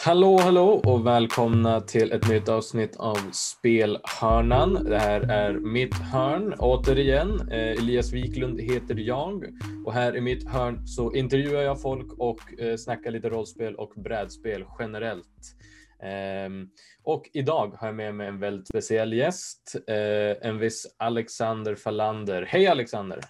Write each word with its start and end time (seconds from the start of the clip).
Hallå, 0.00 0.38
hallå 0.38 0.82
och 0.84 1.06
välkomna 1.06 1.80
till 1.80 2.12
ett 2.12 2.28
nytt 2.28 2.48
avsnitt 2.48 2.96
av 2.96 3.18
Spelhörnan. 3.32 4.74
Det 4.74 4.98
här 4.98 5.20
är 5.20 5.52
mitt 5.52 5.94
hörn 5.94 6.54
återigen. 6.58 7.48
Eh, 7.50 7.58
Elias 7.58 8.12
Wiklund 8.12 8.60
heter 8.60 8.94
jag 8.94 9.44
och 9.86 9.92
här 9.92 10.16
i 10.16 10.20
mitt 10.20 10.48
hörn 10.48 10.86
så 10.86 11.14
intervjuar 11.14 11.62
jag 11.62 11.82
folk 11.82 12.12
och 12.18 12.60
eh, 12.60 12.76
snackar 12.76 13.10
lite 13.10 13.28
rollspel 13.28 13.74
och 13.74 13.92
brädspel 13.96 14.64
generellt. 14.78 15.56
Ehm, 16.02 16.68
och 17.02 17.30
idag 17.32 17.74
har 17.78 17.88
jag 17.88 17.96
med 17.96 18.14
mig 18.14 18.28
en 18.28 18.38
väldigt 18.38 18.68
speciell 18.68 19.12
gäst, 19.12 19.76
eh, 19.88 20.48
en 20.48 20.58
viss 20.58 20.94
Alexander 20.96 21.74
Falander. 21.74 22.42
Hej 22.48 22.66
Alexander! 22.66 23.20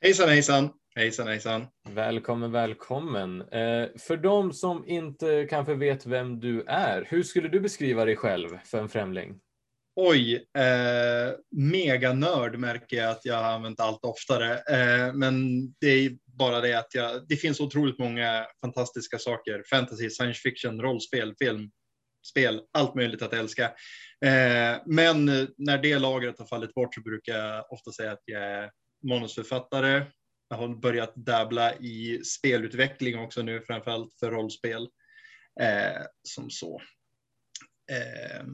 Hejsan 0.00 0.28
hejsan! 0.28 0.70
Hejsan 0.98 1.26
hejsan! 1.26 1.66
Välkommen, 1.88 2.52
välkommen. 2.52 3.40
Eh, 3.40 3.88
för 3.98 4.16
de 4.16 4.52
som 4.52 4.88
inte 4.88 5.46
kanske 5.50 5.74
vet 5.74 6.06
vem 6.06 6.40
du 6.40 6.64
är, 6.66 7.06
hur 7.08 7.22
skulle 7.22 7.48
du 7.48 7.60
beskriva 7.60 8.04
dig 8.04 8.16
själv 8.16 8.58
för 8.64 8.78
en 8.78 8.88
främling? 8.88 9.40
Oj, 9.96 10.34
eh, 10.34 11.34
meganörd 11.50 12.58
märker 12.58 12.96
jag 12.96 13.10
att 13.10 13.24
jag 13.24 13.34
har 13.34 13.52
använt 13.52 13.80
allt 13.80 14.04
oftare. 14.04 14.52
Eh, 14.54 15.14
men 15.14 15.66
det 15.80 15.86
är 15.86 16.10
bara 16.38 16.60
det 16.60 16.78
att 16.78 16.94
jag, 16.94 17.28
det 17.28 17.36
finns 17.36 17.60
otroligt 17.60 17.98
många 17.98 18.46
fantastiska 18.60 19.18
saker. 19.18 19.62
Fantasy, 19.70 20.10
science 20.10 20.40
fiction, 20.40 20.80
rollspel, 20.80 21.34
film, 21.38 21.70
spel, 22.30 22.60
allt 22.72 22.94
möjligt 22.94 23.22
att 23.22 23.32
älska. 23.32 23.64
Eh, 24.24 24.80
men 24.86 25.24
när 25.56 25.78
det 25.82 25.98
lagret 25.98 26.38
har 26.38 26.46
fallit 26.46 26.74
bort 26.74 26.94
så 26.94 27.00
brukar 27.00 27.32
jag 27.38 27.72
ofta 27.72 27.92
säga 27.92 28.12
att 28.12 28.22
jag 28.24 28.42
är 28.42 28.70
manusförfattare, 29.08 30.02
har 30.50 30.68
börjat 30.68 31.14
dabbla 31.14 31.74
i 31.74 32.24
spelutveckling 32.24 33.18
också 33.18 33.42
nu, 33.42 33.60
framförallt 33.60 34.14
för 34.20 34.30
rollspel. 34.30 34.88
Eh, 35.60 36.02
som 36.22 36.50
så. 36.50 36.82
Eh, 37.92 38.44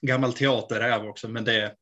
gammal 0.00 0.32
teaterräv 0.32 1.04
också, 1.06 1.28
men 1.28 1.44
det 1.44 1.76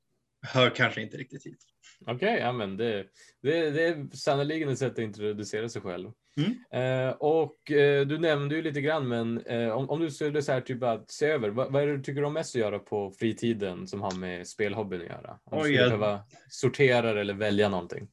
hör 0.47 0.71
kanske 0.71 1.03
inte 1.03 1.17
riktigt 1.17 1.47
hit. 1.47 1.74
Okej, 2.07 2.15
okay, 2.15 2.39
ja, 2.39 2.53
men 2.53 2.77
det, 2.77 3.07
det, 3.43 3.71
det 3.71 3.87
är 3.87 4.17
sannerligen 4.17 4.69
ett 4.69 4.79
sätt 4.79 4.93
att 4.93 4.99
introducera 4.99 5.69
sig 5.69 5.83
själv. 5.83 6.11
Mm. 6.37 7.09
Eh, 7.09 7.15
och 7.15 7.71
eh, 7.71 8.07
du 8.07 8.19
nämnde 8.19 8.55
ju 8.55 8.63
lite 8.63 8.81
grann, 8.81 9.09
men 9.09 9.47
eh, 9.47 9.69
om, 9.69 9.91
om 9.91 10.01
du 10.01 10.11
skulle 10.11 10.43
så 10.43 10.53
här, 10.53 10.61
typ 10.61 10.83
att 10.83 11.11
se 11.11 11.27
över, 11.27 11.49
vad, 11.49 11.73
vad 11.73 11.83
är 11.83 11.87
det 11.87 11.97
du 11.97 12.03
tycker 12.03 12.25
om 12.25 12.33
mest 12.33 12.57
att 12.57 12.61
göra 12.61 12.79
på 12.79 13.11
fritiden 13.19 13.87
som 13.87 14.03
har 14.03 14.15
med 14.15 14.49
spelhobbyn 14.49 15.01
att 15.01 15.07
göra? 15.07 15.39
Om 15.45 15.59
Oj, 15.59 15.69
du 15.69 15.77
skulle 15.77 15.99
behöva 15.99 16.21
sortera 16.49 17.21
eller 17.21 17.35
välja 17.35 17.69
någonting. 17.69 18.09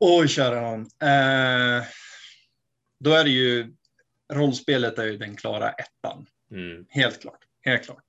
Oj, 0.00 0.28
kära 0.28 0.60
någon. 0.60 0.80
Eh, 0.80 1.84
då 3.00 3.10
är 3.10 3.24
det 3.24 3.30
ju, 3.30 3.74
rollspelet 4.32 4.98
är 4.98 5.06
ju 5.06 5.16
den 5.16 5.36
klara 5.36 5.70
ettan. 5.70 6.26
Mm. 6.50 6.86
Helt 6.88 7.20
klart, 7.20 7.40
helt 7.64 7.84
klart. 7.84 8.05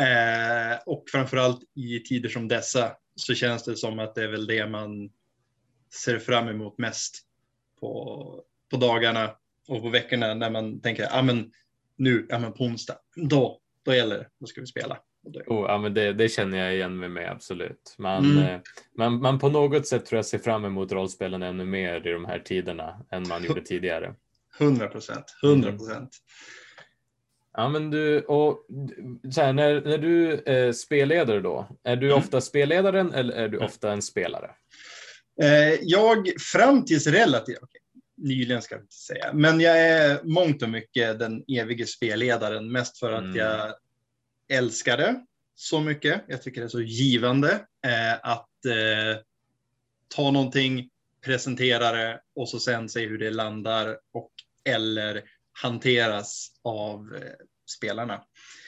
Eh, 0.00 0.78
och 0.86 1.04
framförallt 1.08 1.60
i 1.74 2.00
tider 2.00 2.28
som 2.28 2.48
dessa 2.48 2.96
så 3.14 3.34
känns 3.34 3.64
det 3.64 3.76
som 3.76 3.98
att 3.98 4.14
det 4.14 4.22
är 4.22 4.28
väl 4.28 4.46
det 4.46 4.66
man 4.66 5.10
ser 6.04 6.18
fram 6.18 6.48
emot 6.48 6.78
mest 6.78 7.22
på, 7.80 8.42
på 8.70 8.76
dagarna 8.76 9.30
och 9.68 9.82
på 9.82 9.88
veckorna 9.88 10.34
när 10.34 10.50
man 10.50 10.80
tänker, 10.80 11.02
ja 11.02 11.18
ah, 11.18 11.22
men 11.22 11.52
nu, 11.96 12.26
ja 12.28 12.38
men 12.38 12.52
på 12.52 12.64
onsdag, 12.64 12.96
då, 13.16 13.60
då 13.84 13.94
gäller 13.94 14.18
det, 14.18 14.28
då 14.40 14.46
ska 14.46 14.60
vi 14.60 14.66
spela. 14.66 14.98
Oh, 15.46 15.66
ja, 15.68 15.78
men 15.78 15.94
det, 15.94 16.12
det, 16.12 16.28
känner 16.28 16.58
jag 16.58 16.74
igen 16.74 16.98
med 16.98 17.10
mig 17.10 17.26
absolut. 17.26 17.94
Man, 17.98 18.24
mm. 18.24 18.44
eh, 18.44 18.60
man, 18.98 19.20
man 19.20 19.38
på 19.38 19.48
något 19.48 19.86
sätt 19.86 20.06
tror 20.06 20.16
jag 20.18 20.26
ser 20.26 20.38
fram 20.38 20.64
emot 20.64 20.92
rollspelen 20.92 21.42
ännu 21.42 21.64
mer 21.64 22.06
i 22.06 22.12
de 22.12 22.24
här 22.24 22.38
tiderna 22.38 23.06
än 23.10 23.28
man 23.28 23.44
gjorde 23.44 23.60
tidigare. 23.60 24.14
100 24.60 24.88
procent, 24.88 25.24
100 25.42 25.70
procent. 25.70 25.92
Mm. 25.96 26.10
Ja, 27.56 27.68
men 27.68 27.90
du, 27.90 28.20
och 28.20 28.66
så 29.32 29.40
här, 29.40 29.52
när, 29.52 29.80
när 29.80 29.98
du 29.98 30.42
är 30.46 30.72
spelledare 30.72 31.40
då, 31.40 31.68
är 31.84 31.96
du 31.96 32.06
mm. 32.06 32.18
ofta 32.18 32.40
spelledaren 32.40 33.14
eller 33.14 33.34
är 33.34 33.48
du 33.48 33.58
ofta 33.58 33.92
en 33.92 34.02
spelare? 34.02 34.50
Eh, 35.42 35.78
jag, 35.82 36.32
fram 36.52 36.84
tills 36.84 37.06
relativt, 37.06 37.62
okay, 37.62 37.80
nyligen 38.16 38.62
ska 38.62 38.74
jag 38.74 38.82
inte 38.82 38.94
säga, 38.94 39.32
men 39.32 39.60
jag 39.60 39.78
är 39.80 40.20
mångt 40.24 40.62
och 40.62 40.68
mycket 40.68 41.18
den 41.18 41.44
evige 41.48 41.86
spelledaren, 41.86 42.72
mest 42.72 42.98
för 42.98 43.12
att 43.12 43.24
mm. 43.24 43.36
jag 43.36 43.74
älskar 44.48 44.96
det 44.96 45.24
så 45.54 45.80
mycket. 45.80 46.24
Jag 46.28 46.42
tycker 46.42 46.60
det 46.60 46.66
är 46.66 46.68
så 46.68 46.80
givande 46.80 47.50
eh, 47.86 48.14
att 48.22 48.64
eh, 48.66 49.22
ta 50.14 50.30
någonting, 50.30 50.90
presentera 51.24 51.92
det 51.92 52.20
och 52.34 52.48
så 52.48 52.58
sen 52.58 52.88
se 52.88 53.06
hur 53.06 53.18
det 53.18 53.30
landar 53.30 53.98
och 54.12 54.30
eller 54.64 55.22
hanteras 55.62 56.48
av 56.62 57.14
eh, 57.14 57.45
spelarna. 57.66 58.22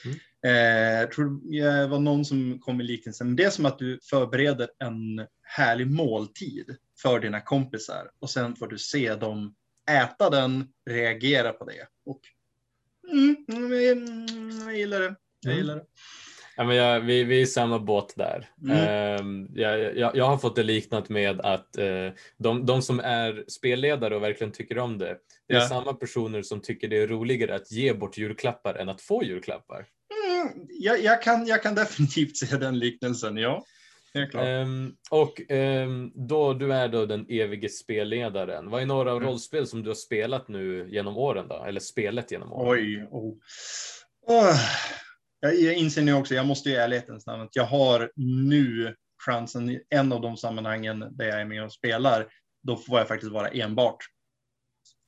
Mm. 0.04 0.19
Eh, 0.44 1.00
jag 1.00 1.12
tror 1.12 1.53
det 1.53 1.86
var 1.86 1.98
någon 1.98 2.25
som 2.25 2.59
kom 2.60 2.76
med 2.76 2.86
liknelsen. 2.86 3.36
Det 3.36 3.44
är 3.44 3.50
som 3.50 3.66
att 3.66 3.78
du 3.78 3.98
förbereder 4.10 4.69
en 4.78 5.26
härlig 5.42 5.86
måltid 5.86 6.76
för 7.03 7.20
dina 7.20 7.41
kompisar 7.41 8.10
och 8.19 8.31
sen 8.31 8.56
får 8.56 8.66
du 8.66 8.78
se 8.78 9.14
dem 9.14 9.54
äta 9.91 10.31
den, 10.31 10.69
reagera 10.91 11.53
på 11.53 11.64
det. 11.64 11.86
Och 12.06 12.20
mm, 13.12 13.36
mm, 13.48 14.60
jag 14.60 14.78
gillar 14.78 15.00
det. 15.00 15.15
Jag 15.41 15.53
mm. 15.53 15.59
gillar 15.59 15.76
det. 15.76 15.84
Ja, 16.58 16.64
men 16.64 16.76
jag, 16.76 17.00
vi, 17.00 17.24
vi 17.24 17.38
är 17.38 17.42
i 17.42 17.46
samma 17.46 17.78
båt 17.78 18.14
där. 18.16 18.48
Mm. 18.64 18.76
Uh, 18.76 19.46
jag, 19.54 19.96
jag, 19.96 20.16
jag, 20.16 20.24
har 20.24 20.38
fått 20.38 20.56
det 20.56 20.62
liknat 20.62 21.08
med 21.08 21.41
att 21.41 21.76
uh, 21.78 22.10
de, 22.38 22.66
de 22.66 22.82
som 22.82 23.00
är 23.00 23.44
spelledare 23.48 24.16
och 24.16 24.22
verkligen 24.22 24.52
tycker 24.52 24.78
om 24.78 24.98
det, 24.98 25.16
det 25.48 25.54
är 25.54 25.58
ja. 25.58 25.68
samma 25.68 25.94
personer 25.94 26.42
som 26.42 26.60
tycker 26.60 26.88
det 26.88 26.97
är 26.97 27.06
roligare 27.06 27.54
att 27.54 27.72
ge 27.72 27.94
bort 27.94 28.18
julklappar 28.18 28.74
än 28.74 28.88
att 28.88 29.00
få 29.00 29.24
julklappar. 29.24 29.86
Mm, 30.28 30.66
jag, 30.68 31.02
jag, 31.02 31.22
kan, 31.22 31.47
jag 31.47 31.62
kan 31.62 31.74
definitivt 31.74 32.36
se 32.36 32.56
den 32.56 32.78
liknelsen, 32.78 33.36
ja. 33.36 33.64
Um, 34.34 34.97
och 35.10 35.41
um, 35.50 36.12
då 36.14 36.54
du 36.54 36.72
är 36.72 36.88
då 36.88 37.06
den 37.06 37.26
evige 37.28 37.68
spelledaren. 37.68 38.70
Vad 38.70 38.82
är 38.82 38.86
några 38.86 39.10
mm. 39.10 39.22
rollspel 39.22 39.66
som 39.66 39.82
du 39.82 39.91
har 39.91 39.94
spelat 39.94 40.48
nu 40.48 40.88
genom 40.91 41.16
åren 41.16 41.48
då? 41.48 41.64
Eller 41.64 41.80
spelet 41.80 42.32
genom 42.32 42.52
åren? 42.52 42.70
Oj, 42.70 43.08
oh. 43.10 43.34
Oh 44.26 44.58
jag 45.41 45.75
inser 45.75 46.03
nu 46.03 46.15
också, 46.15 46.34
jag 46.34 46.47
måste 46.47 46.71
i 46.71 46.75
ärlighetens 46.75 47.26
namn, 47.26 47.43
att 47.43 47.56
jag 47.56 47.65
har 47.65 48.12
nu 48.16 48.97
chansen 49.19 49.71
i 49.71 49.82
en 49.91 50.12
av 50.12 50.21
de 50.21 50.37
sammanhangen 50.37 50.99
där 51.10 51.28
jag 51.28 51.41
är 51.41 51.44
med 51.44 51.65
och 51.65 51.72
spelar. 51.72 52.28
Då 52.62 52.76
får 52.76 52.99
jag 52.99 53.09
faktiskt 53.09 53.32
vara 53.32 53.48
enbart. 53.48 53.98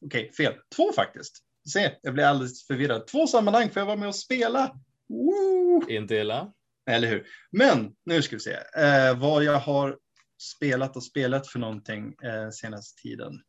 Okej, 0.04 0.32
fel. 0.32 0.54
Två 0.76 0.92
faktiskt. 0.92 1.44
Se, 1.72 1.92
jag 2.02 2.14
blir 2.14 2.24
alldeles 2.24 2.66
förvirrad. 2.66 3.06
Två 3.06 3.26
sammanhang 3.26 3.70
får 3.70 3.80
jag 3.80 3.86
vara 3.86 3.96
med 3.96 4.08
och 4.08 4.16
spela. 4.16 4.76
Woo! 5.08 5.90
Inte 5.90 6.14
illa. 6.14 6.52
Eller 6.90 7.08
hur? 7.08 7.26
Men 7.50 7.92
nu 8.04 8.22
ska 8.22 8.36
vi 8.36 8.40
se 8.40 8.56
eh, 8.76 9.18
vad 9.18 9.44
jag 9.44 9.58
har 9.58 9.98
spelat 10.42 10.96
och 10.96 11.04
spelat 11.04 11.48
för 11.48 11.58
någonting 11.58 12.14
eh, 12.22 12.50
senaste 12.50 13.02
tiden. 13.02 13.42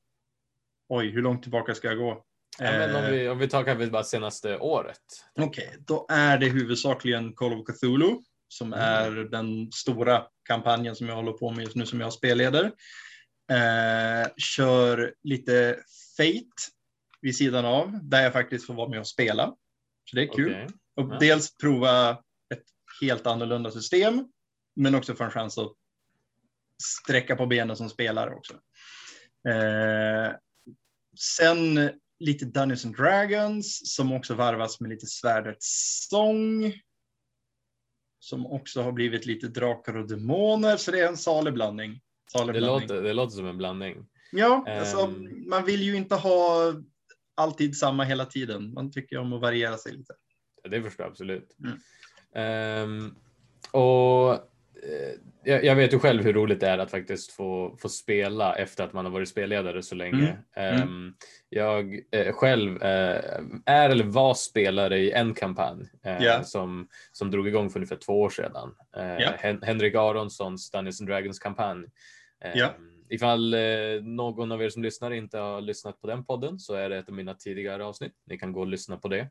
Oj, 0.89 1.09
hur 1.09 1.21
långt 1.21 1.41
tillbaka 1.41 1.75
ska 1.75 1.87
jag 1.87 1.97
gå? 1.97 2.25
Ja, 2.59 2.71
men 2.71 2.95
om, 2.95 3.11
vi, 3.11 3.29
om 3.29 3.37
vi 3.37 3.47
tar 3.47 3.63
kanske 3.63 3.87
bara 3.87 4.03
senaste 4.03 4.57
året. 4.57 4.97
Okej, 5.39 5.67
okay, 5.67 5.79
då 5.87 6.05
är 6.09 6.37
det 6.37 6.49
huvudsakligen 6.49 7.33
Call 7.33 7.53
of 7.53 7.65
Cthulhu 7.65 8.17
som 8.47 8.73
mm. 8.73 8.79
är 8.79 9.11
den 9.11 9.71
stora 9.71 10.23
kampanjen 10.43 10.95
som 10.95 11.07
jag 11.07 11.15
håller 11.15 11.31
på 11.31 11.51
med 11.51 11.63
just 11.63 11.75
nu 11.75 11.85
som 11.85 11.99
jag 11.99 12.13
spelleder. 12.13 12.65
Eh, 13.51 14.29
kör 14.37 15.13
lite 15.23 15.79
Fate 16.17 16.71
vid 17.21 17.37
sidan 17.37 17.65
av 17.65 17.99
där 18.03 18.23
jag 18.23 18.33
faktiskt 18.33 18.67
får 18.67 18.73
vara 18.73 18.89
med 18.89 18.99
och 18.99 19.07
spela. 19.07 19.47
Så 20.09 20.15
det 20.15 20.21
är 20.21 20.33
kul. 20.33 20.51
Okay. 20.51 20.67
Och 20.95 21.13
ja. 21.13 21.17
dels 21.19 21.57
prova 21.57 22.11
ett 22.53 22.63
helt 23.01 23.27
annorlunda 23.27 23.71
system 23.71 24.25
men 24.75 24.95
också 24.95 25.15
få 25.15 25.23
en 25.23 25.31
chans 25.31 25.57
att 25.57 25.73
sträcka 26.83 27.35
på 27.35 27.45
benen 27.45 27.75
som 27.75 27.89
spelare 27.89 28.35
också. 28.35 28.53
Eh, 29.49 30.35
sen 31.19 31.91
lite 32.21 32.45
Dungeons 32.45 32.85
and 32.85 32.95
Dragons 32.95 33.95
som 33.95 34.13
också 34.13 34.33
varvas 34.35 34.79
med 34.79 34.89
lite 34.89 35.05
Svärdets 35.05 36.07
sång. 36.09 36.73
Som 38.19 38.45
också 38.45 38.81
har 38.81 38.91
blivit 38.91 39.25
lite 39.25 39.47
Drakar 39.47 39.97
och 39.97 40.07
Demoner, 40.07 40.77
så 40.77 40.91
det 40.91 40.99
är 40.99 41.07
en 41.07 41.17
salig 41.17 41.53
blandning. 41.53 42.01
Salig 42.31 42.55
det, 42.55 42.59
blandning. 42.59 42.89
Låter, 42.89 43.03
det 43.03 43.13
låter 43.13 43.35
som 43.35 43.47
en 43.47 43.57
blandning. 43.57 44.05
Ja, 44.31 44.65
um... 44.67 44.79
alltså, 44.79 45.13
man 45.47 45.65
vill 45.65 45.81
ju 45.81 45.95
inte 45.95 46.15
ha 46.15 46.73
alltid 47.35 47.77
samma 47.77 48.03
hela 48.03 48.25
tiden. 48.25 48.73
Man 48.73 48.91
tycker 48.91 49.17
om 49.17 49.33
att 49.33 49.41
variera 49.41 49.77
sig 49.77 49.91
lite. 49.91 50.13
Ja, 50.63 50.69
det 50.69 50.83
förstår 50.83 51.03
jag 51.03 51.11
absolut. 51.11 51.55
Mm. 52.33 52.83
Um, 52.83 53.15
och 53.71 54.51
Eh, 54.83 55.19
jag, 55.43 55.65
jag, 55.65 55.75
vet 55.75 55.93
ju 55.93 55.99
själv 55.99 56.23
hur 56.23 56.33
roligt 56.33 56.59
det 56.59 56.67
är 56.67 56.77
att 56.77 56.91
faktiskt 56.91 57.31
få, 57.31 57.77
få 57.81 57.89
spela 57.89 58.55
efter 58.55 58.83
att 58.83 58.93
man 58.93 59.05
har 59.05 59.11
varit 59.11 59.29
spelledare 59.29 59.83
så 59.83 59.95
länge. 59.95 60.37
Mm. 60.55 60.81
Mm. 60.81 61.13
jag 61.49 61.99
eh, 62.11 62.33
själv 62.33 62.83
eh, 62.83 63.21
är 63.65 63.89
eller 63.89 64.03
var 64.03 64.33
spelare 64.33 64.97
i 64.97 65.11
en 65.11 65.33
kampanj 65.33 65.85
yeah. 66.05 66.43
som, 66.43 66.87
som 67.11 67.31
drog 67.31 67.47
igång 67.47 67.69
för 67.69 67.79
ungefär 67.79 67.95
två 67.95 68.21
år 68.21 68.29
sedan. 68.29 68.73
Yeah. 68.97 69.33
Hen 69.37 69.61
Henrik 69.63 69.95
Aronssons 69.95 70.71
Dungeons 70.71 71.01
and 71.01 71.09
Dragons 71.09 71.39
kampanj. 71.39 71.85
Yeah. 72.55 72.71
ifall 73.09 73.53
eh, 73.53 73.59
någon 74.01 74.51
av 74.51 74.63
er 74.63 74.69
som 74.69 74.83
lyssnar 74.83 75.11
inte 75.11 75.37
har 75.37 75.61
lyssnat 75.61 76.01
på 76.01 76.07
den 76.07 76.25
podden 76.25 76.59
så 76.59 76.73
är 76.73 76.89
det 76.89 76.97
ett 76.97 77.09
av 77.09 77.15
mina 77.15 77.33
tidigare 77.33 77.85
avsnitt. 77.85 78.13
Ni 78.25 78.37
kan 78.37 78.53
gå 78.53 78.59
och 78.59 78.67
lyssna 78.67 78.97
på 78.97 79.07
det. 79.07 79.27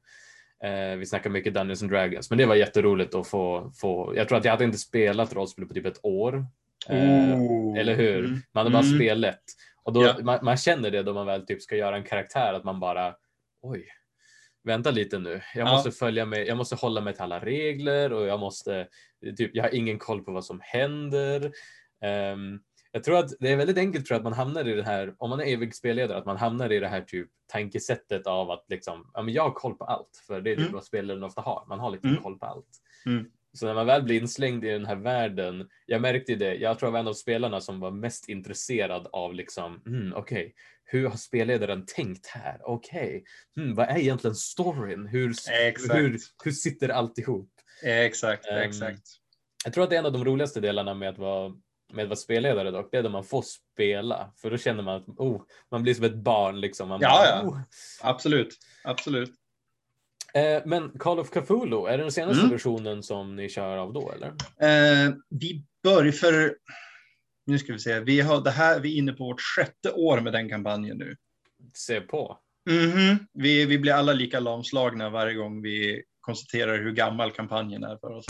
Eh, 0.65 0.97
vi 0.97 1.07
snackar 1.07 1.31
mycket 1.31 1.55
Dungeons 1.55 1.83
and 1.83 1.91
Dragons, 1.93 2.31
men 2.31 2.39
det 2.39 2.47
var 2.47 2.55
jätteroligt 2.55 3.15
att 3.15 3.27
få, 3.29 3.73
få 3.81 4.12
jag 4.17 4.29
tror 4.29 4.39
att 4.39 4.45
jag 4.45 4.53
hade 4.53 4.65
inte 4.65 4.79
spelat 4.79 5.35
rollspel 5.35 5.67
på 5.67 5.75
typ 5.75 5.87
ett 5.87 6.01
år. 6.05 6.47
Eh, 6.89 7.41
Oh. 7.41 7.79
eller 7.79 7.95
hur? 7.95 8.19
Mm. 8.25 8.31
Man 8.53 8.61
hade 8.67 8.71
bara 8.71 8.83
Mm. 8.85 8.99
spelet. 8.99 9.41
Och 9.83 9.93
då, 9.93 10.03
Ja. 10.05 10.17
man, 10.23 10.39
man 10.43 10.57
känner 10.57 10.91
det 10.91 11.03
då 11.03 11.12
man 11.15 11.27
väl 11.27 11.47
typ 11.47 11.62
ska 11.62 11.77
göra 11.77 11.97
en 11.97 12.05
karaktär, 12.05 12.55
att 12.55 12.65
man 12.65 12.81
bara 12.81 13.15
oj, 13.62 13.87
vänta 14.65 14.91
lite 14.91 15.19
nu. 15.19 15.41
Jag 15.55 15.69
Ja. 15.69 15.73
måste 15.73 15.91
följa 15.91 16.25
med, 16.27 16.47
jag 16.47 16.57
måste 16.57 16.75
hålla 16.77 17.01
mig 17.01 17.12
till 17.15 17.23
alla 17.23 17.39
regler 17.41 18.12
och 18.12 18.27
jag 18.27 18.41
måste, 18.41 18.87
typ, 19.37 19.51
jag 19.55 19.65
har 19.65 19.75
ingen 19.75 19.99
koll 19.99 20.25
på 20.25 20.33
vad 20.33 20.45
som 20.45 20.61
händer. 20.62 21.53
Ehm, 22.05 22.61
jag 22.93 23.05
tror 23.05 23.19
att 23.19 23.31
det 23.41 23.49
är 23.49 23.57
väldigt 23.57 23.79
enkelt 23.79 24.07
tror 24.07 24.15
jag, 24.15 24.19
att 24.21 24.25
man 24.25 24.33
hamnar 24.47 24.69
i 24.69 24.75
det 24.75 24.83
här, 24.83 25.15
om 25.19 25.31
man 25.31 25.41
är 25.41 25.45
evig 25.45 25.75
spelledare, 25.75 26.19
att 26.19 26.27
man 26.27 26.37
hamnar 26.37 26.73
i 26.73 26.81
det 26.81 26.89
här 26.89 27.01
typ 27.01 27.29
tankesättet 27.47 28.27
av 28.27 28.51
att 28.51 28.65
liksom, 28.69 29.11
ja 29.15 29.23
men 29.23 29.35
jag 29.35 29.43
har 29.43 29.51
koll 29.51 29.75
på 29.75 29.85
allt, 29.85 30.23
för 30.27 30.41
det 30.41 30.51
är 30.51 30.55
typ 30.57 30.61
Mm. 30.63 30.73
vad 30.75 30.85
spelaren 30.85 31.23
ofta 31.23 31.41
har, 31.41 31.65
man 31.69 31.81
har 31.81 31.91
lite 31.91 32.09
Mm. 32.09 32.23
koll 32.23 32.39
på 32.39 32.47
allt. 32.47 32.69
Mm. 33.07 33.25
Så 33.53 33.67
när 33.67 33.75
man 33.75 33.87
väl 33.87 34.03
blir 34.03 34.21
inslängd 34.21 34.65
i 34.65 34.69
den 34.69 34.87
här 34.87 34.97
världen, 34.97 35.69
jag 35.87 36.01
märkte 36.01 36.35
det, 36.35 36.55
jag 36.55 36.79
tror 36.79 36.87
jag 36.87 36.93
var 36.93 37.01
en 37.01 37.09
av 37.09 37.13
spelarna 37.13 37.61
som 37.61 37.81
var 37.81 37.91
mest 37.91 38.29
intresserad 38.29 39.07
av 39.13 39.35
liksom, 39.35 39.83
mm, 39.87 40.13
okej, 40.17 40.55
hur 40.85 41.09
har 41.09 41.17
spelledaren 41.17 41.85
tänkt 41.87 42.27
här? 42.27 42.61
Okej, 42.65 43.25
mm, 43.57 43.75
vad 43.75 43.89
är 43.89 43.99
egentligen 43.99 44.35
storyn? 44.35 45.07
Hur, 45.07 45.31
Exakt. 45.51 45.95
hur, 46.01 46.19
hur 46.45 46.53
sitter 46.53 46.89
allt 46.89 47.19
ihop? 47.19 47.51
Exakt, 47.85 48.47
Ehm, 48.47 48.59
exakt. 48.59 49.03
Jag 49.65 49.75
tror 49.75 49.85
att 49.85 49.91
det 49.91 49.97
är 49.97 50.01
en 50.01 50.07
av 50.07 50.13
de 50.13 50.25
roligaste 50.25 50.61
delarna 50.61 50.95
med 50.95 51.09
att 51.09 51.19
vara 51.19 51.53
med 51.93 52.03
att 52.03 52.09
vara 52.09 52.17
spelledare 52.17 52.71
dock, 52.71 52.89
det 52.93 52.99
är 52.99 53.03
när 53.03 53.11
man 53.11 53.25
får 53.25 53.43
spela. 53.43 54.33
För 54.37 54.51
då 54.51 54.57
känner 54.59 54.83
man 54.83 54.97
att 54.97 55.09
oh, 55.09 55.43
man 55.71 55.83
blir 55.83 55.95
som 55.95 56.05
ett 56.05 56.15
barn 56.15 56.61
liksom. 56.61 56.89
Man 56.89 57.01
Ja, 57.03 57.09
bara, 57.11 57.27
ja. 57.27 57.43
"Oh." 57.49 57.61
Absolut, 58.03 58.57
absolut. 58.85 59.31
Eh, 60.35 60.63
men 60.67 60.91
Call 60.99 61.19
of 61.19 61.31
Cthulhu, 61.31 61.87
är 61.87 61.99
det 61.99 62.05
den 62.05 62.13
senaste 62.13 62.41
Mm. 62.41 62.51
versionen 62.53 63.03
som 63.03 63.37
ni 63.37 63.49
kör 63.49 63.77
av 63.77 63.93
då 63.93 64.13
eller? 64.13 64.29
Eh, 64.29 65.13
vi 65.29 65.65
börjar 65.83 66.13
för, 66.13 66.57
nu 67.47 67.59
ska 67.59 67.73
vi 67.73 67.79
se, 67.79 68.01
vi, 68.01 68.21
har, 68.21 68.41
det 68.41 68.51
här, 68.51 68.81
vi 68.81 68.95
är 68.95 68.99
inne 68.99 69.13
på 69.13 69.25
vårt 69.25 69.41
sjätte 69.41 69.91
år 69.93 70.21
med 70.21 70.33
den 70.33 70.49
kampanjen 70.49 70.99
nu. 70.99 71.17
Se 71.75 72.01
på. 72.01 72.39
Mhm. 72.71 73.27
Vi, 73.33 73.65
vi 73.67 73.79
blir 73.79 73.93
alla 73.93 74.13
lika 74.13 74.41
lamslagna 74.41 75.11
varje 75.11 75.35
gång 75.35 75.63
vi 75.63 76.03
konstaterar 76.21 76.79
hur 76.79 76.93
gammal 76.93 77.31
kampanjen 77.33 77.85
är 77.85 77.97
för 77.97 78.11
oss. 78.13 78.27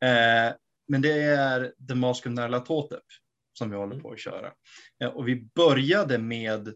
Eh, 0.00 0.54
men 0.92 1.02
det 1.02 1.22
är 1.22 1.72
The 1.88 1.94
Mask 1.94 2.26
of 2.26 2.32
Nyarlathotep 2.32 3.04
som 3.52 3.70
vi 3.70 3.76
håller 3.76 4.00
på 4.00 4.12
att 4.12 4.20
köra. 4.20 4.52
Eh, 5.02 5.08
och 5.08 5.28
vi 5.28 5.36
började 5.54 6.18
med 6.18 6.74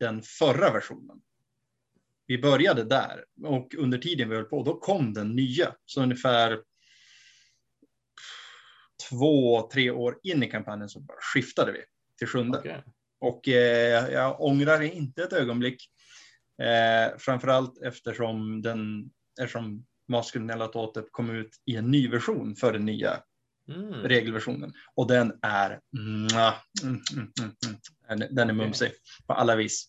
den 0.00 0.22
förra 0.22 0.72
versionen. 0.72 1.20
Vi 2.26 2.38
började 2.38 2.84
där 2.84 3.24
och 3.42 3.74
under 3.74 3.98
tiden 3.98 4.28
vi 4.28 4.36
höll 4.36 4.44
på, 4.44 4.62
då 4.62 4.78
kom 4.78 5.12
den 5.14 5.36
nya. 5.36 5.74
Så 5.84 6.02
ungefär 6.02 6.62
två, 9.08 9.68
tre 9.72 9.90
år 9.90 10.18
in 10.22 10.42
i 10.42 10.50
kampanjen 10.50 10.88
så 10.88 11.00
bara 11.00 11.18
skiftade 11.20 11.72
vi 11.72 11.84
till 12.18 12.28
sjunde. 12.28 12.58
Okej. 12.58 12.82
Och 13.18 13.48
eh, 13.48 14.08
jag 14.12 14.40
ångrar 14.40 14.80
inte 14.80 15.22
ett 15.22 15.32
ögonblick. 15.32 15.90
Eh, 16.62 17.18
framförallt 17.18 17.82
eftersom, 17.82 18.62
den, 18.62 19.10
eftersom 19.40 19.86
Masken 20.08 20.46
Nelatotep 20.46 21.12
kom 21.12 21.30
ut 21.30 21.50
i 21.64 21.76
en 21.76 21.90
ny 21.90 22.08
version 22.08 22.56
för 22.56 22.72
den 22.72 22.84
nya 22.84 23.22
Mm. 23.68 23.92
regelversionen. 23.92 24.72
Och 24.94 25.06
den 25.06 25.32
är, 25.42 25.80
mm, 25.98 26.26
mm, 26.82 27.02
mm, 27.12 27.54
mm. 28.08 28.34
Den- 28.34 28.50
är 28.50 28.54
mumsig 28.54 28.92
på 29.26 29.32
alla 29.32 29.56
vis. 29.56 29.88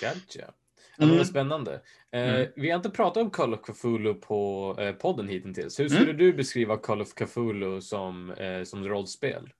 Gotcha. 0.00 0.52
Ja, 0.98 1.04
Mm. 1.04 1.16
vad 1.16 1.26
spännande. 1.26 1.72
Eh, 2.12 2.20
Mm. 2.34 2.48
Vi 2.56 2.70
har 2.70 2.76
inte 2.76 2.90
pratat 2.90 3.22
om 3.22 3.30
Call 3.30 3.54
of 3.54 3.60
Cthulhu 3.62 4.14
på 4.14 4.76
eh, 4.80 4.92
podden 4.92 5.28
hittills. 5.28 5.80
Hur 5.80 5.86
Mm. 5.86 5.96
skulle 5.98 6.12
du 6.12 6.32
beskriva 6.32 6.76
Call 6.76 7.02
of 7.02 7.14
Cthulhu 7.14 7.80
som, 7.80 8.30
eh, 8.30 8.64
som 8.64 8.88
rollspel? 8.88 9.50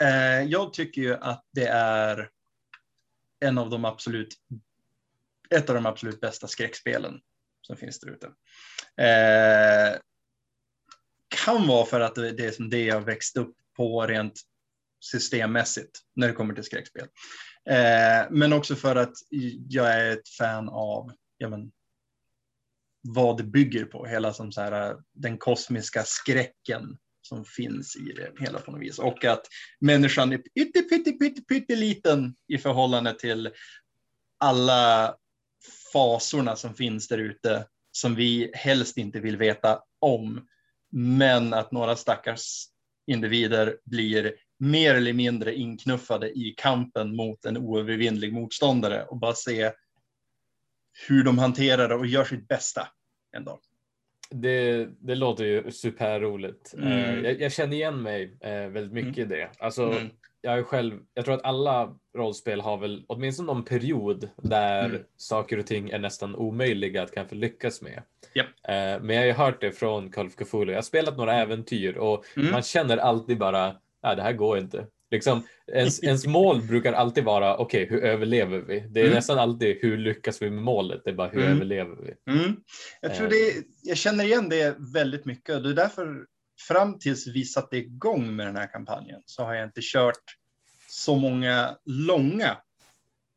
Eh, 0.00 0.42
jag 0.48 0.72
tycker 0.72 1.02
ju 1.02 1.14
att 1.14 1.44
det 1.52 1.66
är 1.68 2.30
en 3.40 3.58
av 3.58 3.70
de 3.70 3.84
absolut, 3.84 4.34
ett 5.50 5.68
av 5.68 5.74
de 5.74 5.86
absolut 5.86 6.20
bästa 6.20 6.46
skräckspelen 6.48 7.20
som 7.66 7.76
finns 7.76 8.00
där 8.00 8.10
ute. 8.10 8.26
Eh, 9.02 9.98
kan 11.28 11.66
vara 11.66 11.86
för 11.86 12.00
att 12.00 12.14
det 12.14 12.40
är 12.40 12.50
som 12.50 12.70
det 12.70 12.84
jag 12.84 13.00
växt 13.00 13.36
upp 13.36 13.54
på 13.76 14.06
rent 14.06 14.40
systemmässigt 15.00 15.98
när 16.16 16.28
det 16.28 16.34
kommer 16.34 16.54
till 16.54 16.64
skräckspel. 16.64 17.08
Eh, 17.70 18.30
men 18.30 18.52
också 18.52 18.76
för 18.76 18.96
att 18.96 19.14
jag 19.68 19.92
är 19.92 20.10
ett 20.10 20.28
fan 20.28 20.68
av 20.68 21.12
ja, 21.38 21.48
men, 21.48 21.72
vad 23.02 23.36
det 23.36 23.44
bygger 23.44 23.84
på, 23.84 24.06
hela 24.06 24.32
som 24.32 24.52
så 24.52 24.60
här, 24.60 24.90
eh, 24.90 24.96
den 25.14 25.38
kosmiska 25.38 26.02
skräcken 26.06 26.98
som 27.22 27.44
finns 27.44 27.96
i 27.96 28.12
det 28.12 28.44
hela 28.44 28.58
på 28.58 28.70
något 28.70 28.80
vis. 28.80 28.98
Och 28.98 29.24
att 29.24 29.46
människan 29.80 30.32
är 30.32 30.38
pytte, 30.38 30.82
pytte, 30.82 31.12
pytte, 31.12 31.42
pytteliten 31.42 32.36
i 32.48 32.58
förhållande 32.58 33.18
till 33.18 33.50
alla 34.38 35.14
fasorna 35.96 36.56
som 36.56 36.74
finns 36.74 37.08
där 37.08 37.18
ute 37.18 37.64
som 37.92 38.14
vi 38.14 38.50
helst 38.54 38.96
inte 38.96 39.20
vill 39.20 39.36
veta 39.36 39.82
om. 40.00 40.46
Men 40.92 41.54
att 41.54 41.72
några 41.72 41.96
stackars 41.96 42.64
individer 43.06 43.76
blir 43.84 44.34
mer 44.58 44.94
eller 44.94 45.12
mindre 45.12 45.54
inknuffade 45.54 46.38
i 46.38 46.54
kampen 46.56 47.16
mot 47.16 47.44
en 47.44 47.56
oövervinnlig 47.56 48.32
motståndare 48.32 49.04
och 49.04 49.16
bara 49.16 49.34
se 49.34 49.72
hur 51.08 51.24
de 51.24 51.38
hanterar 51.38 51.88
det 51.88 51.94
och 51.94 52.06
gör 52.06 52.24
sitt 52.24 52.48
bästa 52.48 52.88
ändå. 53.36 53.60
Det, 54.30 54.88
det 55.00 55.14
låter 55.14 55.44
ju 55.44 55.70
superroligt. 55.70 56.74
Mm. 56.74 56.88
Eh, 56.88 57.20
jag, 57.20 57.40
jag 57.40 57.52
känner 57.52 57.76
igen 57.76 58.02
mig 58.02 58.36
eh, 58.40 58.66
väldigt 58.68 58.92
mycket 58.92 59.18
i 59.18 59.24
det. 59.24 59.50
Alltså, 59.58 59.82
Mm. 59.82 60.10
Jag 60.46 60.58
är 60.58 60.62
själv, 60.62 60.98
jag 61.14 61.24
tror 61.24 61.34
att 61.34 61.44
alla 61.44 61.94
rollspel 62.16 62.60
har 62.60 62.78
väl 62.78 63.04
åtminstone 63.08 63.46
någon 63.46 63.64
period 63.64 64.28
där 64.36 64.84
Mm. 64.84 65.02
saker 65.16 65.58
och 65.58 65.66
ting 65.66 65.90
är 65.90 65.98
nästan 65.98 66.34
omöjliga 66.34 67.02
att 67.02 67.14
kanske 67.14 67.34
lyckas 67.36 67.82
med. 67.82 68.02
Japp. 68.34 68.46
Eh, 68.68 69.02
men 69.04 69.08
jag 69.10 69.20
har 69.22 69.26
ju 69.26 69.32
hört 69.32 69.60
det 69.60 69.72
från 69.72 70.10
Call 70.10 70.26
of 70.26 70.36
Cthulhu. 70.36 70.72
Jag 70.72 70.76
har 70.78 70.82
spelat 70.82 71.16
några 71.16 71.34
äventyr 71.34 71.96
och 71.96 72.24
Mm. 72.36 72.50
man 72.52 72.62
känner 72.62 72.96
alltid 72.96 73.38
bara, 73.38 73.76
nej 74.02 74.16
det 74.16 74.22
här 74.22 74.32
går 74.32 74.58
inte. 74.58 74.86
Liksom, 75.10 75.42
ens, 75.72 76.02
ens 76.02 76.26
mål 76.26 76.62
brukar 76.62 76.92
alltid 76.92 77.24
vara, 77.24 77.56
okej 77.56 77.86
hur 77.90 78.04
överlever 78.04 78.58
vi? 78.58 78.80
Det 78.80 79.00
är 79.00 79.04
Mm. 79.04 79.14
nästan 79.14 79.38
alltid 79.38 79.78
hur 79.82 79.96
lyckas 79.98 80.42
vi 80.42 80.50
med 80.50 80.62
målet? 80.62 81.00
Det 81.04 81.10
är 81.10 81.14
bara 81.14 81.28
hur 81.28 81.40
Mm. 81.42 81.52
överlever 81.56 81.96
vi? 82.02 82.32
Mm. 82.32 82.56
Jag 83.00 83.14
tror 83.14 83.26
Eh. 83.26 83.30
det, 83.30 83.52
jag 83.82 83.96
känner 83.96 84.24
igen 84.24 84.48
det 84.48 84.76
väldigt 84.94 85.24
mycket. 85.24 85.62
Det 85.62 85.68
är 85.70 85.74
därför 85.74 86.24
fram 86.58 86.98
tills 86.98 87.26
vi 87.26 87.44
satte 87.44 87.76
igång 87.76 88.36
med 88.36 88.46
den 88.46 88.56
här 88.56 88.72
kampanjen 88.72 89.22
så 89.24 89.44
har 89.44 89.54
jag 89.54 89.64
inte 89.64 89.80
kört 89.82 90.36
så 90.88 91.16
många 91.16 91.78
långa 91.84 92.56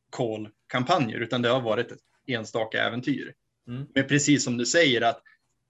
call-kampanjer, 0.10 1.20
utan 1.20 1.42
det 1.42 1.50
har 1.50 1.62
varit 1.62 1.92
ett 1.92 2.00
enstaka 2.28 2.84
äventyr. 2.84 3.34
Mm. 3.68 3.88
Men 3.96 4.08
precis 4.08 4.44
som 4.44 4.58
du 4.58 4.66
säger 4.66 5.02
att 5.02 5.22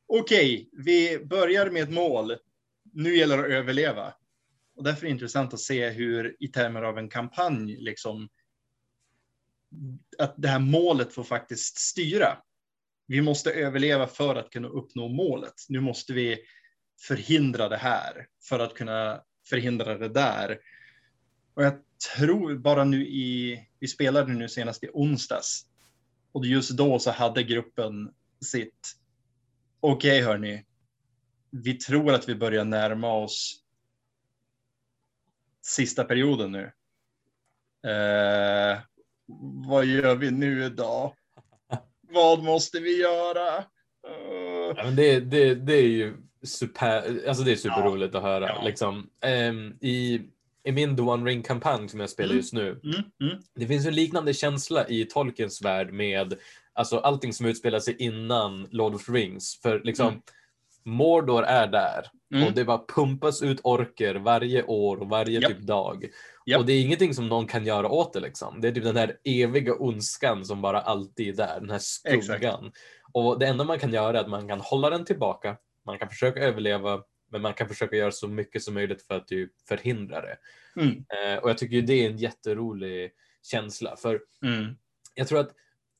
okej, 0.07 0.69
vi 0.71 1.25
börjar 1.25 1.69
med 1.69 1.83
ett 1.83 1.91
mål. 1.91 2.35
Nu 2.93 3.15
gäller 3.15 3.37
det 3.37 3.43
att 3.43 3.49
överleva. 3.49 4.13
Och 4.75 4.83
därför 4.83 5.01
är 5.01 5.05
det 5.05 5.11
intressant 5.11 5.53
att 5.53 5.59
se 5.59 5.89
hur 5.89 6.35
i 6.39 6.47
termer 6.47 6.81
av 6.81 6.97
en 6.97 7.09
kampanj, 7.09 7.77
liksom, 7.77 8.29
att 10.17 10.33
det 10.37 10.47
här 10.47 10.59
målet 10.59 11.13
får 11.13 11.23
faktiskt 11.23 11.77
styra. 11.77 12.37
Vi 13.07 13.21
måste 13.21 13.51
överleva 13.51 14.07
för 14.07 14.35
att 14.35 14.49
kunna 14.49 14.67
uppnå 14.67 15.07
målet. 15.07 15.53
Nu 15.69 15.79
måste 15.79 16.13
vi 16.13 16.37
förhindra 16.99 17.69
det 17.69 17.77
här 17.77 18.27
för 18.43 18.59
att 18.59 18.73
kunna 18.73 19.21
förhindra 19.49 19.97
det 19.97 20.09
där. 20.09 20.59
Och 21.53 21.63
jag 21.63 21.73
tror 22.15 22.55
bara 22.55 22.83
nu 22.83 23.07
i, 23.07 23.59
vi 23.79 23.87
spelade 23.87 24.33
nu 24.33 24.49
senast 24.49 24.83
i 24.83 24.89
onsdags. 24.93 25.65
Och 26.31 26.45
just 26.45 26.71
då 26.71 26.99
så 26.99 27.11
hade 27.11 27.43
gruppen 27.43 28.13
sitt, 28.45 28.95
okej 29.79 30.21
okay, 30.21 30.31
hörni, 30.31 30.65
vi 31.51 31.73
tror 31.73 32.13
att 32.13 32.29
vi 32.29 32.35
börjar 32.35 32.65
närma 32.65 33.13
oss 33.13 33.63
sista 35.61 36.03
perioden 36.03 36.51
nu. 36.51 36.71
Eh, 37.91 38.79
vad 39.67 39.85
gör 39.85 40.15
vi 40.15 40.31
nu 40.31 40.65
idag? 40.65 41.15
vad 42.01 42.43
måste 42.43 42.79
vi 42.79 43.01
göra? 43.01 43.57
Uh, 43.57 44.49
Ja, 44.77 44.83
men 44.83 44.95
det, 44.95 45.19
det, 45.19 45.55
det 45.55 45.73
är 45.73 45.87
ju 45.87 46.17
super, 46.43 47.27
alltså 47.27 47.43
det 47.43 47.51
är 47.51 47.55
superroligt 47.55 48.15
att 48.15 48.23
höra. 48.23 48.47
Ja. 48.47 48.61
Liksom. 48.65 49.09
Ehm, 49.21 49.73
i, 49.81 50.21
I 50.63 50.71
min 50.71 50.95
The 50.95 51.01
One 51.01 51.29
Ring-kampanj 51.29 51.89
som 51.89 51.99
jag 51.99 52.09
spelar 52.09 52.29
Mm. 52.29 52.37
just 52.37 52.53
nu, 52.53 52.79
mm, 52.83 52.95
mm, 53.21 53.37
det 53.55 53.67
finns 53.67 53.85
en 53.87 53.95
liknande 53.95 54.33
känsla 54.33 54.87
i 54.87 55.05
Tolkiens 55.05 55.61
värld 55.61 55.93
med 55.93 56.33
alltså, 56.73 56.97
allting 56.97 57.33
som 57.33 57.45
utspelar 57.45 57.79
sig 57.79 57.95
innan 57.99 58.67
Lord 58.71 58.95
of 58.95 59.05
the 59.05 59.11
Rings. 59.11 59.59
För 59.61 59.81
liksom, 59.83 60.07
Mm. 60.07 60.21
Mordor 60.85 61.43
är 61.43 61.67
där 61.67 62.05
Mm. 62.33 62.47
och 62.47 62.53
det 62.53 62.65
bara 62.65 62.81
pumpas 62.95 63.41
ut 63.41 63.59
orker 63.63 64.15
varje 64.15 64.63
år 64.63 64.97
och 64.97 65.09
varje 65.09 65.39
Japp. 65.39 65.51
typ 65.51 65.59
dag. 65.61 66.05
Japp. 66.45 66.59
Och 66.59 66.65
det 66.65 66.73
är 66.73 66.81
ingenting 66.81 67.13
som 67.13 67.27
någon 67.29 67.47
kan 67.47 67.65
göra 67.65 67.89
åt 67.89 68.13
det 68.13 68.19
liksom. 68.19 68.61
Det 68.61 68.67
är 68.67 68.71
typ 68.71 68.83
den 68.83 68.97
här 68.97 69.17
eviga 69.23 69.73
ondskan 69.75 70.45
som 70.45 70.61
bara 70.61 70.81
alltid 70.81 71.27
är 71.29 71.33
där, 71.47 71.59
den 71.59 71.69
här 71.69 71.79
skuggan. 71.79 72.71
Och 73.11 73.39
det 73.39 73.47
enda 73.47 73.63
man 73.63 73.79
kan 73.79 73.93
göra 73.93 74.17
är 74.17 74.21
att 74.21 74.29
man 74.29 74.47
kan 74.47 74.61
hålla 74.61 74.89
den 74.89 75.05
tillbaka, 75.05 75.55
man 75.89 75.99
kan 75.99 76.09
försöka 76.09 76.39
överleva, 76.39 77.03
men 77.31 77.41
man 77.41 77.53
kan 77.53 77.67
försöka 77.67 77.95
göra 77.95 78.11
så 78.11 78.27
mycket 78.27 78.63
som 78.63 78.73
möjligt 78.73 79.01
för 79.07 79.15
att 79.15 79.27
typ 79.27 79.51
förhindra 79.67 80.21
det. 80.21 80.37
Mm. 80.75 81.05
Eh, 81.09 81.37
och 81.43 81.49
jag 81.49 81.57
tycker 81.57 81.75
ju 81.75 81.81
det 81.81 81.93
är 82.05 82.09
en 82.09 82.17
jätterolig 82.17 83.11
känsla, 83.43 83.95
för 83.95 84.21
Mm. 84.43 84.77
jag 85.13 85.27
tror 85.27 85.39
att, 85.39 85.51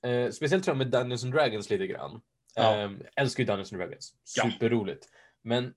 eh, 0.06 0.30
speciellt 0.32 0.64
tror 0.64 0.72
jag 0.74 0.78
med 0.78 0.92
Dungeons 0.92 1.24
and 1.24 1.34
Dragons 1.34 1.70
lite 1.70 1.88
grann. 1.88 2.22
Ja. 2.56 2.76
Eh, 2.84 2.92
älskar 3.16 3.44
ju 3.44 3.48
Dungeons 3.48 3.74
and 3.74 3.82
Dragons, 3.82 4.14
Ja. 4.38 4.52
superroligt. 4.52 5.08
Men 5.44 5.74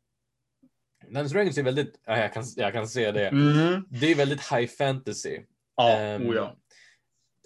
Dungeons 1.04 1.33
and 1.33 1.38
Dragons 1.38 1.59
är 1.59 1.62
väldigt, 1.62 2.00
ja, 2.07 2.16
jag, 2.19 2.33
kan, 2.33 2.45
jag 2.57 2.73
kan 2.73 2.88
se 2.88 3.12
det, 3.12 3.28
Mm. 3.28 3.85
det 3.90 4.07
är 4.11 4.14
väldigt 4.14 4.52
high 4.52 4.66
fantasy. 4.66 5.40
Ja, 5.76 5.99
Ehm, 5.99 6.28
oh 6.31 6.35
ja. 6.37 6.57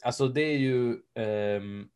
Alltså 0.03 0.29
det 0.29 0.41
är 0.43 0.59
ju, 0.59 0.97
ehm, 1.15 1.89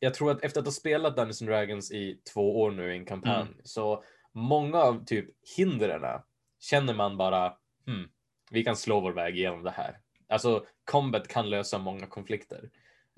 jag 0.00 0.14
tror 0.14 0.30
att 0.30 0.44
efter 0.44 0.60
att 0.60 0.66
ha 0.66 0.72
spelat 0.72 1.16
Dungeons 1.16 1.42
and 1.42 1.50
Dragons 1.50 1.92
i 1.92 2.20
två 2.34 2.60
år 2.60 2.70
nu 2.70 2.92
i 2.92 2.96
en 2.96 3.04
kampanj, 3.06 3.42
Mm. 3.42 3.54
så 3.64 4.04
många 4.36 4.78
av 4.78 5.04
typ 5.04 5.28
hindren 5.56 6.20
känner 6.60 6.94
man 6.94 7.16
bara, 7.16 7.52
hmm, 7.86 8.08
vi 8.50 8.64
kan 8.64 8.76
slå 8.76 9.00
vår 9.00 9.12
väg 9.12 9.36
igenom 9.36 9.62
det 9.62 9.70
här. 9.70 9.98
Alltså 10.28 10.66
combat 10.84 11.28
kan 11.28 11.50
lösa 11.50 11.78
många 11.78 12.06
konflikter. 12.06 12.70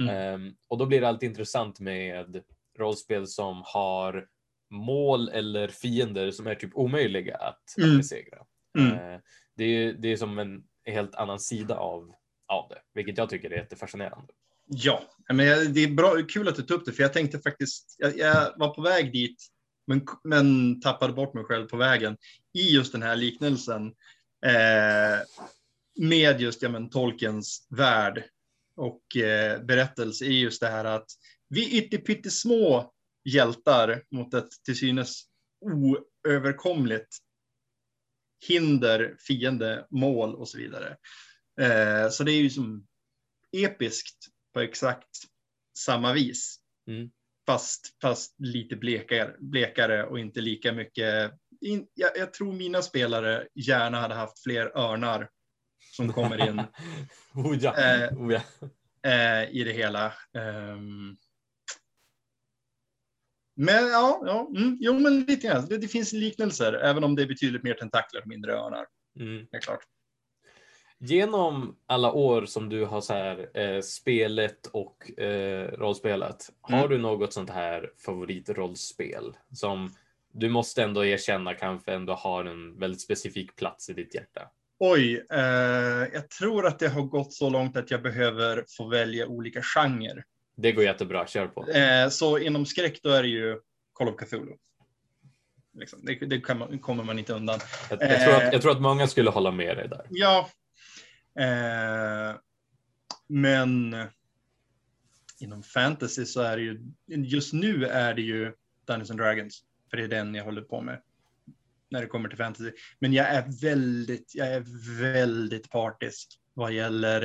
Mm. 0.02 0.14
Ehm, 0.14 0.54
och 0.68 0.78
då 0.78 0.86
blir 0.86 1.00
det 1.00 1.08
alltid 1.08 1.28
intressant 1.28 1.80
med 1.80 2.42
rollspel 2.78 3.26
som 3.26 3.62
har 3.64 4.28
mål 4.70 5.28
eller 5.28 5.68
fiender 5.68 6.30
som 6.30 6.46
är 6.46 6.54
typ 6.54 6.70
omöjliga 6.74 7.36
att, 7.36 7.78
Mm. 7.78 7.96
besegra. 7.96 8.38
Mm. 8.78 8.92
Eh, 8.92 9.20
det, 9.56 9.64
är, 9.64 9.92
det 9.92 10.08
är 10.12 10.16
som 10.16 10.38
en 10.38 10.64
helt 10.84 11.14
annan 11.14 11.40
sida 11.40 11.76
av, 11.76 12.12
av 12.46 12.68
det, 12.68 12.78
vilket 12.94 13.18
jag 13.18 13.30
tycker 13.30 13.50
är 13.50 13.56
jättefascinerande. 13.56 14.32
Ja, 14.66 15.02
men 15.28 15.74
det 15.74 15.80
är 15.84 15.94
bra, 15.94 16.14
kul 16.28 16.48
att 16.48 16.56
du 16.56 16.62
tog 16.62 16.78
upp 16.80 16.86
det, 16.86 16.92
för 16.92 17.02
jag 17.02 17.12
tänkte 17.12 17.38
faktiskt, 17.38 17.96
jag, 17.98 18.18
jag 18.18 18.58
var 18.58 18.74
på 18.74 18.82
väg 18.82 19.12
dit, 19.12 19.46
men, 19.88 20.06
men 20.24 20.80
tappade 20.80 21.12
bort 21.12 21.34
mig 21.34 21.44
själv 21.44 21.66
på 21.66 21.76
vägen 21.76 22.16
i 22.58 22.74
just 22.74 22.92
den 22.92 23.02
här 23.02 23.16
liknelsen 23.16 23.86
eh, 24.46 25.18
med 25.98 26.40
just 26.40 26.62
ja, 26.62 26.68
men, 26.68 26.90
Tolkiens 26.90 27.66
värld 27.70 28.24
och 28.76 29.16
eh, 29.16 29.62
berättelse 29.62 30.24
i 30.24 30.40
just 30.40 30.60
det 30.60 30.68
här 30.68 30.84
att 30.84 31.06
vi 31.48 31.78
är 31.78 32.30
små 32.30 32.92
hjältar 33.24 34.02
mot 34.10 34.34
ett 34.34 34.48
till 34.64 34.78
synes 34.78 35.22
oöverkomligt 35.60 37.16
hinder, 38.46 39.16
fiende, 39.26 39.86
mål 39.90 40.34
och 40.34 40.48
så 40.48 40.58
vidare. 40.58 40.96
Eh, 41.60 42.10
så 42.10 42.24
det 42.24 42.32
är 42.32 42.40
ju 42.40 42.50
som 42.50 42.86
episkt 43.52 44.26
på 44.54 44.60
exakt 44.60 45.08
samma 45.78 46.12
vis. 46.12 46.60
Mm. 46.86 47.10
Fast, 47.48 48.00
fast 48.02 48.34
lite 48.38 48.76
blekare, 48.76 49.36
blekare 49.38 50.04
och 50.04 50.18
inte 50.18 50.40
lika 50.40 50.72
mycket. 50.72 51.32
In, 51.60 51.86
jag, 51.94 52.10
jag 52.16 52.32
tror 52.32 52.52
mina 52.52 52.82
spelare 52.82 53.48
gärna 53.54 54.00
hade 54.00 54.14
haft 54.14 54.42
fler 54.42 54.78
örnar 54.78 55.28
som 55.96 56.12
kommer 56.12 56.48
in 56.48 56.58
oh, 57.34 57.56
ja. 57.60 57.76
Eh, 57.76 58.12
oh, 58.12 58.32
ja. 58.32 58.42
eh, 59.10 59.50
i 59.50 59.64
det 59.64 59.72
hela. 59.72 60.12
Ehm. 60.38 61.16
men 63.56 63.88
ja, 63.88 64.22
ja 64.26 64.50
mm, 64.56 64.76
jo, 64.80 64.98
men 64.98 65.20
lite 65.20 65.46
grann. 65.46 65.66
Det, 65.66 65.78
det 65.78 65.88
finns 65.88 66.12
liknelser, 66.12 66.72
även 66.72 67.04
om 67.04 67.16
det 67.16 67.22
är 67.22 67.26
betydligt 67.26 67.62
mer 67.62 67.74
tentakler 67.74 68.20
och 68.20 68.28
mindre 68.28 68.52
örnar. 68.52 68.86
Mm. 69.20 69.46
Det 69.50 69.56
är 69.56 69.60
klart. 69.60 69.84
Genom 71.00 71.76
alla 71.86 72.12
år 72.12 72.46
som 72.46 72.68
du 72.68 72.84
har 72.84 73.00
så 73.00 73.12
här, 73.12 73.58
eh, 73.58 73.80
spelet 73.80 74.66
och 74.66 75.20
eh, 75.20 75.68
rollspelat, 75.72 76.50
har 76.60 76.78
Mm. 76.78 76.90
du 76.90 76.98
något 76.98 77.32
sånt 77.32 77.50
här 77.50 77.90
favoritrollspel 78.04 79.36
som 79.52 79.90
du 80.32 80.48
måste 80.48 80.82
ändå 80.82 81.04
erkänna 81.04 81.54
kanske 81.54 81.92
ändå 81.92 82.12
har 82.12 82.44
en 82.44 82.78
väldigt 82.78 83.00
specifik 83.00 83.56
plats 83.56 83.90
i 83.90 83.92
ditt 83.92 84.14
hjärta? 84.14 84.50
Oj, 84.80 85.26
eh, 85.30 85.40
jag 86.12 86.30
tror 86.30 86.66
att 86.66 86.78
det 86.78 86.88
har 86.88 87.02
gått 87.02 87.32
så 87.32 87.50
långt 87.50 87.76
att 87.76 87.90
jag 87.90 88.02
behöver 88.02 88.64
få 88.76 88.88
välja 88.88 89.26
olika 89.26 89.62
genrer. 89.62 90.24
Det 90.56 90.72
går 90.72 90.84
jättebra, 90.84 91.26
kör 91.26 91.46
på. 91.46 91.68
Eh, 91.70 92.08
så 92.08 92.38
inom 92.38 92.66
skräck 92.66 93.00
då 93.02 93.10
är 93.10 93.22
det 93.22 93.28
ju 93.28 93.60
Call 93.92 94.08
of 94.08 94.16
Cthulhu. 94.16 94.52
Liksom, 95.78 95.98
det 96.02 96.14
det 96.14 96.54
man, 96.54 96.78
kommer 96.78 97.04
man 97.04 97.18
inte 97.18 97.32
undan. 97.32 97.58
Jag, 97.90 98.02
jag, 98.02 98.20
tror 98.22 98.34
eh. 98.34 98.46
att, 98.46 98.52
jag 98.52 98.62
tror 98.62 98.72
att 98.72 98.80
många 98.80 99.06
skulle 99.06 99.30
hålla 99.30 99.50
med 99.50 99.76
dig 99.76 99.88
där. 99.88 100.06
Ja, 100.10 100.48
eh, 101.38 102.36
men 103.28 103.96
inom 105.38 105.62
fantasy 105.62 106.24
så 106.24 106.40
är 106.40 106.56
det 106.56 106.62
ju, 106.62 106.92
just 107.06 107.52
nu 107.52 107.84
är 107.84 108.14
det 108.14 108.22
ju 108.22 108.52
Dungeons 108.86 109.10
and 109.10 109.20
Dragons, 109.20 109.64
för 109.90 109.96
det 109.96 110.02
är 110.02 110.08
den 110.08 110.34
jag 110.34 110.44
håller 110.44 110.62
på 110.62 110.80
med 110.80 111.02
när 111.90 112.00
det 112.00 112.06
kommer 112.06 112.28
till 112.28 112.38
fantasy. 112.38 112.72
Men 112.98 113.12
jag 113.12 113.26
är 113.26 113.60
väldigt, 113.62 114.34
jag 114.34 114.48
är 114.48 114.64
väldigt 115.00 115.70
partisk 115.70 116.40
vad 116.54 116.72
gäller, 116.72 117.22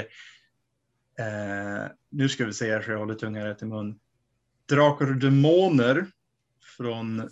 eh, 1.19 1.85
nu 2.09 2.29
ska 2.29 2.45
vi 2.45 2.53
se 2.53 2.83
så 2.83 2.91
jag 2.91 2.99
håller 2.99 3.15
tungan 3.15 3.43
rätt 3.43 3.61
i 3.61 3.65
mun, 3.65 3.99
Drakar 4.69 5.11
och 5.11 5.15
Demoner 5.15 6.07
från 6.77 7.29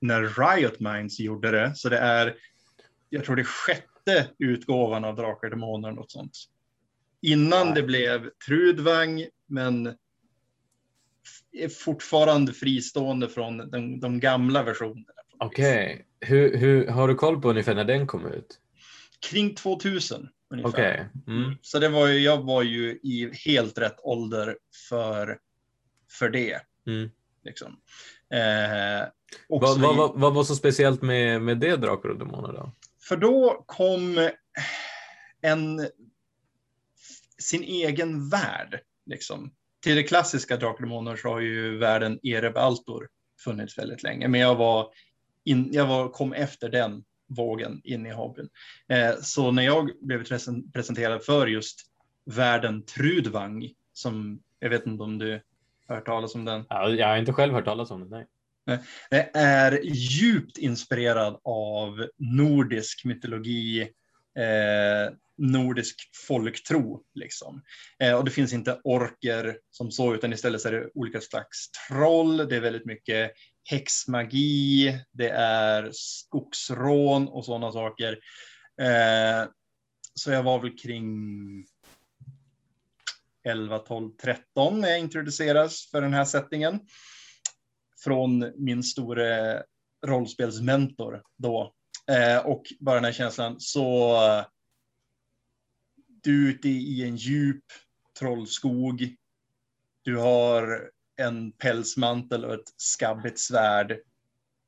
när 0.00 0.22
Riot 0.22 0.80
Minds 0.80 1.20
gjorde 1.20 1.50
det. 1.50 1.72
Så 1.74 1.88
det 1.88 1.98
är, 1.98 2.36
jag 3.08 3.24
tror 3.24 3.36
det 3.36 3.42
är 3.42 3.44
sjätte 3.44 3.87
utgåvan 4.38 5.04
av 5.04 5.16
Drakar 5.16 5.46
och 5.46 5.50
Demoner, 5.50 5.92
något 5.92 6.10
sånt. 6.10 6.32
Innan 7.22 7.66
Nej. 7.66 7.74
det 7.74 7.82
blev 7.82 8.30
Trudvang, 8.46 9.26
men 9.46 9.94
är 11.52 11.68
fortfarande 11.68 12.52
fristående 12.52 13.28
från 13.28 13.70
de, 13.70 14.00
de 14.00 14.20
gamla 14.20 14.62
versionerna. 14.62 15.04
Okej, 15.38 16.06
hur, 16.20 16.56
hur, 16.56 16.86
har 16.86 17.08
du 17.08 17.14
koll 17.14 17.42
på 17.42 17.50
ungefär 17.50 17.74
när 17.74 17.84
den 17.84 18.06
kom 18.06 18.26
ut? 18.26 18.60
Kring 19.30 19.54
2000 19.54 20.28
ungefär. 20.50 20.70
Okej. 20.70 21.08
Mm. 21.26 21.54
Så 21.62 21.78
det 21.78 21.88
var 21.88 22.06
ju, 22.06 22.18
jag 22.18 22.42
var 22.42 22.62
ju 22.62 22.90
i 22.90 23.30
helt 23.44 23.78
rätt 23.78 23.96
ålder 24.02 24.58
för, 24.88 25.38
för 26.18 26.28
det. 26.28 26.60
Mm. 26.86 27.10
Liksom. 27.44 27.80
Eh, 28.34 29.08
Vad, 29.48 29.80
vad, 29.80 29.96
vad, 29.96 30.20
vad 30.20 30.34
var 30.34 30.44
så 30.44 30.54
speciellt 30.54 31.02
med, 31.02 31.42
med 31.42 31.58
det 31.58 31.76
Drakar 31.76 32.08
och 32.08 32.18
Demoner 32.18 32.52
då? 32.52 32.72
För 33.00 33.16
då 33.16 33.64
kom 33.66 34.18
eh, 34.18 34.30
en 35.40 35.88
sin 37.38 37.62
egen 37.62 38.28
värld. 38.28 38.80
Liksom. 39.06 39.54
Till 39.80 39.96
det 39.96 40.02
klassiska 40.02 40.56
Drakar 40.56 40.74
och 40.74 40.80
Demoner 40.80 41.16
så 41.16 41.28
har 41.28 41.40
ju 41.40 41.78
världen 41.78 42.18
Erebaltor 42.22 43.08
funnits 43.44 43.78
väldigt 43.78 44.02
länge. 44.02 44.28
Men 44.28 44.40
jag, 44.40 44.54
var 44.54 44.92
in, 45.44 45.68
jag 45.72 45.86
var, 45.86 46.08
kom 46.08 46.32
efter 46.32 46.68
den 46.68 47.04
vågen 47.28 47.80
in 47.84 48.06
i 48.06 48.10
hobbyn. 48.10 48.48
Eh, 48.88 49.14
så 49.20 49.50
när 49.50 49.62
jag 49.62 49.90
blev 50.00 50.24
presenterad 50.72 51.24
för 51.24 51.46
just 51.46 51.80
världen 52.24 52.84
Trudvang, 52.84 53.70
som 53.92 54.42
jag 54.58 54.70
vet 54.70 54.86
inte 54.86 55.02
om 55.02 55.18
du 55.18 55.42
har 55.86 55.94
hört 55.94 56.06
talas 56.06 56.34
om 56.34 56.44
den. 56.44 56.64
Ja, 56.68 56.88
jag 56.88 57.08
har 57.08 57.16
inte 57.16 57.32
själv 57.32 57.54
hört 57.54 57.64
talas 57.64 57.90
om 57.90 58.00
den. 58.00 58.10
nej. 58.10 58.26
Eh, 58.68 59.26
är 59.34 59.80
djupt 59.82 60.58
inspirerad 60.58 61.40
av 61.44 62.08
nordisk 62.18 63.04
mytologi, 63.04 63.80
eh, 64.38 65.14
nordisk 65.38 66.10
folktro. 66.28 67.02
Liksom. 67.14 67.62
Eh, 68.02 68.14
och 68.14 68.24
det 68.24 68.30
finns 68.30 68.52
inte 68.52 68.80
orker 68.84 69.58
som 69.70 69.90
så, 69.90 70.14
utan 70.14 70.32
istället 70.32 70.60
så 70.60 70.68
är 70.68 70.72
det 70.72 70.90
olika 70.94 71.20
slags 71.20 71.70
troll. 71.70 72.36
Det 72.36 72.56
är 72.56 72.60
väldigt 72.60 72.86
mycket 72.86 73.32
häxmagi, 73.70 74.98
det 75.12 75.28
är 75.30 75.90
skogsrån 75.92 77.28
och 77.28 77.44
sådana 77.44 77.72
saker. 77.72 78.12
Eh, 78.80 79.48
så 80.14 80.30
jag 80.30 80.42
var 80.42 80.60
väl 80.60 80.78
kring 80.78 81.06
11, 83.44 83.78
12, 83.78 84.10
13 84.22 84.80
när 84.80 84.88
jag 84.88 84.98
introduceras 84.98 85.88
för 85.90 86.00
den 86.00 86.14
här 86.14 86.24
sättningen 86.24 86.80
från 88.04 88.52
min 88.56 88.82
store 88.82 89.62
rollspelsmentor 90.06 91.22
då. 91.36 91.74
Eh, 92.10 92.46
och 92.46 92.62
bara 92.80 92.94
den 92.94 93.04
här 93.04 93.12
känslan, 93.12 93.60
så 93.60 94.18
du 96.06 96.46
är 96.46 96.50
ute 96.50 96.68
i 96.68 97.04
en 97.04 97.16
djup 97.16 97.64
trollskog. 98.18 99.14
Du 100.02 100.16
har 100.16 100.90
en 101.16 101.52
pälsmantel 101.52 102.44
och 102.44 102.54
ett 102.54 102.74
skabbigt 102.76 103.38
svärd. 103.38 103.98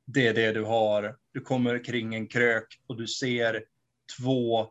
Det 0.06 0.26
är 0.26 0.34
det 0.34 0.52
du 0.52 0.64
har. 0.64 1.16
Du 1.32 1.40
kommer 1.40 1.84
kring 1.84 2.14
en 2.14 2.26
krök 2.26 2.80
och 2.86 2.96
du 2.96 3.06
ser 3.06 3.64
två 4.18 4.70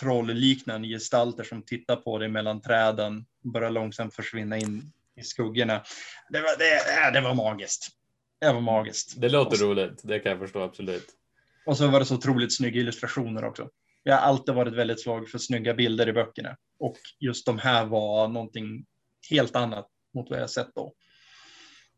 trollliknande 0.00 0.88
gestalter 0.88 1.44
som 1.44 1.62
tittar 1.62 1.96
på 1.96 2.18
dig 2.18 2.28
mellan 2.28 2.60
träden 2.60 3.26
och 3.44 3.50
börjar 3.50 3.70
långsamt 3.70 4.14
försvinna 4.14 4.58
in 4.58 4.92
i 5.16 5.22
skuggorna. 5.22 5.82
Det 6.30 6.40
var, 6.40 6.58
det, 6.58 7.10
det 7.12 7.20
var 7.20 7.34
magiskt. 7.34 7.88
Det 8.40 8.52
var 8.52 8.60
magiskt. 8.60 9.20
Det 9.20 9.28
låter 9.28 9.56
så- 9.56 9.64
roligt, 9.64 10.00
det 10.04 10.18
kan 10.18 10.30
jag 10.32 10.38
förstå 10.40 10.62
absolut. 10.62 11.06
Och 11.66 11.76
så 11.76 11.88
var 11.88 11.98
det 12.00 12.06
så 12.06 12.14
otroligt 12.14 12.56
snygga 12.56 12.80
illustrationer 12.80 13.44
också. 13.44 13.68
Jag 14.02 14.14
har 14.16 14.20
alltid 14.22 14.54
varit 14.54 14.74
väldigt 14.74 15.02
svag 15.02 15.28
för 15.28 15.38
snygga 15.38 15.74
bilder 15.74 16.08
i 16.08 16.12
böckerna. 16.12 16.56
Och 16.78 16.96
just 17.18 17.46
de 17.46 17.58
här 17.58 17.84
var 17.84 18.28
någonting 18.28 18.86
helt 19.30 19.56
annat 19.56 19.86
mot 20.14 20.30
vad 20.30 20.40
jag 20.40 20.50
sett 20.50 20.74
då. 20.74 20.92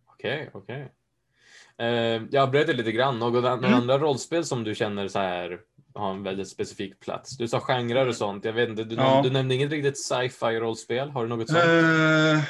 Okej, 0.06 0.50
okej. 0.54 0.92
Eh, 1.78 1.86
jag 2.30 2.36
avbröt 2.36 2.76
lite 2.76 2.92
grann. 2.92 3.18
Något, 3.18 3.44
Mm. 3.44 3.74
andra 3.74 3.98
rollspel 3.98 4.44
som 4.44 4.64
du 4.64 4.74
känner 4.74 5.08
så 5.08 5.18
här 5.18 5.60
har 5.94 6.10
en 6.10 6.22
väldigt 6.22 6.48
specifik 6.48 7.00
plats? 7.00 7.36
Du 7.36 7.48
sa 7.48 7.60
genrer 7.60 8.08
och 8.08 8.16
sånt. 8.16 8.44
Jag 8.44 8.52
vet 8.52 8.68
inte, 8.68 8.84
du, 8.84 8.94
Ja. 8.94 9.20
du 9.24 9.30
nämnde 9.30 9.54
inget 9.54 9.70
riktigt 9.70 9.98
sci-fi 9.98 10.46
rollspel. 10.60 11.10
Har 11.10 11.22
du 11.22 11.28
något 11.28 11.48
sånt? 11.48 11.58
Eh, 11.64 12.40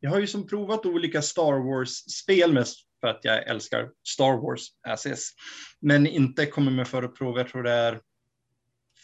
jag 0.00 0.10
har 0.10 0.20
ju 0.20 0.26
som 0.26 0.46
provat 0.46 0.86
olika 0.86 1.22
Star 1.22 1.52
Wars-spel 1.52 2.52
mest 2.52 2.78
för 3.00 3.08
att 3.08 3.20
jag 3.22 3.46
älskar 3.48 3.90
Star 4.08 4.36
Wars 4.42 4.62
as 4.82 5.06
is. 5.06 5.34
Men 5.80 6.06
inte 6.06 6.46
kommer 6.46 6.70
med 6.70 6.88
för 6.88 7.02
att 7.02 7.14
prova, 7.14 7.38
jag 7.40 7.48
tror 7.48 7.62
det 7.62 7.70
är 7.72 8.00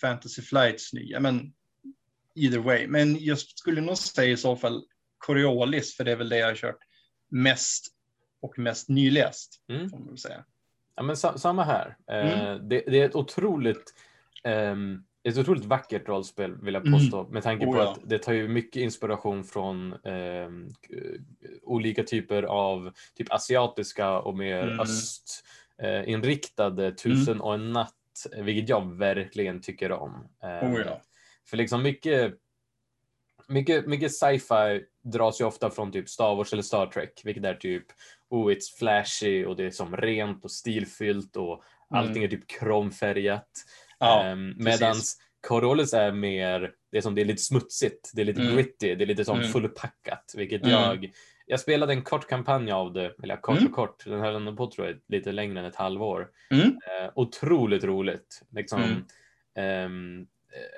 Fantasy 0.00 0.42
Flights 0.42 0.92
nya, 0.92 1.20
men 1.20 1.52
either 2.34 2.58
way. 2.58 2.86
Men 2.86 3.24
jag 3.24 3.38
skulle 3.38 3.80
nog 3.80 3.98
säga 3.98 4.32
i 4.32 4.36
så 4.36 4.56
fall 4.56 4.84
Coriolis, 5.18 5.96
för 5.96 6.04
det 6.04 6.12
är 6.12 6.16
väl 6.16 6.28
det 6.28 6.38
jag 6.38 6.46
har 6.48 6.54
kört 6.54 6.78
mest 7.30 7.86
och 8.42 8.58
mest 8.58 8.88
nyläst, 8.88 9.60
Mm. 9.68 9.90
får 9.90 9.98
man 9.98 10.16
säga. 10.18 10.44
Ja, 10.96 11.02
men 11.02 11.16
sa, 11.16 11.38
samma 11.38 11.64
här. 11.64 11.96
Eh, 12.10 12.32
Mm. 12.48 12.68
det, 12.68 12.84
det 12.86 13.00
är 13.00 13.04
ett 13.04 13.14
otroligt 13.14 13.94
ehm, 14.44 15.04
ett 15.24 15.38
otroligt 15.38 15.64
vackert 15.64 16.08
rollspel 16.08 16.56
vill 16.62 16.74
jag 16.74 16.86
Mm. 16.86 16.98
påstå 17.00 17.26
med 17.30 17.42
tanke 17.42 17.66
Oh, 17.66 17.72
på 17.72 17.78
ja. 17.78 17.92
att 17.92 18.00
det 18.04 18.18
tar 18.18 18.32
ju 18.32 18.48
mycket 18.48 18.82
inspiration 18.82 19.44
från 19.44 19.92
ehm, 20.04 20.68
k- 20.88 20.94
olika 21.62 22.02
typer 22.02 22.42
av 22.42 22.92
typ 23.14 23.32
asiatiska 23.32 24.18
och 24.18 24.36
mer 24.36 24.62
Mm. 24.68 24.80
östinriktade 24.80 26.92
tusen 26.92 27.40
och 27.40 27.54
en 27.54 27.72
natt, 27.72 27.94
vilket 28.42 28.68
jag 28.68 28.94
verkligen 28.96 29.60
tycker 29.60 29.92
om. 29.92 30.28
Ehm, 30.42 30.72
Oh, 30.74 30.80
ja. 30.80 31.00
För 31.46 31.56
liksom 31.56 31.82
mycket, 31.82 32.34
mycket, 33.48 33.86
mycket 33.86 34.12
sci-fi 34.14 34.84
dras 35.02 35.40
ju 35.40 35.44
ofta 35.44 35.70
från 35.70 35.92
typ 35.92 36.08
Star 36.08 36.34
Wars 36.34 36.52
eller 36.52 36.62
Star 36.62 36.86
Trek, 36.86 37.20
vilket 37.24 37.44
är 37.44 37.54
typ 37.54 37.84
oh, 38.28 38.46
it's 38.52 38.78
flashy 38.78 39.44
och 39.44 39.56
det 39.56 39.64
är 39.64 39.70
som 39.70 39.96
rent 39.96 40.44
och 40.44 40.50
stilfyllt 40.50 41.36
och 41.36 41.62
allting 41.90 42.24
är 42.24 42.28
typ 42.28 42.46
kromfärgat. 42.46 43.50
Ja, 44.04 44.23
precis. 44.56 44.64
medans 44.64 45.16
Corollis 45.49 45.92
är 45.94 46.12
mer, 46.12 46.73
det 46.92 46.99
är 46.99 47.02
som 47.02 47.14
det 47.14 47.20
är 47.20 47.25
lite 47.25 47.42
smutsigt, 47.42 48.11
det 48.14 48.20
är 48.23 48.26
lite 48.26 48.40
Mm. 48.42 48.54
gritty, 48.56 48.94
det 48.94 49.04
är 49.04 49.06
lite 49.06 49.25
som 49.25 49.38
Mm. 49.38 49.49
fullpackat, 49.50 50.34
vilket 50.37 50.62
Mm. 50.62 50.73
jag 50.73 51.11
jag 51.46 51.61
spelade 51.61 51.92
en 51.92 52.02
kort 52.02 52.28
kampanj 52.28 52.73
av 52.73 52.92
det, 52.92 53.14
eller 53.23 53.37
kort 53.37 53.58
Mm. 53.58 53.70
och 53.70 53.76
kort, 53.76 54.04
den 54.04 54.20
höll 54.20 54.56
på 54.56 54.70
tror 54.70 54.87
jag 54.87 54.96
lite 55.08 55.32
längre 55.32 55.61
än 55.61 55.66
ett 55.66 55.76
halvår. 55.76 56.30
Mm. 56.50 56.66
Eh, 56.66 57.11
otroligt 57.14 57.84
roligt. 57.84 58.42
Liksom, 58.52 58.82
Mm. 58.82 59.04
ehm, 59.56 60.26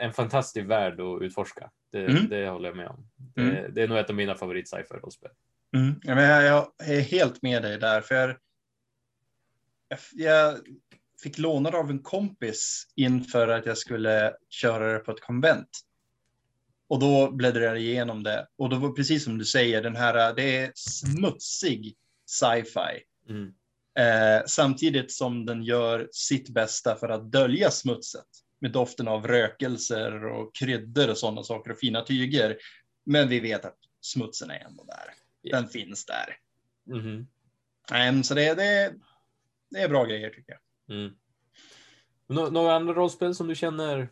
en 0.00 0.12
fantastisk 0.12 0.66
värld 0.66 1.00
att 1.00 1.22
utforska. 1.22 1.70
Det, 1.92 2.04
Mm. 2.04 2.28
det 2.28 2.48
håller 2.48 2.68
jag 2.68 2.76
med 2.76 2.88
om. 2.88 3.08
Mm. 3.36 3.54
Det, 3.54 3.68
det 3.68 3.82
är 3.82 3.88
nog 3.88 3.98
ett 3.98 4.10
av 4.10 4.16
mina 4.16 4.34
favorit 4.34 4.68
sci-fi 4.68 4.94
rollspel. 4.94 5.30
Mm. 5.76 6.00
Ja, 6.02 6.14
men 6.14 6.24
jag, 6.24 6.44
jag 6.44 6.88
är 6.96 7.00
helt 7.00 7.42
med 7.42 7.62
dig 7.62 7.78
där, 7.78 8.00
för 8.00 8.14
jag, 8.14 8.36
jag 10.12 10.54
fick 11.22 11.38
låna 11.38 11.70
det 11.70 11.78
av 11.78 11.90
en 11.90 12.02
kompis 12.02 12.86
inför 12.96 13.48
att 13.48 13.66
jag 13.66 13.78
skulle 13.78 14.34
köra 14.48 14.92
det 14.92 14.98
på 14.98 15.10
ett 15.10 15.20
konvent. 15.20 15.80
Och 16.88 17.00
då 17.00 17.30
bläddrade 17.30 17.66
jag 17.66 17.80
igenom 17.80 18.22
det. 18.22 18.46
Och 18.56 18.68
då 18.68 18.76
var 18.76 18.92
precis 18.92 19.24
som 19.24 19.38
du 19.38 19.44
säger, 19.44 19.82
den 19.82 19.96
här, 19.96 20.34
det 20.34 20.56
är 20.56 20.72
smutsig 20.74 21.96
sci-fi. 22.26 23.02
Mm. 23.28 23.52
Eh, 23.98 24.44
samtidigt 24.46 25.12
som 25.12 25.46
den 25.46 25.62
gör 25.62 26.08
sitt 26.12 26.48
bästa 26.48 26.96
för 26.96 27.08
att 27.08 27.32
dölja 27.32 27.70
smutset 27.70 28.26
med 28.60 28.72
doften 28.72 29.08
av 29.08 29.26
rökelser 29.26 30.24
och 30.24 30.54
kryddor 30.54 31.10
och 31.10 31.18
sådana 31.18 31.42
saker 31.42 31.70
och 31.70 31.78
fina 31.78 32.02
tyger. 32.02 32.56
Men 33.06 33.28
vi 33.28 33.40
vet 33.40 33.64
att 33.64 33.78
smutsen 34.00 34.50
är 34.50 34.64
ändå 34.66 34.84
där. 34.84 35.14
Den 35.50 35.68
finns 35.68 36.06
där. 36.06 36.36
Nej, 37.90 38.12
men 38.12 38.24
så 38.24 38.34
det, 38.34 38.54
det, 38.54 38.94
det 39.70 39.80
är 39.80 39.88
bra 39.88 40.04
grejer 40.04 40.30
tycker 40.30 40.52
jag. 40.52 40.60
Mm. 40.88 41.12
Nå- 42.28 42.50
några 42.50 42.74
andra 42.74 42.94
rollspel 42.94 43.34
som 43.34 43.48
du 43.48 43.54
känner 43.54 44.08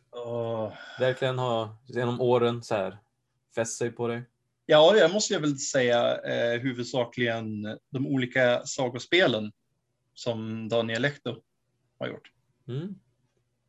verkligen 1.01 1.39
har 1.39 1.69
genom 1.87 2.21
åren 2.21 2.63
så 2.63 2.75
här 2.75 2.99
fäst 3.55 3.79
sig 3.79 3.91
på 3.91 4.09
dig? 4.09 4.23
Ja, 4.67 4.97
jag 4.97 5.13
måste 5.13 5.35
jag 5.35 5.41
väl 5.41 5.59
säga 5.59 6.17
eh, 6.23 6.61
huvudsakligen 6.61 7.63
de 7.91 8.07
olika 8.07 8.63
sagospelen 8.67 9.53
som 10.15 10.69
Daniel 10.69 11.03
Lehto 11.03 11.37
har 11.99 12.09
gjort. 12.09 12.31
Mm. 12.69 12.95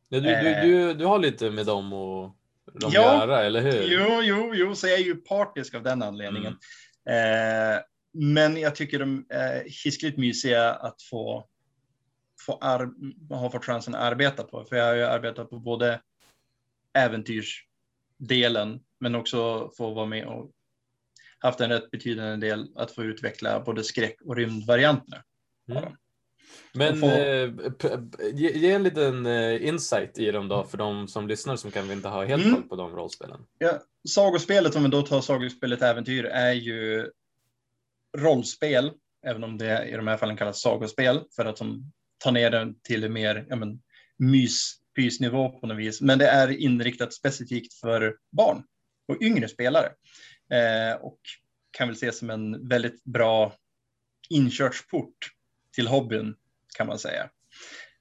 Ja, 0.08 0.20
du, 0.20 0.26
du, 0.28 0.30
Eh. 0.30 0.62
du, 0.62 0.94
du 0.94 1.04
har 1.04 1.18
lite 1.18 1.50
med 1.50 1.66
dem 1.66 1.92
och 1.92 2.36
de 2.72 2.90
Ja. 2.94 3.14
göra, 3.18 3.44
eller 3.44 3.60
hur? 3.60 3.82
Jo, 3.82 4.20
jo, 4.22 4.52
jo, 4.54 4.74
så 4.74 4.86
jag 4.88 4.98
är 4.98 5.04
ju 5.04 5.14
partisk 5.14 5.74
av 5.74 5.82
den 5.82 6.02
anledningen. 6.02 6.52
Eh, 7.08 7.80
men 8.12 8.56
jag 8.56 8.74
tycker 8.74 8.98
de 8.98 9.26
är 9.28 9.64
hiskligt 9.84 10.18
mysiga 10.18 10.74
att 10.74 11.02
få, 11.02 11.48
få 12.40 12.58
ar- 12.60 13.34
ha 13.34 13.50
fått 13.50 13.64
chansen 13.64 13.94
att 13.94 14.00
arbeta 14.02 14.42
på. 14.42 14.64
För 14.64 14.76
jag 14.76 14.84
har 14.86 14.94
ju 14.94 15.02
arbetat 15.02 15.50
på 15.50 15.58
både 15.58 16.00
äventyrsdelen, 16.92 18.80
men 19.00 19.14
också 19.14 19.70
få 19.76 19.94
vara 19.94 20.06
med 20.06 20.26
och 20.26 20.50
haft 21.38 21.60
en 21.60 21.70
rätt 21.70 21.90
betydande 21.90 22.46
del 22.46 22.66
att 22.76 22.90
få 22.92 23.04
utveckla 23.04 23.60
både 23.60 23.84
skräck 23.84 24.16
och 24.24 24.36
rymdvarianterna. 24.36 25.22
Mm. 25.70 25.84
Men 26.72 26.96
få- 27.00 27.06
eh, 27.06 27.50
ge, 28.34 28.50
ge 28.58 28.72
en 28.72 28.82
liten 28.82 29.26
eh, 29.26 29.66
insight 29.68 30.18
i 30.18 30.30
dem 30.30 30.48
då 30.48 30.64
för 30.64 30.78
de 30.78 31.08
som 31.08 31.28
lyssnar 31.28 31.56
som 31.56 31.70
kanske 31.70 31.92
inte 31.92 32.08
har 32.08 32.24
helt 32.26 32.44
Mm. 32.44 32.54
koll 32.54 32.68
på 32.68 32.76
de 32.76 32.96
rollspelen. 32.96 33.40
Ja, 33.58 33.80
sagospelet, 34.08 34.76
om 34.76 34.82
vi 34.82 34.88
då 34.88 35.02
tar 35.02 35.20
sagospelet 35.20 35.82
Äventyr, 35.82 36.24
är 36.24 36.52
ju 36.52 37.10
rollspel, 38.18 38.92
även 39.26 39.44
om 39.44 39.58
det 39.58 39.88
i 39.88 39.96
de 39.96 40.06
här 40.06 40.16
fallen 40.16 40.36
kallas 40.36 40.60
sagospel, 40.60 41.20
för 41.36 41.44
att 41.44 41.56
de 41.56 41.92
ta 42.18 42.30
ner 42.30 42.50
den 42.50 42.80
till 42.80 43.08
mer 43.08 43.46
ja, 43.48 43.56
men, 43.56 43.80
mys, 44.18 44.74
pysnivå 44.96 45.60
på 45.60 45.66
något 45.66 45.78
vis. 45.78 46.00
Men 46.00 46.18
det 46.18 46.28
är 46.28 46.48
inriktat 46.48 47.14
specifikt 47.14 47.74
för 47.74 48.16
barn 48.32 48.62
och 49.08 49.22
yngre 49.22 49.48
spelare. 49.48 49.92
Eh, 50.50 50.96
och 51.00 51.18
kan 51.70 51.88
väl 51.88 51.96
ses 51.96 52.18
som 52.18 52.30
en 52.30 52.68
väldigt 52.68 53.04
bra 53.04 53.52
inkörsport 54.28 55.30
till 55.74 55.86
hobbyn, 55.86 56.34
kan 56.76 56.86
man 56.86 56.98
säga. 56.98 57.30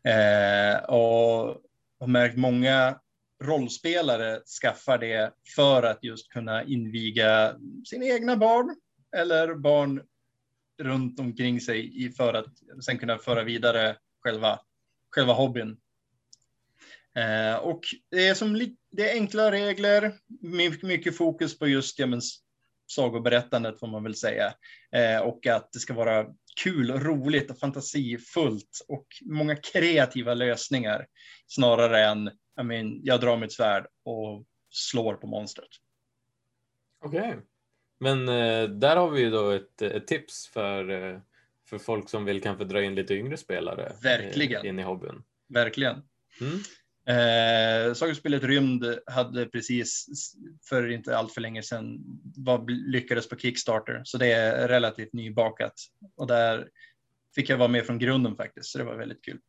Eh, 0.03 0.83
och 0.83 1.61
har 1.99 2.07
märkt 2.07 2.37
många 2.37 2.99
rollspelare 3.43 4.39
skaffar 4.61 4.97
det 4.97 5.33
för 5.55 5.83
att 5.83 6.03
just 6.03 6.31
kunna 6.31 6.63
inviga 6.63 7.55
sina 7.85 8.05
egna 8.05 8.37
barn 8.37 8.75
eller 9.17 9.55
barn 9.55 10.01
runt 10.81 11.19
omkring 11.19 11.61
sig 11.61 12.11
för 12.17 12.33
att 12.33 12.53
sen 12.85 12.97
kunna 12.97 13.17
föra 13.17 13.43
vidare 13.43 13.95
själva, 14.25 14.59
själva 15.09 15.33
hobbyn. 15.33 15.77
Eh, 17.15 17.55
och 17.55 17.81
det 18.11 18.27
är, 18.27 18.33
som, 18.33 18.75
det 18.91 19.09
är 19.09 19.13
enkla 19.13 19.51
regler, 19.51 20.13
mycket, 20.41 20.83
mycket 20.83 21.17
fokus 21.17 21.59
på 21.59 21.67
just 21.67 21.99
ja, 21.99 22.07
men, 22.07 22.21
sagoberättandet 22.87 23.79
får 23.79 23.87
man 23.87 24.03
väl 24.03 24.15
säga. 24.15 24.53
Eh, 24.91 25.19
och 25.19 25.47
att 25.47 25.73
det 25.73 25.79
ska 25.79 25.93
vara 25.93 26.25
kul, 26.63 26.91
roligt 26.91 27.51
och 27.51 27.59
fantasifullt 27.59 28.85
och 28.87 29.07
många 29.21 29.55
kreativa 29.55 30.33
lösningar 30.33 31.07
snarare 31.47 32.05
än 32.05 32.31
jag, 32.55 32.65
mean, 32.65 32.99
jag 33.03 33.21
drar 33.21 33.37
mitt 33.37 33.53
svärd 33.53 33.87
och 34.03 34.45
slår 34.69 35.13
på 35.13 35.27
monstret. 35.27 35.69
Okej. 37.05 37.35
Men 37.99 38.29
eh, 38.29 38.69
där 38.69 38.95
har 38.95 39.09
vi 39.09 39.21
ju 39.21 39.29
då 39.29 39.49
ett, 39.49 39.81
ett 39.81 40.07
tips 40.07 40.47
för, 40.47 40.89
eh, 40.89 41.19
för 41.69 41.77
folk 41.77 42.09
som 42.09 42.25
vill 42.25 42.41
kanske 42.41 42.65
dra 42.65 42.83
in 42.83 42.95
lite 42.95 43.13
yngre 43.13 43.37
spelare 43.37 43.91
Verkligen. 44.03 44.65
in 44.65 44.79
i 44.79 44.83
hobbyn. 44.83 45.23
Verkligen. 45.49 46.01
Mm. 46.41 46.59
Eh, 47.07 47.93
Sagospelet 47.93 48.43
Rymd 48.43 48.99
hade 49.05 49.45
precis 49.45 50.05
för 50.69 50.91
inte 50.91 51.17
allt 51.17 51.33
för 51.33 51.41
länge 51.41 51.63
sedan 51.63 51.99
var, 52.35 52.65
lyckades 52.91 53.29
på 53.29 53.35
Kickstarter, 53.35 54.01
så 54.03 54.17
det 54.17 54.31
är 54.31 54.67
relativt 54.67 55.13
nybakat. 55.13 55.73
Och 56.15 56.27
där 56.27 56.69
fick 57.35 57.49
jag 57.49 57.57
vara 57.57 57.67
med 57.67 57.85
från 57.85 57.99
grunden 57.99 58.35
faktiskt, 58.35 58.69
så 58.69 58.77
det 58.77 58.83
var 58.83 58.95
väldigt 58.95 59.25
kul. 59.25 59.39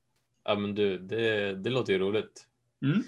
Ja 0.45 0.55
men 0.55 0.75
du, 0.75 0.99
det, 0.99 1.55
det 1.55 1.71
låter 1.71 1.93
ju 1.93 1.99
roligt. 1.99 2.47
Mm. 2.85 3.03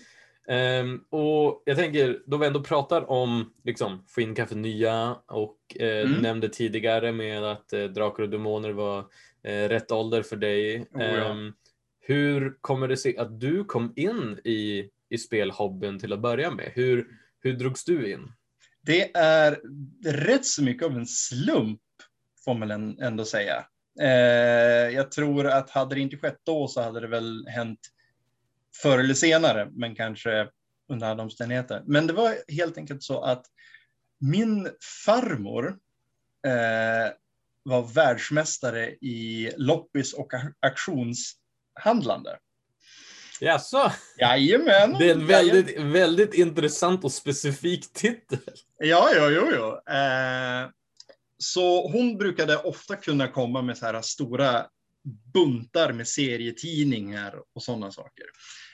Ehm, 0.49 1.01
och 1.11 1.63
jag 1.65 1.77
tänker, 1.77 2.23
då 2.27 2.37
vi 2.37 2.47
ändå 2.47 2.63
pratar 2.63 3.11
om 3.11 3.53
liksom, 3.65 4.05
få 4.09 4.21
in 4.21 4.35
kanske 4.35 4.55
nya 4.55 5.17
och 5.27 5.59
eh, 5.75 5.81
du 5.81 6.03
Mm. 6.03 6.23
nämnde 6.23 6.49
tidigare 6.49 7.13
med 7.13 7.45
att 7.45 7.73
eh, 7.73 7.85
Drakar 7.85 8.23
och 8.23 8.29
Demoner 8.29 8.71
var 8.71 8.99
eh, 9.43 9.69
rätt 9.69 9.93
ålder 9.93 10.23
för 10.23 10.37
dig. 10.37 10.81
Oh, 10.81 10.87
ja. 11.03 11.31
Ehm, 11.31 11.53
hur 12.01 12.59
kommer 12.61 12.89
det 12.89 12.97
sig 12.97 13.17
att 13.17 13.41
du 13.41 13.65
kom 13.65 13.93
in 13.97 14.41
i, 14.45 14.89
i 15.09 15.19
spelhobbyn 15.19 15.99
till 15.99 16.13
att 16.13 16.21
börja 16.21 16.51
med? 16.51 16.71
Hur, 16.75 17.07
hur 17.41 17.53
drogs 17.53 17.85
du 17.85 18.13
in? 18.13 18.33
Det 18.81 19.17
är 19.17 19.61
rätt 20.05 20.47
så 20.47 20.63
mycket 20.63 20.87
av 20.87 20.97
en 20.97 21.07
slump, 21.07 21.81
får 22.45 22.55
man 22.55 22.99
ändå 23.01 23.25
säga. 23.25 23.65
Eh, 24.01 24.95
jag 24.95 25.11
tror 25.11 25.47
att 25.47 25.71
hade 25.71 25.95
det 25.95 26.01
inte 26.01 26.17
skett 26.17 26.41
då 26.43 26.69
så 26.69 26.83
hade 26.83 27.01
det 27.01 27.07
väl 27.07 27.47
hänt 27.49 27.79
förr 28.83 28.99
eller 28.99 29.15
senare, 29.15 29.69
men 29.73 29.95
kanske 29.95 30.49
under 30.89 31.07
alla 31.07 31.23
omständigheter. 31.23 31.83
Men 31.87 32.07
det 32.07 32.13
var 32.13 32.37
helt 32.49 32.79
enkelt 32.79 33.03
så 33.03 33.21
att 33.21 33.47
min 34.21 34.69
farmor 35.07 35.79
eh, 36.47 37.13
var 37.63 37.83
världsmästare 37.95 38.91
i 38.91 39.53
loppis 39.57 40.13
och 40.13 40.33
auktionshandlande. 40.61 42.39
Jaså? 43.41 43.93
Jajamän. 44.19 44.97
Det 44.99 45.11
är 45.11 45.15
en 45.15 45.27
väldigt, 45.27 45.69
Jajamän. 45.69 45.93
väldigt 45.93 46.35
intressant 46.35 47.05
och 47.05 47.13
specifik 47.13 47.93
titel. 47.93 48.39
Ja, 48.79 49.11
ja, 49.15 49.31
jo, 49.31 49.49
jo. 49.55 49.95
Eh, 49.95 50.71
så 51.39 51.89
hon 51.89 52.19
brukade 52.19 52.57
ofta 52.57 52.97
kunna 52.97 53.29
komma 53.29 53.63
med 53.63 53.79
så 53.79 53.87
här 53.87 54.03
stora 54.03 54.67
buntar 55.35 55.93
med 55.93 56.09
serietidningar 56.09 57.35
och 57.55 57.63
sådana 57.63 57.91
saker. 57.93 58.27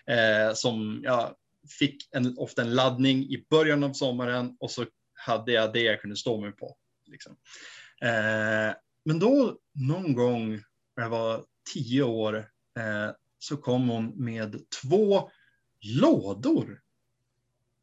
Eh, 0.07 0.55
som 0.55 1.01
jag 1.05 1.35
fick 1.79 2.09
en, 2.11 2.39
ofta 2.39 2.63
en 2.63 2.75
laddning 2.75 3.23
i 3.23 3.47
början 3.51 3.85
av 3.85 3.93
sommaren 3.93 4.57
och 4.61 4.71
så 4.71 4.87
hade 5.15 5.53
jag 5.53 5.73
det 5.73 5.83
jag 5.83 6.01
kunde 6.01 6.17
stå 6.17 6.41
mig 6.41 6.53
på. 6.53 6.77
Liksom. 7.07 7.37
Eh, 8.03 8.77
men 9.05 9.19
då 9.19 9.59
någon 9.73 10.15
gång 10.15 10.51
när 10.97 11.03
jag 11.05 11.11
var 11.11 11.45
tio 11.75 12.03
år 12.03 12.37
eh, 12.79 13.11
så 13.39 13.57
kom 13.57 13.89
hon 13.89 14.25
med 14.25 14.57
två 14.83 15.31
lådor. 16.01 16.81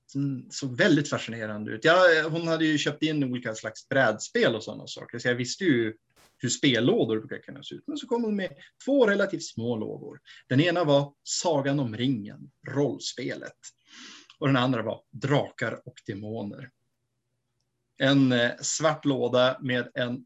Som 0.08 0.48
såg 0.52 0.78
väldigt 0.78 1.10
fascinerande 1.10 1.72
ut. 1.72 1.86
Jag, 1.86 2.30
hon 2.30 2.48
hade 2.48 2.66
ju 2.66 2.78
köpt 2.78 3.04
in 3.04 3.24
olika 3.24 3.56
slags 3.56 3.90
brädspel 3.90 4.56
och 4.56 4.64
sådana 4.64 4.88
saker, 4.88 5.20
så 5.20 5.28
jag 5.28 5.36
visste 5.36 5.64
ju 5.64 5.94
hur 6.42 6.50
spellådor 6.50 7.20
brukar 7.20 7.38
kunna 7.38 7.64
se 7.64 7.76
ut. 7.76 7.84
Men 7.88 7.98
så 7.98 8.08
kom 8.08 8.24
hon 8.24 8.36
med 8.36 8.50
två 8.86 9.08
relativt 9.08 9.44
små 9.44 9.76
lådor. 9.78 10.20
Den 10.48 10.62
ena 10.62 10.84
var 10.84 11.14
Sagan 11.24 11.80
om 11.80 11.98
ringen, 11.98 12.52
rollspelet. 12.68 13.58
Och 14.40 14.48
den 14.48 14.58
andra 14.58 14.82
var 14.82 15.02
Drakar 15.12 15.82
och 15.86 15.96
demoner. 16.08 16.70
En 17.98 18.32
eh, 18.32 18.52
svart 18.62 19.06
låda 19.06 19.58
med 19.62 19.92
en 19.94 20.26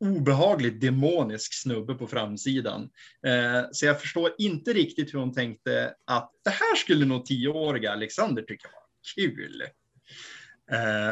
obehagligt 0.00 0.80
demonisk 0.80 1.62
snubbe 1.62 1.94
på 1.94 2.06
framsidan. 2.06 2.90
Eh, 3.26 3.62
så 3.72 3.86
jag 3.86 4.00
förstår 4.00 4.32
inte 4.38 4.72
riktigt 4.72 5.14
hur 5.14 5.18
hon 5.18 5.34
tänkte 5.34 5.94
att 6.04 6.32
det 6.44 6.50
här 6.50 6.76
skulle 6.76 7.06
nog 7.06 7.26
tioåriga 7.26 7.92
Alexander 7.92 8.42
tycka 8.42 8.68
var 8.68 8.82
kul. 9.14 9.62
Eh, 10.70 11.08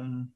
mm. 0.00 0.30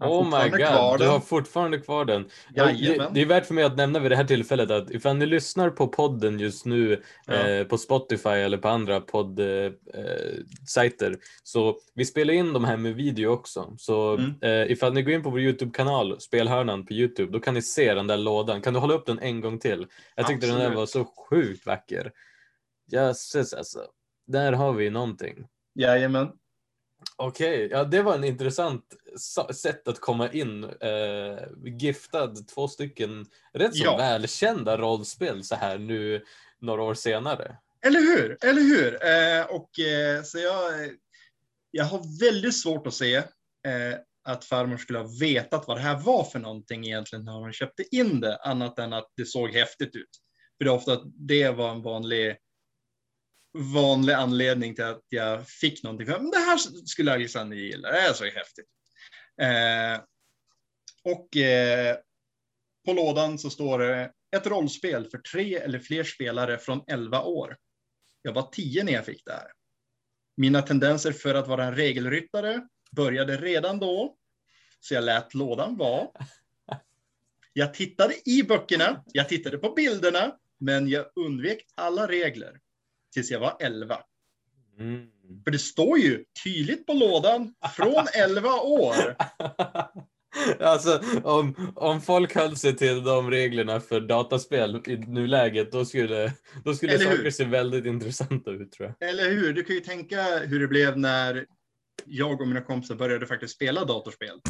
Oh 0.00 0.24
my 0.24 0.50
god, 0.50 0.98
du 0.98 1.08
har 1.08 1.20
fortfarande 1.20 1.78
kvar 1.78 2.04
den. 2.04 2.28
Det, 2.54 3.08
det 3.14 3.20
är 3.20 3.26
värt 3.26 3.46
för 3.46 3.54
mig 3.54 3.64
att 3.64 3.76
nämna 3.76 3.98
vid 3.98 4.10
det 4.10 4.16
här 4.16 4.24
tillfället 4.24 4.70
att 4.70 4.90
ifall 4.90 5.16
ni 5.16 5.26
lyssnar 5.26 5.70
på 5.70 5.88
podden 5.88 6.38
just 6.38 6.64
nu 6.64 7.02
ja. 7.26 7.34
eh, 7.34 7.64
på 7.64 7.78
Spotify 7.78 8.28
eller 8.28 8.58
på 8.58 8.68
andra 8.68 9.00
poddsajter 9.00 11.10
eh, 11.10 11.16
så 11.42 11.76
vi 11.94 12.04
spelar 12.04 12.34
in 12.34 12.52
de 12.52 12.64
här 12.64 12.76
med 12.76 12.94
video 12.94 13.28
också. 13.28 13.74
Så 13.78 14.16
mm. 14.16 14.34
eh, 14.40 14.72
ifall 14.72 14.94
ni 14.94 15.02
går 15.02 15.14
in 15.14 15.22
på 15.22 15.30
vår 15.30 15.40
Youtube-kanal, 15.40 16.20
Spelhörnan 16.20 16.86
på 16.86 16.92
Youtube, 16.92 17.32
då 17.32 17.40
kan 17.40 17.54
ni 17.54 17.62
se 17.62 17.94
den 17.94 18.06
där 18.06 18.16
lådan. 18.16 18.62
Kan 18.62 18.74
du 18.74 18.80
hålla 18.80 18.94
upp 18.94 19.06
den 19.06 19.18
en 19.18 19.40
gång 19.40 19.58
till? 19.58 19.86
Jag 20.14 20.26
tyckte 20.26 20.46
Absolut. 20.46 20.62
den 20.62 20.70
där 20.70 20.76
var 20.76 20.86
så 20.86 21.04
sjukt 21.04 21.66
vacker. 21.66 22.12
Jösses 22.92 23.52
alltså, 23.52 23.86
där 24.26 24.52
har 24.52 24.72
vi 24.72 24.90
någonting. 24.90 25.46
Jajamän. 25.74 26.32
Okej, 27.16 27.66
okay. 27.66 27.78
ja 27.78 27.84
det 27.84 28.02
var 28.02 28.14
en 28.14 28.24
intressant 28.24 28.84
sätt 29.54 29.88
att 29.88 30.00
komma 30.00 30.32
in. 30.32 30.64
Eh, 30.64 31.38
giftad 31.64 32.34
två 32.54 32.68
stycken 32.68 33.26
rätt 33.52 33.76
så 33.76 33.84
ja. 33.84 33.96
välkända 33.96 34.78
rollspel 34.78 35.44
så 35.44 35.54
här 35.54 35.78
nu 35.78 36.24
några 36.60 36.82
år 36.82 36.94
senare. 36.94 37.56
Eller 37.86 38.00
hur, 38.00 38.38
eller 38.44 38.62
hur? 38.62 39.06
Eh, 39.06 39.44
och 39.44 39.78
eh, 39.78 40.22
så 40.22 40.38
jag, 40.38 40.90
jag 41.70 41.84
har 41.84 42.20
väldigt 42.20 42.56
svårt 42.56 42.86
att 42.86 42.94
se 42.94 43.16
eh, 43.16 43.98
att 44.24 44.44
farmor 44.44 44.76
skulle 44.76 44.98
ha 44.98 45.08
vetat 45.20 45.66
vad 45.66 45.76
det 45.76 45.80
här 45.80 46.00
var 46.00 46.24
för 46.24 46.38
någonting 46.38 46.84
egentligen 46.84 47.24
när 47.24 47.32
hon 47.32 47.52
köpte 47.52 47.96
in 47.96 48.20
det, 48.20 48.36
annat 48.36 48.78
än 48.78 48.92
att 48.92 49.12
det 49.16 49.26
såg 49.26 49.50
häftigt 49.50 49.96
ut. 49.96 50.10
För 50.58 50.64
det 50.64 50.70
är 50.70 50.74
ofta 50.74 50.92
att 50.92 51.02
det 51.04 51.50
var 51.50 51.70
en 51.70 51.82
vanlig 51.82 52.36
vanlig 53.58 54.12
anledning 54.12 54.74
till 54.74 54.84
att 54.84 55.04
jag 55.08 55.48
fick 55.48 55.82
någonting. 55.82 56.06
Men 56.06 56.30
det 56.30 56.38
här 56.38 56.58
skulle 56.86 57.12
Alexander 57.12 57.56
gilla, 57.56 57.90
det 57.90 57.98
är 57.98 58.12
så 58.12 58.24
häftigt. 58.24 58.66
Eh, 59.42 60.00
och 61.04 61.36
eh, 61.36 61.96
på 62.84 62.92
lådan 62.92 63.38
så 63.38 63.50
står 63.50 63.78
det 63.78 64.12
ett 64.36 64.46
rollspel 64.46 65.10
för 65.10 65.18
tre 65.18 65.54
eller 65.54 65.78
fler 65.78 66.04
spelare 66.04 66.58
från 66.58 66.84
11 66.86 67.22
år. 67.22 67.56
Jag 68.22 68.32
var 68.32 68.48
10 68.52 68.84
när 68.84 68.92
jag 68.92 69.04
fick 69.04 69.24
det 69.24 69.32
här. 69.32 69.52
Mina 70.36 70.62
tendenser 70.62 71.12
för 71.12 71.34
att 71.34 71.48
vara 71.48 71.64
en 71.64 71.74
regelryttare 71.74 72.68
började 72.92 73.36
redan 73.36 73.78
då, 73.78 74.16
så 74.80 74.94
jag 74.94 75.04
lät 75.04 75.34
lådan 75.34 75.76
vara. 75.76 76.08
Jag 77.52 77.74
tittade 77.74 78.14
i 78.30 78.42
böckerna, 78.42 79.04
jag 79.12 79.28
tittade 79.28 79.58
på 79.58 79.70
bilderna, 79.70 80.36
men 80.58 80.88
jag 80.88 81.06
undvek 81.16 81.64
alla 81.74 82.08
regler 82.08 82.60
tills 83.12 83.30
jag 83.30 83.40
var 83.40 83.56
11. 83.60 84.04
Mm. 84.78 85.06
För 85.44 85.50
det 85.50 85.58
står 85.58 85.98
ju 85.98 86.24
tydligt 86.44 86.86
på 86.86 86.92
lådan 86.92 87.54
från 87.76 88.06
11 88.14 88.50
år. 88.60 89.16
Alltså 90.60 91.02
om, 91.22 91.72
om 91.74 92.00
folk 92.00 92.34
höll 92.34 92.56
sig 92.56 92.76
till 92.76 93.04
de 93.04 93.30
reglerna 93.30 93.80
för 93.80 94.00
dataspel 94.00 94.82
i 94.86 94.96
nuläget 94.96 95.72
då 95.72 95.84
skulle, 95.84 96.32
då 96.64 96.74
skulle 96.74 96.98
saker 96.98 97.30
se 97.30 97.44
väldigt 97.44 97.86
intressanta 97.86 98.50
ut 98.50 98.72
tror 98.72 98.94
jag. 98.98 99.10
Eller 99.10 99.30
hur? 99.30 99.52
Du 99.52 99.64
kan 99.64 99.74
ju 99.74 99.80
tänka 99.80 100.38
hur 100.38 100.60
det 100.60 100.68
blev 100.68 100.98
när 100.98 101.46
jag 102.04 102.40
och 102.40 102.48
mina 102.48 102.60
kompisar 102.60 102.94
började 102.94 103.26
faktiskt 103.26 103.54
spela 103.54 103.84
datorspel. 103.84 104.40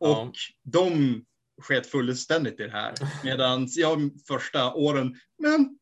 Och 0.00 0.08
ja. 0.08 0.32
de 0.64 1.24
sket 1.62 1.86
fullständigt 1.86 2.60
i 2.60 2.62
det 2.62 2.70
här. 2.70 2.94
Medan 3.24 3.68
jag 3.70 4.10
första 4.28 4.74
åren, 4.74 5.14
men, 5.38 5.78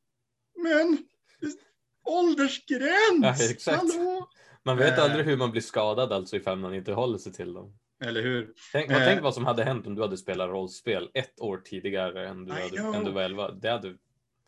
men, 0.63 0.99
åldersgräns! 2.05 3.41
Ja, 3.41 3.51
exakt. 3.51 3.77
Hallå? 3.77 4.29
Man 4.65 4.77
vet 4.77 4.99
eh. 4.99 5.05
aldrig 5.05 5.25
hur 5.25 5.37
man 5.37 5.51
blir 5.51 5.63
skadad 5.63 6.13
alltså 6.13 6.37
ifall 6.37 6.59
man 6.59 6.75
inte 6.75 6.93
håller 6.93 7.19
sig 7.19 7.33
till 7.33 7.53
dem. 7.53 7.79
Eller 8.05 8.23
hur? 8.23 8.53
Tänk, 8.73 8.91
eh. 8.91 8.99
tänk 8.99 9.23
vad 9.23 9.35
som 9.35 9.47
hade 9.47 9.65
hänt 9.65 9.87
om 9.87 9.95
du 9.95 10.03
hade 10.03 10.17
spelat 10.17 10.49
rollspel 10.51 11.11
ett 11.15 11.41
år 11.41 11.63
tidigare 11.65 12.29
än 12.29 12.45
du, 12.45 12.53
hade, 12.53 12.97
än 12.97 13.05
du 13.05 13.11
var 13.11 13.23
elva. 13.23 13.51
Det, 13.53 13.71
hade... 13.71 13.97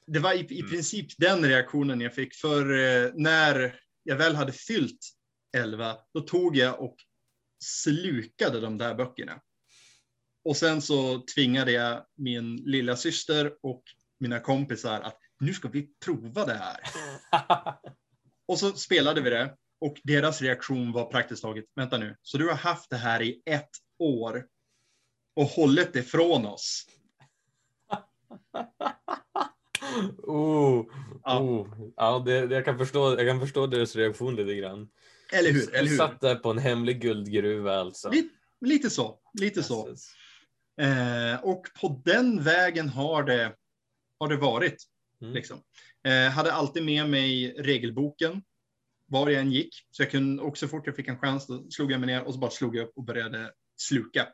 det 0.07 0.19
var 0.19 0.33
i, 0.33 0.47
i 0.51 0.61
mm. 0.61 0.71
princip 0.71 1.07
den 1.19 1.45
reaktionen 1.45 2.01
jag 2.01 2.15
fick. 2.15 2.35
För 2.35 2.61
eh, 2.73 3.11
när 3.15 3.81
jag 4.03 4.17
väl 4.17 4.35
hade 4.35 4.53
fyllt 4.53 5.11
elva, 5.57 5.97
då 6.15 6.21
tog 6.21 6.57
jag 6.57 6.83
och 6.83 6.97
slukade 7.65 8.61
de 8.61 8.79
där 8.79 8.95
böckerna. 8.95 9.41
Och 10.45 10.57
sen 10.57 10.83
så 10.83 11.25
tvingade 11.35 11.73
jag 11.73 12.07
min 12.17 12.57
lilla 12.57 12.97
syster 12.97 13.53
och 13.63 13.83
mina 14.21 14.41
kompisar 14.41 15.01
att 15.01 15.19
nu 15.45 15.55
ska 15.55 15.69
vi 15.69 15.89
prova 16.05 16.45
det 16.45 16.55
här. 16.55 16.81
och 18.49 18.59
så 18.59 18.73
spelade 18.73 19.21
vi 19.21 19.31
det 19.31 19.57
och 19.81 20.01
deras 20.05 20.43
reaktion 20.43 20.93
var 20.93 21.05
praktiskt 21.05 21.43
taget, 21.43 21.65
vänta 21.75 21.99
nu, 21.99 22.17
så 22.23 22.39
du 22.39 22.49
har 22.49 22.57
haft 22.57 22.91
det 22.91 22.97
här 22.97 23.23
i 23.23 23.43
ett 23.47 23.71
år 23.99 24.47
och 25.37 25.45
hållit 25.45 25.93
det 25.93 26.03
från 26.03 26.47
oss? 26.47 26.87
oh, 30.23 30.85
ja. 31.25 31.41
Oh. 31.41 31.93
ja 31.97 32.23
det, 32.27 32.47
det, 32.47 32.55
jag, 32.55 32.65
kan 32.65 32.79
förstå, 32.79 33.19
jag 33.19 33.29
kan 33.29 33.41
förstå 33.41 33.67
deras 33.67 33.97
reaktion 33.97 34.37
lite 34.37 34.55
grann. 34.55 34.89
Eller 35.33 35.53
hur? 35.53 35.75
Eller 35.75 35.89
hur? 35.89 35.97
satt 35.97 36.21
där 36.21 36.35
på 36.35 36.51
en 36.51 36.59
hemlig 36.59 37.01
guldgruva 37.01 37.77
alltså. 37.77 38.11
Lite, 38.11 38.35
lite 38.61 38.91
så, 38.91 39.19
lite 39.41 39.63
så. 39.63 39.89
Eh, 40.81 41.41
och 41.43 41.67
på 41.81 42.03
den 42.05 42.43
vägen 42.43 42.89
har 42.89 43.23
det, 43.23 43.55
har 44.21 44.29
det 44.29 44.37
varit. 44.37 44.77
Mm. 45.21 45.35
Liksom. 45.35 45.63
Eh, 46.05 46.31
hade 46.31 46.53
alltid 46.53 46.85
med 46.85 47.11
mig 47.11 47.55
regelboken 47.59 48.43
var 49.07 49.31
jag 49.31 49.41
än 49.41 49.53
gick. 49.53 49.75
Så 49.91 50.03
jag 50.03 50.11
kunde 50.11 50.43
också 50.43 50.69
fort 50.69 50.87
jag 50.87 50.97
fick 50.97 51.09
en 51.09 51.19
chans, 51.19 51.47
då 51.47 51.71
slog 51.71 51.93
jag 51.93 52.01
mig 52.01 52.07
ner 52.07 52.23
och 52.23 52.35
så 52.35 52.41
bara 52.41 52.51
slog 52.51 52.77
jag 52.77 52.89
upp 52.89 52.93
och 52.97 53.05
började 53.05 53.53
sluka 53.77 54.29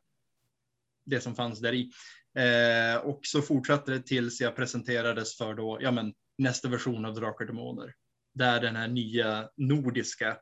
det 1.04 1.20
som 1.20 1.34
fanns 1.34 1.60
där 1.60 1.72
i. 1.72 1.90
Eh, 2.34 2.96
och 2.96 3.20
så 3.22 3.42
fortsatte 3.42 3.92
det 3.92 4.00
tills 4.00 4.40
jag 4.40 4.56
presenterades 4.56 5.36
för 5.36 5.54
då, 5.54 5.78
ja 5.80 5.90
men 5.90 6.14
nästa 6.38 6.68
version 6.68 7.04
av 7.04 7.14
Drakar 7.14 7.44
Demoner. 7.44 7.94
Där 8.34 8.60
den 8.60 8.76
här 8.76 8.88
nya 8.88 9.50
nordiska 9.56 10.38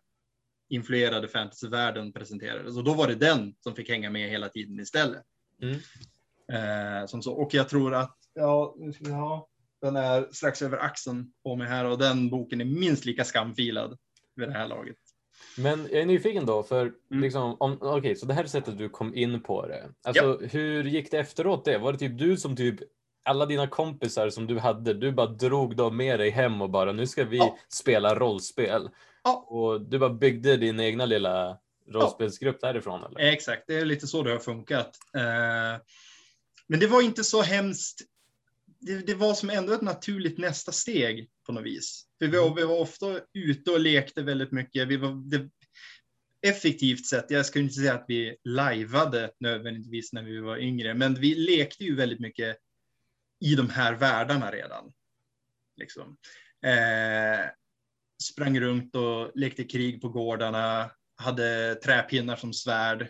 influerade 0.69 1.29
fantasyvärlden 1.29 2.13
presenterades. 2.13 2.77
Och 2.77 2.85
då 2.85 2.95
var 2.95 3.09
det 3.09 3.15
den 3.15 3.55
som 3.61 3.75
fick 3.75 3.89
hänga 3.89 4.11
med 4.11 4.31
hela 4.31 4.49
tiden 4.49 4.81
istället. 4.81 5.23
Mm. 5.63 5.81
Eh, 6.53 7.07
som 7.07 7.23
så. 7.23 7.33
Och 7.33 7.55
jag 7.55 7.69
tror 7.69 7.95
att, 7.95 8.17
ja, 8.35 8.75
nu 8.79 8.93
ska 8.93 9.05
vi 9.05 9.11
ha, 9.11 9.49
den 9.83 9.97
är 9.97 10.29
strax 10.33 10.63
över 10.63 10.79
axeln 10.79 11.33
på 11.43 11.57
mig 11.57 11.69
här 11.69 11.85
och 11.85 11.99
den 11.99 12.31
boken 12.31 12.61
är 12.61 12.65
minst 12.65 13.05
lika 13.05 13.25
skamfilad 13.25 13.99
vid 14.37 14.49
det 14.49 14.53
här 14.55 14.69
laget. 14.69 14.97
Men 15.57 15.89
jag 15.91 16.01
är 16.03 16.07
nyfiken 16.07 16.47
då, 16.47 16.63
för 16.63 16.81
Mm. 17.11 17.23
liksom, 17.23 17.57
om, 17.61 17.79
okej, 17.81 18.17
så 18.17 18.27
det 18.27 18.35
här 18.35 18.47
sättet 18.47 18.79
du 18.79 18.89
kom 18.89 19.15
in 19.15 19.43
på 19.43 19.67
det. 19.67 19.89
Alltså, 20.05 20.39
hur 20.43 20.85
gick 20.85 21.11
det 21.11 21.19
efteråt 21.19 21.65
det? 21.65 21.79
Var 21.79 21.93
det 21.93 21.99
typ 21.99 22.19
du 22.19 22.37
som 22.37 22.57
typ 22.57 22.81
alla 23.25 23.47
dina 23.47 23.67
kompisar 23.67 24.31
som 24.31 24.47
du 24.47 24.59
hade, 24.59 24.95
du 24.95 25.13
bara 25.13 25.27
drog 25.27 25.77
dem 25.77 25.97
med 25.97 26.19
dig 26.21 26.31
hem 26.31 26.63
och 26.63 26.71
bara 26.71 26.93
nu 26.93 27.07
ska 27.07 27.25
vi 27.25 27.37
Ja. 27.37 27.59
spela 27.69 28.15
rollspel. 28.15 28.91
Ja. 29.25 29.45
Och 29.49 29.81
du 29.81 29.99
bara 29.99 30.11
byggde 30.15 30.57
din 30.57 30.81
egna 30.81 31.07
lilla 31.07 31.59
rollspelsgrupp 31.93 32.61
därifrån 32.61 33.05
eller? 33.05 33.21
Exakt, 33.21 33.65
det 33.67 33.75
är 33.75 33.85
lite 33.85 34.07
så 34.07 34.23
det 34.23 34.31
har 34.33 34.39
funkat. 34.39 34.91
Eh, 35.17 35.81
Men 36.67 36.81
det 36.81 36.87
var 36.87 37.03
inte 37.03 37.25
så 37.25 37.43
hemskt. 37.43 38.01
Det, 38.81 39.07
det 39.07 39.15
var 39.15 39.35
som 39.35 39.51
ändå 39.51 39.73
ett 39.73 39.83
naturligt 39.83 40.39
nästa 40.39 40.73
steg 40.73 41.31
på 41.47 41.53
något 41.53 41.65
vis. 41.65 42.05
För 42.19 42.27
vi, 42.27 42.39
var, 42.39 42.55
vi 42.55 42.65
var 42.65 42.79
ofta 42.79 43.21
ute 43.35 43.71
och 43.71 43.81
lekte 43.81 44.23
väldigt 44.23 44.53
mycket. 44.53 44.89
Vi 44.89 44.97
var, 44.97 45.31
det, 45.31 45.51
effektivt 46.47 47.07
sett, 47.07 47.31
jag 47.31 47.47
skulle 47.47 47.63
inte 47.65 47.75
säga 47.75 47.95
att 47.95 48.05
vi 48.09 48.37
lajvade 48.45 49.31
nödvändigtvis 49.41 50.13
när 50.13 50.23
vi 50.23 50.41
var 50.41 50.57
yngre, 50.57 50.95
men 50.95 51.15
vi 51.15 51.35
lekte 51.35 51.85
ju 51.85 51.97
väldigt 51.97 52.21
mycket 52.21 52.57
i 53.45 53.55
de 53.55 53.71
här 53.71 53.95
världarna 53.95 54.51
redan. 54.51 54.93
Liksom. 55.77 56.17
Eh, 56.65 57.47
sprang 58.23 58.61
runt 58.61 58.95
och 58.95 59.31
lekte 59.35 59.65
krig 59.65 60.01
på 60.01 60.09
gårdarna, 60.09 60.91
hade 61.17 61.75
träpinnar 61.75 62.37
som 62.37 62.53
svärd 62.53 63.09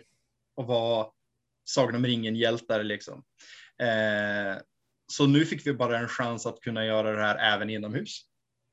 och 0.55 0.67
var 0.67 1.11
Sagan 1.63 1.95
om 1.95 2.05
ringen-hjältar. 2.05 2.83
Liksom. 2.83 3.23
Eh, 3.81 4.57
så 5.11 5.27
nu 5.27 5.45
fick 5.45 5.67
vi 5.67 5.73
bara 5.73 5.99
en 5.99 6.07
chans 6.07 6.45
att 6.45 6.59
kunna 6.59 6.85
göra 6.85 7.11
det 7.11 7.21
här 7.21 7.53
även 7.53 7.69
inomhus. 7.69 8.21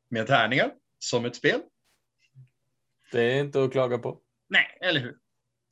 Med 0.08 0.26
tärningar, 0.26 0.72
som 0.98 1.24
ett 1.24 1.36
spel. 1.36 1.60
Det 3.12 3.22
är 3.22 3.40
inte 3.40 3.64
att 3.64 3.72
klaga 3.72 3.98
på. 3.98 4.20
Nej, 4.48 4.78
eller 4.80 5.00
hur? 5.00 5.16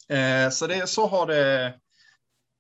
Eh, 0.09 0.51
så, 0.51 0.67
det, 0.67 0.87
så 0.87 1.07
har 1.07 1.27
det 1.27 1.81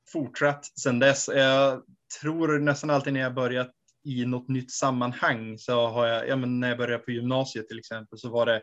fortsatt 0.08 0.64
sedan 0.78 0.98
dess. 0.98 1.28
Jag 1.28 1.82
tror 2.20 2.58
nästan 2.58 2.90
alltid 2.90 3.12
när 3.12 3.20
jag 3.20 3.34
börjat 3.34 3.70
i 4.04 4.26
något 4.26 4.48
nytt 4.48 4.72
sammanhang 4.72 5.58
så 5.58 5.86
har 5.86 6.06
jag, 6.06 6.28
ja 6.28 6.36
men 6.36 6.60
när 6.60 6.68
jag 6.68 6.78
började 6.78 7.04
på 7.04 7.10
gymnasiet 7.10 7.68
till 7.68 7.78
exempel 7.78 8.18
så 8.18 8.30
var 8.30 8.46
det 8.46 8.62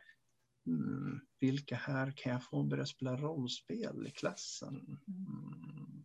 mm, 0.67 1.21
vilka 1.39 1.75
här 1.75 2.13
kan 2.15 2.31
jag 2.31 2.43
få 2.43 2.63
börja 2.63 2.85
spela 2.85 3.15
rollspel 3.15 4.07
i 4.07 4.11
klassen? 4.11 4.99
Mm. 5.07 6.03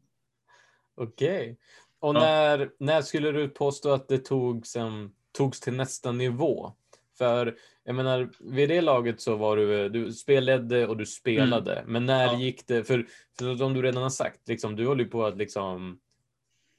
Okej. 0.94 1.59
Och 2.07 2.14
Ja. 2.16 2.21
när, 2.21 2.71
när 2.79 3.03
skulle 3.03 3.33
du 3.33 3.49
påstå 3.49 3.90
att 3.90 4.09
det 4.09 4.19
togs, 4.19 4.77
um, 4.77 5.12
togs 5.33 5.61
till 5.61 5.73
nästa 5.73 6.12
nivå? 6.12 6.73
För 7.19 7.57
jag 7.85 7.95
menar, 7.95 8.31
vid 8.40 8.69
det 8.69 8.81
laget 8.81 9.21
så 9.21 9.37
var 9.37 9.57
du, 9.57 9.88
du 9.88 10.12
spelledde 10.12 10.87
och 10.87 10.97
du 10.97 11.07
spelade. 11.07 11.85
Men 11.87 12.07
när 12.07 12.27
Ja. 12.27 12.38
gick 12.38 12.66
det, 12.66 12.85
för, 12.85 13.07
för 13.38 13.57
som 13.57 13.75
du 13.75 13.83
redan 13.83 14.03
har 14.03 14.11
sagt, 14.11 14.49
liksom, 14.49 14.77
du 14.77 14.87
håller 14.87 15.05
ju 15.05 15.11
på 15.11 15.25
att 15.25 15.37
liksom 15.37 15.99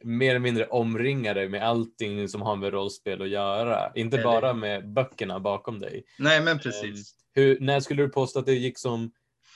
mer 0.03 0.29
eller 0.29 0.39
mindre 0.39 0.65
omringa 0.65 1.33
dig 1.33 1.49
med 1.49 1.63
allting 1.67 2.27
som 2.29 2.41
har 2.41 2.55
med 2.55 2.73
rollspel 2.73 3.21
att 3.21 3.29
göra. 3.29 3.91
Inte 3.95 4.17
Eller- 4.17 4.23
bara 4.23 4.53
med 4.53 4.89
böckerna 4.89 5.39
bakom 5.39 5.79
dig. 5.79 6.03
Nej, 6.19 6.41
men 6.41 6.59
precis. 6.59 7.15
Hur, 7.33 7.59
när 7.59 7.79
skulle 7.79 8.03
du 8.03 8.09
påstå 8.09 8.39
att 8.39 8.45
det 8.45 8.53
gick 8.53 8.79
som 8.79 9.11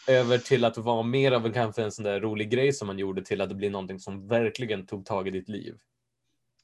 över 0.07 0.37
till 0.37 0.65
att 0.65 0.77
vara 0.77 1.03
mer 1.03 1.31
av 1.31 1.45
en, 1.45 1.53
kanske 1.53 1.83
en 1.83 1.91
sån 1.91 2.05
där 2.05 2.19
rolig 2.19 2.49
grej 2.49 2.73
som 2.73 2.87
man 2.87 2.99
gjorde 2.99 3.21
till 3.21 3.41
att 3.41 3.49
det 3.49 3.55
blir 3.55 3.69
någonting 3.69 3.99
som 3.99 4.27
verkligen 4.27 4.85
tog 4.85 5.05
tag 5.05 5.27
i 5.27 5.31
ditt 5.31 5.49
liv? 5.49 5.77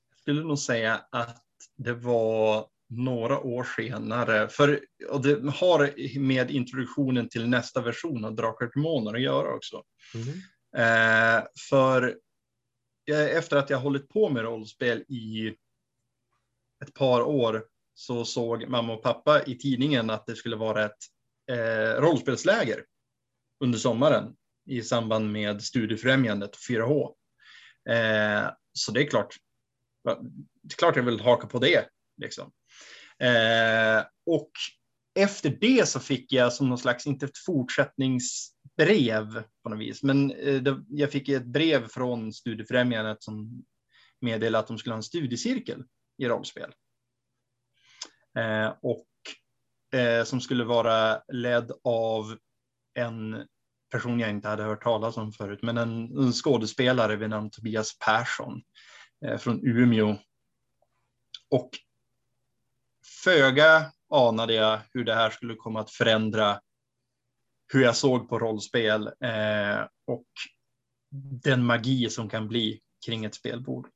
Jag 0.09 0.19
skulle 0.19 0.43
nog 0.43 0.59
säga 0.59 1.01
att 1.11 1.43
det 1.77 1.93
var 1.93 2.67
några 2.89 3.39
år 3.39 3.67
senare, 3.75 4.49
för, 4.49 4.79
och 5.09 5.21
det 5.21 5.51
har 5.51 6.19
med 6.19 6.51
introduktionen 6.51 7.29
till 7.29 7.49
nästa 7.49 7.81
version 7.81 8.25
av 8.25 8.35
Drakar 8.35 8.65
och 8.65 8.71
Demoner 8.75 9.13
att 9.13 9.21
göra 9.21 9.55
också. 9.55 9.83
Eh, 10.77 11.43
för 11.69 12.17
efter 13.11 13.57
att 13.57 13.69
jag 13.69 13.79
hållit 13.79 14.09
på 14.09 14.29
med 14.29 14.43
rollspel 14.43 14.99
i 15.07 15.55
ett 16.83 16.93
par 16.93 17.21
år 17.21 17.65
så 17.93 18.25
såg 18.25 18.67
mamma 18.67 18.93
och 18.93 19.03
pappa 19.03 19.43
i 19.43 19.55
tidningen 19.55 20.09
att 20.09 20.25
det 20.25 20.35
skulle 20.35 20.55
vara 20.55 20.85
ett 20.85 20.97
eh, 21.51 22.01
rollspelsläger 22.01 22.83
under 23.59 23.79
sommaren 23.79 24.35
i 24.65 24.81
samband 24.81 25.31
med 25.31 25.63
Studiefrämjandet 25.63 26.55
och 26.55 26.61
4H. 26.69 27.13
Eh, 27.89 28.51
så 28.73 28.91
det 28.91 29.01
är 29.01 29.09
klart, 29.09 29.35
det 30.03 30.73
är 30.73 30.77
klart 30.77 30.95
jag 30.95 31.03
vill 31.03 31.19
haka 31.19 31.47
på 31.47 31.59
det. 31.59 31.85
Liksom. 32.21 32.51
Eh, 33.19 34.05
och 34.25 34.51
efter 35.19 35.49
det 35.49 35.87
så 35.87 35.99
fick 35.99 36.31
jag 36.31 36.53
som 36.53 36.69
någon 36.69 36.77
slags, 36.77 37.07
inte 37.07 37.25
ett 37.25 37.37
fortsättningsbrev 37.45 39.43
på 39.63 39.69
något 39.69 39.79
vis, 39.79 40.03
men 40.03 40.31
eh, 40.31 40.61
det, 40.61 40.83
jag 40.89 41.11
fick 41.11 41.29
ett 41.29 41.45
brev 41.45 41.87
från 41.87 42.33
Studiefrämjandet 42.33 43.23
som 43.23 43.65
meddelade 44.21 44.59
att 44.59 44.67
de 44.67 44.77
skulle 44.77 44.93
ha 44.93 44.97
en 44.97 45.03
studiecirkel 45.03 45.83
i 46.17 46.27
rollspel. 46.27 46.73
Eh, 48.37 48.73
och 48.81 49.07
eh, 49.99 50.23
som 50.23 50.41
skulle 50.41 50.63
vara 50.63 51.21
ledd 51.33 51.71
av 51.83 52.37
en 52.97 53.45
person 53.91 54.19
jag 54.19 54.29
inte 54.29 54.47
hade 54.47 54.63
hört 54.63 54.83
talas 54.83 55.17
om 55.17 55.31
förut, 55.31 55.59
men 55.61 55.77
en, 55.77 56.17
en 56.17 56.33
skådespelare 56.33 57.15
vid 57.15 57.29
namn 57.29 57.49
Tobias 57.49 57.97
Persson 57.99 58.61
eh, 59.25 59.37
från 59.37 59.67
Umeå. 59.67 60.15
Och 61.49 61.69
föga 63.23 63.91
anade 64.09 64.53
jag 64.53 64.79
hur 64.93 65.03
det 65.03 65.15
här 65.15 65.29
skulle 65.29 65.55
komma 65.55 65.79
att 65.79 65.91
förändra 65.91 66.59
hur 67.73 67.81
jag 67.83 67.95
såg 67.95 68.29
på 68.29 68.39
rollspel 68.39 69.07
eh, 69.07 69.85
och 70.07 70.27
den 71.43 71.65
magi 71.65 72.09
som 72.09 72.29
kan 72.29 72.47
bli 72.47 72.81
kring 73.05 73.25
ett 73.25 73.35
spelbord. 73.35 73.87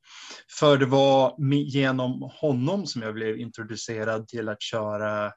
För 0.58 0.78
det 0.78 0.86
var 0.86 1.34
genom 1.52 2.30
honom 2.34 2.86
som 2.86 3.02
jag 3.02 3.14
blev 3.14 3.38
introducerad 3.38 4.28
till 4.28 4.48
att 4.48 4.62
köra 4.62 5.32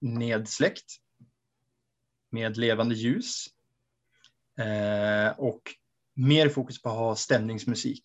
nedsläckt 0.00 0.84
med 2.30 2.56
levande 2.56 2.94
ljus 2.94 3.46
eh, 4.60 5.38
och 5.38 5.62
mer 6.14 6.48
fokus 6.48 6.82
på 6.82 6.88
att 6.88 6.96
ha 6.96 7.16
stämningsmusik. 7.16 8.02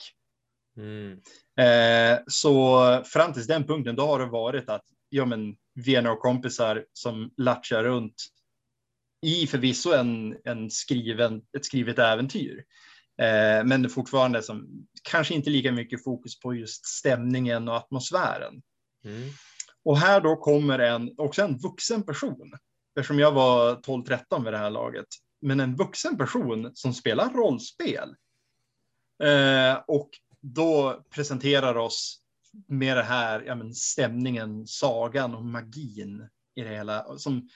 Mm. 0.77 1.11
Eh, 1.59 2.19
så 2.27 3.03
fram 3.05 3.33
till 3.33 3.45
den 3.45 3.63
punkten 3.63 3.95
då 3.95 4.05
har 4.05 4.19
det 4.19 4.25
varit 4.25 4.69
att 4.69 4.85
ja, 5.09 5.25
men, 5.25 5.55
vänner 5.85 6.11
och 6.11 6.19
kompisar 6.19 6.85
som 6.93 7.31
latchar 7.37 7.83
runt 7.83 8.15
i 9.25 9.47
förvisso 9.47 9.93
en, 9.93 10.37
en 10.43 10.69
skriven, 10.69 11.41
ett 11.57 11.65
skrivet 11.65 11.99
äventyr. 11.99 12.63
Eh, 13.21 13.63
men 13.65 13.81
det 13.81 13.87
är 13.87 13.89
fortfarande 13.89 14.43
som 14.43 14.87
kanske 15.03 15.33
inte 15.33 15.49
lika 15.49 15.71
mycket 15.71 16.03
fokus 16.03 16.39
på 16.39 16.55
just 16.55 16.85
stämningen 16.85 17.67
och 17.67 17.75
atmosfären. 17.75 18.61
Mm. 19.05 19.29
Och 19.83 19.97
här 19.97 20.21
då 20.21 20.35
kommer 20.35 20.79
en, 20.79 21.13
också 21.17 21.41
en 21.41 21.57
vuxen 21.57 22.03
person, 22.03 22.51
eftersom 23.01 23.19
jag 23.19 23.31
var 23.31 23.75
12-13 23.75 24.43
vid 24.43 24.53
det 24.53 24.57
här 24.57 24.69
laget, 24.69 25.07
men 25.41 25.59
en 25.59 25.75
vuxen 25.75 26.17
person 26.17 26.71
som 26.73 26.93
spelar 26.93 27.29
rollspel. 27.29 28.15
Eh, 29.23 29.83
och 29.87 30.09
då 30.41 31.03
presenterar 31.09 31.75
oss 31.75 32.21
med 32.67 32.97
det 32.97 33.03
här, 33.03 33.41
ja, 33.41 33.55
men 33.55 33.75
stämningen, 33.75 34.67
sagan 34.67 35.35
och 35.35 35.45
magin 35.45 36.29
i 36.55 36.61
det 36.61 36.69
hela. 36.69 37.17
Som, 37.17 37.49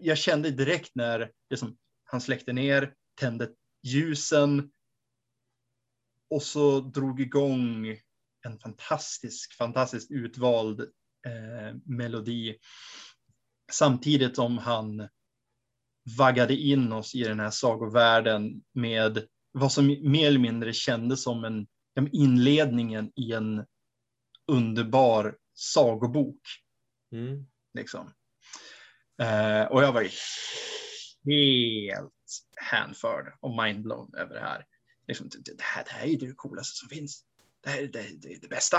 jag 0.00 0.18
kände 0.18 0.50
direkt 0.50 0.90
när 0.94 1.30
det 1.50 1.56
som, 1.56 1.76
han 2.04 2.20
släckte 2.20 2.52
ner, 2.52 2.94
tände 3.14 3.50
ljusen 3.82 4.70
och 6.30 6.42
så 6.42 6.80
drog 6.80 7.20
igång 7.20 7.86
en 8.46 8.58
fantastisk, 8.58 9.56
fantastiskt 9.56 10.10
utvald 10.10 10.80
eh, 11.26 11.76
melodi. 11.84 12.58
Samtidigt 13.70 14.36
som 14.36 14.58
han 14.58 15.08
vaggade 16.18 16.54
in 16.56 16.92
oss 16.92 17.14
i 17.14 17.22
den 17.22 17.40
här 17.40 17.50
sagovärlden 17.50 18.62
med 18.72 19.26
vad 19.52 19.72
som 19.72 19.86
mer 19.86 20.26
eller 20.26 20.38
mindre 20.38 20.72
kändes 20.72 21.22
som 21.22 21.44
en 21.44 21.66
inledningen 22.12 23.12
i 23.16 23.32
en 23.32 23.64
underbar 24.46 25.36
sagobok. 25.54 26.40
Mm. 27.12 27.46
Liksom. 27.74 28.12
Eh, 29.22 29.62
och 29.62 29.82
jag 29.82 29.92
var 29.92 30.08
helt 31.26 32.12
hänförd 32.56 33.34
och 33.40 33.64
mindblown 33.64 34.14
över 34.14 34.34
det 34.34 34.40
här. 34.40 34.66
Liksom, 35.08 35.28
det, 35.28 35.62
här 35.62 35.84
det 35.84 35.90
här 35.90 36.06
är 36.06 36.18
det 36.18 36.32
coolaste 36.36 36.76
som 36.76 36.88
finns. 36.88 37.24
Det 37.60 37.70
här 37.70 37.82
är 37.82 37.86
det, 37.86 38.06
det, 38.22 38.32
är 38.34 38.40
det 38.40 38.48
bästa. 38.48 38.78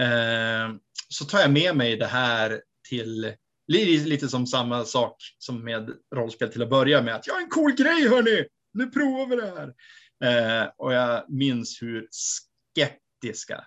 Eh, 0.00 0.74
så 1.08 1.24
tar 1.24 1.38
jag 1.38 1.52
med 1.52 1.76
mig 1.76 1.96
det 1.96 2.06
här 2.06 2.62
till 2.88 3.34
lite, 3.70 4.08
lite 4.08 4.28
som 4.28 4.46
samma 4.46 4.84
sak 4.84 5.16
som 5.38 5.64
med 5.64 5.90
rollspel 6.14 6.52
till 6.52 6.62
att 6.62 6.70
börja 6.70 7.02
med. 7.02 7.14
Att 7.14 7.26
jag 7.26 7.34
har 7.34 7.40
en 7.40 7.48
cool 7.48 7.72
grej 7.72 8.08
hörni, 8.08 8.46
nu 8.72 8.86
provar 8.86 9.26
vi 9.26 9.36
det 9.36 9.54
här. 9.56 9.74
Eh, 10.24 10.70
och 10.76 10.92
jag 10.92 11.30
minns 11.30 11.82
hur 11.82 12.08
skeptiska 12.10 13.66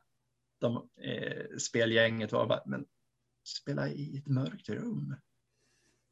de, 0.61 0.75
eh, 1.03 1.57
spelgänget 1.57 2.31
var. 2.31 2.47
Bara, 2.47 2.61
Men 2.65 2.85
spela 3.47 3.89
i 3.89 4.17
ett 4.17 4.27
mörkt 4.27 4.69
rum. 4.69 5.15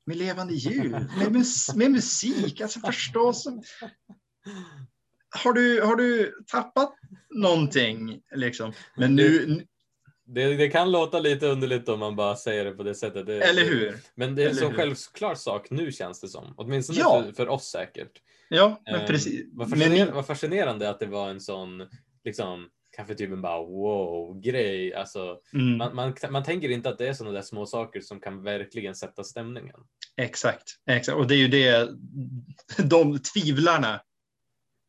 med 0.06 0.17
levande 0.17 0.54
ljud, 0.54 0.91
med, 0.91 1.32
mus 1.32 1.75
med 1.75 1.91
musik, 1.91 2.62
alltså 2.62 2.80
förstås. 2.80 3.47
Har 5.43 5.54
du, 5.54 5.82
har 5.82 5.95
du 5.95 6.36
tappat 6.47 6.93
någonting 7.30 8.21
liksom? 8.36 8.73
Men 8.97 9.15
nu, 9.15 9.62
det, 10.34 10.58
det, 10.58 10.70
kan 10.70 10.91
låta 10.91 11.20
lite 11.20 11.48
underligt 11.48 11.89
om 11.89 12.00
man 12.00 12.15
bara 12.15 12.36
säger 12.36 12.65
det 12.65 12.72
på 12.72 12.84
det 12.84 12.96
sättet. 12.96 13.26
Det, 13.26 13.41
Eller 13.41 13.65
hur? 13.65 13.98
Men 14.15 14.36
det 14.36 14.44
är 14.44 14.50
en 14.50 14.56
så 14.56 14.72
självklar 14.72 15.36
sak 15.36 15.70
nu 15.70 15.91
känns 15.91 16.22
det 16.22 16.28
som. 16.28 16.54
Åtminstone 16.58 17.00
Ja. 17.00 17.24
för, 17.26 17.32
för 17.32 17.50
oss 17.50 17.65
säkert. 17.65 18.12
Ja, 18.50 18.82
men 18.86 18.96
Ehm, 18.96 19.08
precis. 19.08 19.46
Vad 19.54 19.70
Men 19.70 19.80
fascinerande, 19.80 20.13
vad 20.13 20.28
fascinerande 20.28 20.89
att 20.89 21.00
det 21.00 21.06
var 21.06 21.30
en 21.30 21.41
sån, 21.41 21.88
liksom, 22.24 22.70
kanske 22.96 23.15
typ 23.15 23.32
en 23.32 23.41
bara 23.41 23.62
wow-grej. 23.62 24.94
Alltså, 24.94 25.39
mm, 25.54 25.78
man, 25.78 25.96
man, 25.96 26.15
man 26.30 26.44
tänker 26.44 26.70
inte 26.70 26.89
att 26.89 26.98
det 26.98 27.08
är 27.08 27.13
sådana 27.13 27.34
där 27.34 27.41
små 27.41 27.65
saker 27.65 28.02
som 28.02 28.20
kan 28.20 28.44
verkligen 28.44 28.96
sätta 28.96 29.24
stämningen. 29.24 29.80
exakt, 30.17 30.63
exakt. 30.89 31.17
Och 31.17 31.28
det 31.28 31.36
är 31.36 31.38
ju 31.38 31.48
det, 31.48 31.89
de 32.78 33.20
tvivlarna 33.20 34.02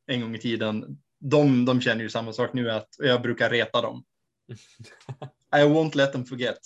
en 0.06 0.20
gång 0.20 0.34
i 0.34 0.38
tiden, 0.38 0.98
de, 1.20 1.64
de 1.64 1.80
känner 1.80 2.02
ju 2.02 2.10
samma 2.10 2.32
sak 2.32 2.52
nu 2.52 2.70
att 2.70 2.88
jag 2.98 3.22
brukar 3.22 3.50
reta 3.50 3.82
dem. 3.82 4.04
I 5.56 5.60
won't 5.64 5.94
let 5.96 6.12
them 6.12 6.24
forget. 6.24 6.58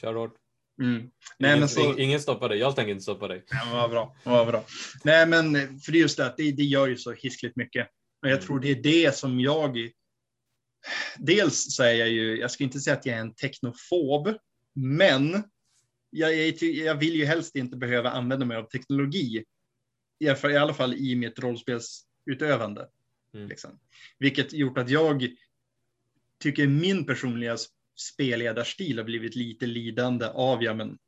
Kör 0.00 0.14
hårt. 0.14 0.34
Mm. 0.82 1.10
Nej, 1.38 1.50
ingen, 1.50 1.58
men 1.60 1.68
så, 1.68 1.80
ing- 1.80 1.98
ingen 2.00 2.20
stoppar 2.20 2.48
dig. 2.48 2.58
Jag 2.58 2.76
tänker 2.76 2.90
inte 2.92 3.02
stoppa 3.02 3.28
dig. 3.28 3.44
Ja, 3.50 3.68
vad 3.72 3.90
bra, 3.90 4.16
vad 4.24 4.46
bra. 4.46 4.64
Nej, 5.04 5.26
men 5.26 5.80
för 5.80 5.92
just 5.92 6.16
det 6.16 6.34
det, 6.36 6.52
det 6.52 6.62
gör 6.64 6.86
ju 6.86 6.96
så 6.96 7.12
hiskligt 7.12 7.56
mycket. 7.56 7.88
Och 8.22 8.28
jag 8.28 8.32
Mm. 8.32 8.46
tror 8.46 8.60
det 8.60 8.70
är 8.70 8.82
det 8.82 9.16
som 9.16 9.40
jag... 9.40 9.90
Dels 11.18 11.74
så 11.76 11.82
är 11.82 11.92
jag 11.94 12.08
ju, 12.08 12.38
jag 12.40 12.50
ska 12.50 12.64
inte 12.64 12.80
säga 12.80 12.96
att 12.96 13.06
jag 13.06 13.16
är 13.16 13.20
en 13.20 13.34
teknofob, 13.34 14.34
men 14.74 15.44
jag, 16.10 16.34
är, 16.34 16.64
jag 16.64 16.94
vill 16.94 17.14
ju 17.14 17.24
helst 17.24 17.56
inte 17.56 17.76
behöva 17.76 18.10
använda 18.10 18.46
mig 18.46 18.56
av 18.56 18.62
teknologi. 18.64 19.44
I 20.18 20.28
alla 20.56 20.74
fall 20.74 20.94
i 20.94 21.16
mitt 21.16 21.38
rollspelsutövande. 21.38 22.88
Mm. 23.34 23.48
Liksom. 23.48 23.78
Vilket 24.18 24.52
gjort 24.52 24.78
att 24.78 24.90
jag 24.90 25.28
tycker 26.42 26.66
min 26.66 27.06
personliga 27.06 27.56
spelledarstil 27.98 28.98
har 28.98 29.04
blivit 29.04 29.36
lite 29.36 29.66
lidande 29.66 30.26
av 30.26 30.62
ja, 30.62 30.74
men, 30.74 30.98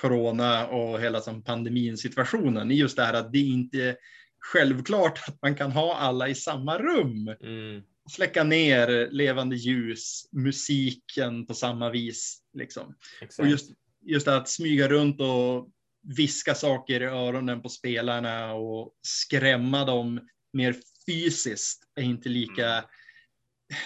corona 0.00 0.66
och 0.66 1.00
hela 1.00 1.20
som 1.20 1.42
pandemin 1.42 1.96
situationen. 1.96 2.70
I 2.70 2.74
just 2.74 2.96
det 2.96 3.04
här 3.04 3.14
att 3.14 3.32
det 3.32 3.38
inte 3.38 3.82
är 3.82 3.96
självklart 4.38 5.28
att 5.28 5.42
man 5.42 5.54
kan 5.54 5.72
ha 5.72 5.96
alla 5.96 6.28
i 6.28 6.34
samma 6.34 6.78
rum. 6.78 7.28
Mm. 7.28 7.82
Släcka 8.10 8.44
ner 8.44 9.10
levande 9.10 9.56
ljus, 9.56 10.28
musiken 10.32 11.46
på 11.46 11.54
samma 11.54 11.90
vis. 11.90 12.42
Liksom. 12.52 12.94
Exakt. 13.20 13.38
Och 13.38 13.50
just, 13.50 13.70
just 14.04 14.28
att 14.28 14.48
smyga 14.48 14.88
runt 14.88 15.20
och 15.20 15.70
viska 16.16 16.54
saker 16.54 17.02
i 17.02 17.04
öronen 17.04 17.62
på 17.62 17.68
spelarna 17.68 18.54
och 18.54 18.94
skrämma 19.02 19.84
dem 19.84 20.20
mer 20.52 20.76
fysiskt 21.06 21.82
är 21.94 22.02
inte 22.02 22.28
lika... 22.28 22.84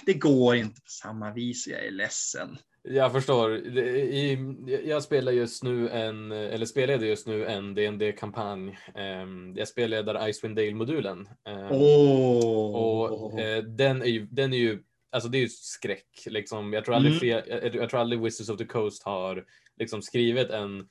Det 0.06 0.14
går 0.14 0.56
inte 0.56 0.80
på 0.80 0.90
samma 0.90 1.32
vis, 1.32 1.66
jag 1.66 1.84
är 1.86 1.90
ledsen. 1.90 2.58
Jag 2.82 3.12
förstår. 3.12 3.56
I, 3.56 4.38
jag 4.84 5.02
spelar 5.02 5.32
just 5.32 5.64
nu 5.64 5.88
en, 5.88 6.32
eller 6.32 6.66
spelade 6.66 7.06
just 7.06 7.26
nu 7.26 7.46
en 7.46 7.74
dd 7.74 8.12
kampanj 8.18 8.78
Ehm, 8.94 9.54
Jag 9.56 9.68
spelleder 9.68 10.28
Icewind 10.28 10.56
Dale-modulen. 10.56 11.28
Åh! 11.70 13.12
Och 13.12 13.40
eh, 13.40 13.62
den 13.64 14.02
är 14.02 14.06
ju, 14.06 14.26
den 14.30 14.52
är 14.52 14.58
ju, 14.58 14.82
alltså 15.12 15.28
det 15.28 15.38
är 15.38 15.42
ju 15.42 15.48
skräck. 15.48 16.22
Liksom. 16.26 16.72
Jag, 16.72 16.84
tror 16.84 16.94
aldrig 16.94 17.32
Mm. 17.32 17.44
jag, 17.48 17.74
jag 17.74 17.90
tror 17.90 18.00
aldrig 18.00 18.22
Wizards 18.22 18.50
of 18.50 18.58
the 18.58 18.64
Coast 18.64 19.02
har 19.02 19.44
liksom 19.76 20.02
skrivit 20.02 20.50
en, 20.50 20.80
eh, 20.80 20.86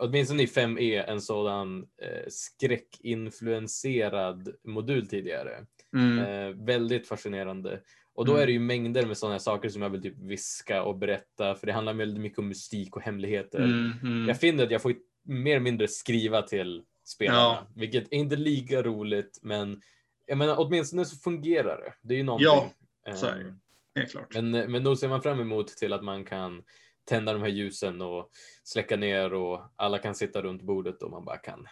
åtminstone 0.00 0.42
i 0.42 0.46
5e, 0.46 1.04
en 1.08 1.20
sådan 1.20 1.86
eh, 2.02 2.28
skräckinfluenserad 2.28 4.54
modul 4.64 5.06
tidigare. 5.06 5.66
Mm. 5.96 6.64
Väldigt 6.64 7.08
fascinerande. 7.08 7.80
Och 8.14 8.24
då 8.24 8.32
Mm. 8.32 8.42
är 8.42 8.46
det 8.46 8.52
ju 8.52 8.58
mängder 8.58 9.06
med 9.06 9.18
sådana 9.18 9.38
saker 9.38 9.68
som 9.68 9.82
jag 9.82 9.90
vill 9.90 10.02
typ 10.02 10.18
viska 10.18 10.82
och 10.82 10.98
berätta, 10.98 11.54
för 11.54 11.66
det 11.66 11.72
handlar 11.72 11.94
väldigt 11.94 12.20
mycket 12.22 12.38
om 12.38 12.48
mystik 12.48 12.96
och 12.96 13.02
hemligheter. 13.02 13.58
Mm, 13.58 13.92
mm. 14.02 14.28
Jag 14.28 14.40
finner 14.40 14.64
att 14.64 14.70
jag 14.70 14.82
får 14.82 14.94
mer 15.24 15.52
eller 15.52 15.60
mindre 15.64 15.88
skriva 15.88 16.42
till 16.42 16.82
spelarna, 17.04 17.38
Ja. 17.38 17.66
vilket 17.76 18.12
är 18.12 18.16
inte 18.16 18.36
lika 18.36 18.82
roligt, 18.82 19.38
men 19.42 19.82
jag 20.26 20.38
menar 20.38 20.54
åtminstone 20.58 21.04
så 21.04 21.16
fungerar 21.16 21.76
det. 21.76 21.94
Det 22.02 22.14
är 22.14 22.18
ju 22.18 22.24
någonting. 22.24 22.74
Ja, 23.04 23.14
så 23.14 23.26
är 23.26 23.38
det 23.38 23.56
Helt 24.00 24.10
klart. 24.10 24.34
Men, 24.34 24.50
men 24.50 24.84
då 24.84 24.96
ser 24.96 25.08
man 25.08 25.22
fram 25.22 25.40
emot 25.40 25.68
till 25.68 25.92
att 25.92 26.04
man 26.04 26.24
kan 26.24 26.62
tända 27.04 27.32
de 27.32 27.42
här 27.42 27.48
ljusen 27.48 28.00
och 28.02 28.30
släcka 28.64 28.96
ner 28.96 29.34
och 29.34 29.72
alla 29.76 29.98
kan 29.98 30.14
sitta 30.14 30.42
runt 30.42 30.62
bordet 30.62 31.02
och 31.02 31.10
man 31.10 31.24
bara 31.24 31.36
kan 31.36 31.66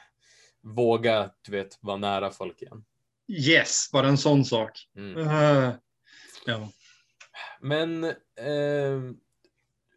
våga, 0.62 1.30
du 1.42 1.52
vet, 1.52 1.78
vara 1.80 1.96
nära 1.96 2.30
folk 2.30 2.62
igen. 2.62 2.84
Yes, 3.28 3.90
bara 3.92 4.08
en 4.08 4.18
sån 4.18 4.44
sak. 4.44 4.70
Mm. 4.96 5.16
Uh, 5.18 5.70
ja. 6.46 6.68
Men 7.60 8.04
eh, 8.04 9.00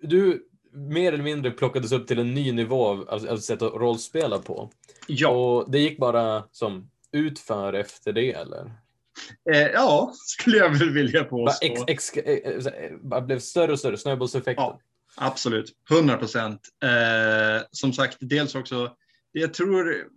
du 0.01 0.47
mer 0.73 1.13
eller 1.13 1.23
mindre 1.23 1.51
plockades 1.51 1.91
upp 1.91 2.07
till 2.07 2.19
en 2.19 2.33
ny 2.33 2.51
nivå 2.51 2.87
av, 2.87 3.27
av 3.29 3.37
sätt 3.37 3.61
att 3.61 3.73
rollspela 3.73 4.39
på. 4.39 4.71
Ja. 5.07 5.29
Och 5.29 5.71
det 5.71 5.79
gick 5.79 5.97
bara 5.97 6.43
som 6.51 6.89
utför 7.11 7.73
efter 7.73 8.13
det 8.13 8.31
eller? 8.31 8.71
Eh, 9.53 9.67
ja, 9.73 10.13
skulle 10.15 10.57
jag 10.57 10.69
väl 10.69 10.89
vilja 10.89 11.23
Bara, 11.23 11.29
påstå. 11.29 11.65
ex, 11.65 11.81
ex, 11.87 12.17
eh, 12.17 12.83
eh, 13.13 13.25
blev 13.25 13.39
större 13.39 13.71
och 13.71 13.79
större, 13.79 13.97
snöbollseffekten. 13.97 14.65
Ja. 14.65 14.79
Absolut, 15.15 15.71
100 15.91 16.17
procent. 16.17 16.61
Eh, 16.83 17.63
som 17.71 17.93
sagt, 17.93 18.17
dels 18.19 18.55
också, 18.55 18.95
jag 19.31 19.53
tror 19.53 20.07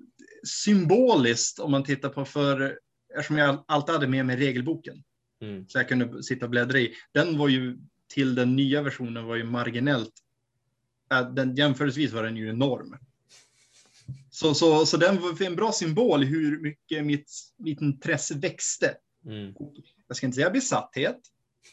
symboliskt 0.47 1.59
om 1.59 1.71
man 1.71 1.85
tittar 1.85 2.09
på 2.09 2.25
för, 2.25 2.79
eftersom 3.17 3.39
jag 3.39 3.65
alltid 3.69 3.95
hade 3.95 4.07
med 4.07 4.27
mig 4.27 4.37
regelboken, 4.37 5.03
Mm. 5.41 5.69
så 5.69 5.79
jag 5.79 5.89
kunde 5.89 6.23
sitta 6.23 6.47
och 6.47 6.51
bläddra 6.51 6.79
i, 6.79 6.95
den 7.13 7.39
var 7.39 7.49
ju 7.49 7.79
till 8.09 8.35
den 8.35 8.57
nya 8.57 8.83
versionen 8.83 9.25
var 9.25 9.37
ju 9.37 9.45
marginellt, 9.45 10.13
äh, 11.13 11.31
den, 11.31 11.55
jämförelsevis 11.55 12.13
var 12.13 12.23
den 12.23 12.37
ju 12.37 12.49
enorm. 12.49 12.97
Så, 14.31 14.55
så, 14.55 14.87
så 14.87 14.97
den 14.97 15.21
var 15.21 15.43
en 15.43 15.57
bra 15.57 15.73
symbol 15.73 16.25
hur 16.25 16.61
mycket 16.61 17.05
mitt, 17.05 17.31
mitt 17.57 17.81
intresse 17.81 18.39
växte. 18.39 18.97
Mm. 19.27 19.55
Jag 20.09 20.17
ska 20.17 20.27
inte 20.27 20.37
säga 20.37 20.51
besatthet, 20.51 21.19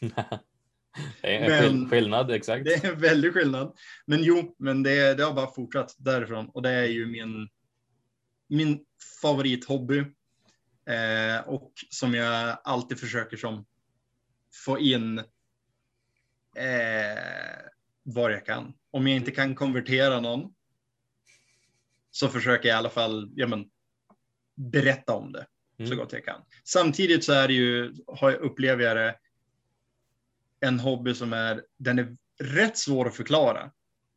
det 1.22 1.36
är 1.36 1.62
en 1.64 1.80
Men- 1.80 1.90
skillnad, 1.90 2.30
exakt. 2.30 2.64
Det 2.64 2.74
är 2.84 2.92
en 2.92 3.00
väldig 3.00 3.32
skillnad. 3.32 3.76
Men 4.06 4.22
jo, 4.22 4.54
men 4.58 4.82
det, 4.82 5.14
det 5.14 5.24
har 5.24 5.34
bara 5.34 5.54
fortsatt 5.54 5.94
därifrån. 5.98 6.48
Och 6.48 6.62
det 6.62 6.70
är 6.70 6.86
ju 6.86 7.06
min, 7.06 7.48
min 8.48 8.84
favorithobby. 9.22 10.04
Eh, 10.86 11.48
och 11.48 11.72
som 11.90 12.14
jag 12.14 12.58
alltid 12.64 13.00
försöker 13.00 13.36
som 13.36 13.66
få 14.64 14.78
in 14.78 15.18
eh, 16.56 17.24
var 18.02 18.30
jag 18.30 18.46
kan. 18.46 18.74
Om 18.90 19.06
jag 19.06 19.16
inte 19.16 19.30
kan 19.30 19.54
konvertera 19.54 20.20
någon 20.20 20.54
så 22.10 22.28
försöker 22.28 22.68
jag 22.68 22.76
i 22.76 22.78
alla 22.78 22.90
fall 22.90 23.32
ja, 23.34 23.46
men, 23.46 23.70
berätta 24.54 25.14
om 25.14 25.32
det 25.32 25.46
så 25.76 25.82
Mm. 25.82 25.98
gott 25.98 26.12
jag 26.12 26.24
kan. 26.24 26.40
Samtidigt 26.64 27.24
så 27.24 27.32
är 27.32 27.48
det 27.48 27.54
ju, 27.54 27.94
har 28.06 28.30
jag, 28.30 28.40
upplever 28.40 28.84
jag 28.84 28.96
det, 28.96 29.16
en 30.60 30.80
hobby 30.80 31.14
som 31.14 31.32
är, 31.32 31.62
den 31.76 31.98
är 31.98 32.16
rätt 32.38 32.78
svår 32.78 33.06
att 33.06 33.16
förklara. 33.16 33.70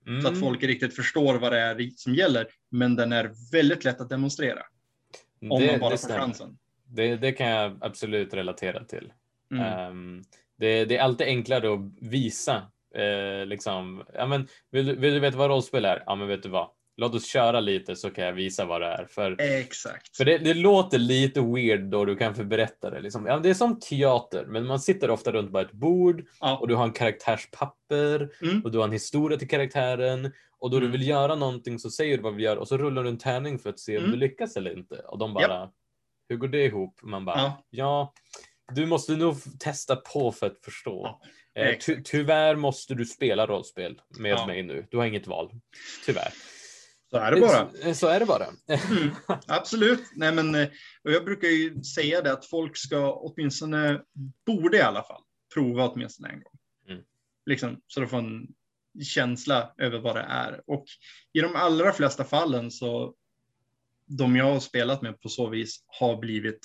Mm. 0.08 0.22
Så 0.22 0.28
att 0.28 0.40
folk 0.40 0.64
riktigt 0.64 0.96
förstår 0.96 1.36
vad 1.36 1.52
det 1.52 1.60
är 1.60 1.92
som 1.96 2.16
gäller. 2.16 2.48
Men 2.70 2.96
den 2.96 3.12
är 3.12 3.52
väldigt 3.52 3.84
lätt 3.84 4.02
att 4.02 4.10
demonstrera. 4.10 4.62
Om 5.42 5.60
det, 5.62 5.72
man 5.72 5.80
bara 5.80 5.98
får 5.98 6.10
chansen. 6.10 6.58
det, 6.88 7.16
det 7.16 7.32
kan 7.32 7.48
jag 7.48 7.78
absolut 7.82 8.34
relatera 8.34 8.84
till. 8.84 9.14
Mm. 9.52 9.64
Ehm, 9.66 10.22
det, 10.60 10.86
det 10.86 10.98
är 10.98 11.02
alltid 11.02 11.28
enklare 11.28 11.74
att 11.74 11.80
visa. 12.02 12.62
Eh, 12.96 13.46
liksom, 13.46 14.04
ja, 14.14 14.26
men, 14.26 14.48
vill, 14.72 14.86
du- 14.86 14.96
vill 14.96 15.14
du 15.14 15.20
veta 15.20 15.38
vad 15.38 15.50
rollspel 15.50 15.86
är? 15.86 16.04
Ja, 16.06 16.16
men 16.16 16.28
vet 16.28 16.44
du 16.44 16.50
vad? 16.50 16.68
Låt 17.00 17.16
oss 17.16 17.26
köra 17.28 17.60
lite 17.60 17.96
så 17.96 18.10
kan 18.10 18.26
jag 18.26 18.34
visa 18.34 18.66
vad 18.66 18.82
det 18.82 18.88
är. 18.88 19.06
För, 19.06 19.42
Exakt. 19.42 20.18
för 20.18 20.26
det, 20.26 20.38
det 20.38 20.54
låter 20.54 20.98
lite 20.98 21.42
weird 21.42 21.84
då 21.84 22.06
du 22.06 22.16
kan 22.16 22.36
få 22.36 22.44
berätta 22.44 22.90
det. 22.90 23.00
Liksom. 23.02 23.26
Ja, 23.26 23.38
det 23.40 23.50
är 23.50 23.54
som 23.54 23.80
teater, 23.80 24.46
men 24.46 24.66
man 24.66 24.80
sitter 24.80 25.10
ofta 25.10 25.32
runt 25.32 25.52
bara 25.52 25.64
ett 25.64 25.72
bord 25.72 26.24
Ja. 26.40 26.58
och 26.58 26.68
du 26.68 26.76
har 26.76 26.84
en 26.84 26.92
karaktärspapper 26.92 28.30
Mm. 28.42 28.62
och 28.64 28.72
du 28.72 28.78
har 28.78 28.86
en 28.86 28.92
historia 28.92 29.38
till 29.38 29.48
karaktären 29.50 30.32
och 30.60 30.70
då 30.72 30.78
Mm. 30.78 30.92
du 30.92 30.98
vill 30.98 31.08
göra 31.08 31.36
någonting 31.36 31.80
så 31.80 31.90
säger 31.92 32.18
du 32.18 32.24
vad 32.24 32.36
vi 32.36 32.44
gör 32.44 32.58
och 32.58 32.68
så 32.68 32.78
rullar 32.78 33.04
du 33.04 33.10
en 33.10 33.18
tärning 33.18 33.60
för 33.60 33.70
att 33.70 33.80
se 33.80 33.98
om 33.98 34.04
Mm. 34.04 34.12
du 34.12 34.18
lyckas 34.28 34.56
eller 34.58 34.78
inte. 34.78 34.96
Och 34.96 35.18
de 35.18 35.34
bara, 35.34 35.72
hur 36.30 36.38
går 36.38 36.48
det 36.48 36.66
ihop? 36.66 37.00
Man 37.04 37.26
bara, 37.26 37.38
Ja. 37.38 37.64
ja, 37.70 38.14
du 38.74 38.86
måste 38.86 39.16
nog 39.16 39.36
testa 39.60 39.96
på 39.96 40.32
för 40.32 40.48
att 40.48 40.60
förstå. 40.66 41.02
Ja, 41.04 41.22
Eh, 41.62 41.78
ty 41.78 42.02
tyvärr 42.04 42.56
måste 42.56 42.94
du 42.96 43.06
spela 43.06 43.48
rollspel 43.48 44.02
med 44.20 44.32
Ja. 44.32 44.48
mig 44.48 44.64
nu. 44.64 44.88
Du 44.92 44.98
har 44.98 45.06
inget 45.06 45.28
val. 45.28 45.52
Tyvärr. 46.06 46.34
Så 47.12 47.18
är 47.18 47.32
det 47.32 47.42
bara. 47.42 47.70
Så, 47.84 47.94
så 47.94 48.08
är 48.08 48.20
det 48.20 48.26
bara. 48.26 48.46
Mm. 48.46 49.10
Absolut. 49.48 50.00
Nej, 50.16 50.32
men, 50.34 50.56
eh, 50.56 50.68
och 51.04 51.12
jag 51.12 51.26
brukar 51.26 51.48
ju 51.48 51.84
säga 51.84 52.22
det 52.22 52.32
att 52.32 52.46
folk 52.46 52.78
ska 52.78 53.14
åtminstone, 53.14 54.02
borde 54.46 54.78
i 54.78 54.82
alla 54.82 55.04
fall, 55.04 55.22
prova 55.54 55.90
åtminstone 55.90 56.30
en 56.30 56.44
gång. 56.44 56.54
Mm. 56.90 57.04
Liksom, 57.46 57.82
så 57.88 58.00
de 58.00 58.08
får 58.08 58.18
en 58.18 58.48
känsla 59.04 59.74
över 59.78 60.00
vad 60.00 60.16
det 60.16 60.22
är. 60.22 60.62
Och 60.68 60.86
i 61.34 61.40
de 61.40 61.56
allra 61.56 61.94
flesta 61.94 62.24
fallen 62.24 62.72
så 62.72 63.16
de 64.06 64.36
jag 64.36 64.54
har 64.54 64.60
spelat 64.60 65.02
med 65.02 65.22
på 65.22 65.30
så 65.30 65.50
vis 65.50 65.84
har 65.88 66.18
blivit, 66.18 66.60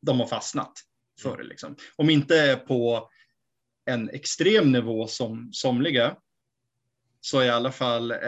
de 0.00 0.20
har 0.20 0.26
fastnat 0.26 0.72
för 1.20 1.36
det 1.36 1.44
liksom. 1.44 1.76
Om 1.96 2.10
inte 2.10 2.62
på 2.68 3.10
en 3.84 4.10
extrem 4.10 4.72
nivå 4.72 5.06
som 5.06 5.52
somliga, 5.52 6.16
så 7.20 7.42
i 7.42 7.48
alla 7.48 7.72
fall, 7.72 8.10
eh, 8.10 8.18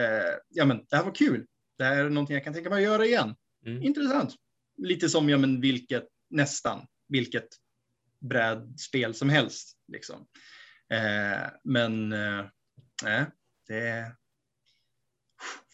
ja 0.48 0.64
men 0.64 0.86
det 0.88 0.96
här 0.96 1.04
var 1.04 1.14
kul. 1.14 1.46
Det 1.78 1.84
här 1.84 2.04
är 2.04 2.10
någonting 2.10 2.34
jag 2.34 2.44
kan 2.44 2.54
tänka 2.54 2.70
mig 2.70 2.76
att 2.76 2.90
göra 2.90 3.06
igen. 3.06 3.34
Mm. 3.66 3.82
Intressant. 3.82 4.34
Lite 4.76 5.08
som, 5.08 5.28
ja 5.28 5.38
men 5.38 5.60
vilket, 5.60 6.08
nästan, 6.30 6.86
vilket 7.08 7.48
brädspel 8.20 9.14
som 9.14 9.28
helst. 9.28 9.76
Liksom. 9.88 10.26
Eh, 10.92 11.48
men 11.64 12.12
eh, 12.12 12.44
det 13.68 13.78
är 13.78 14.16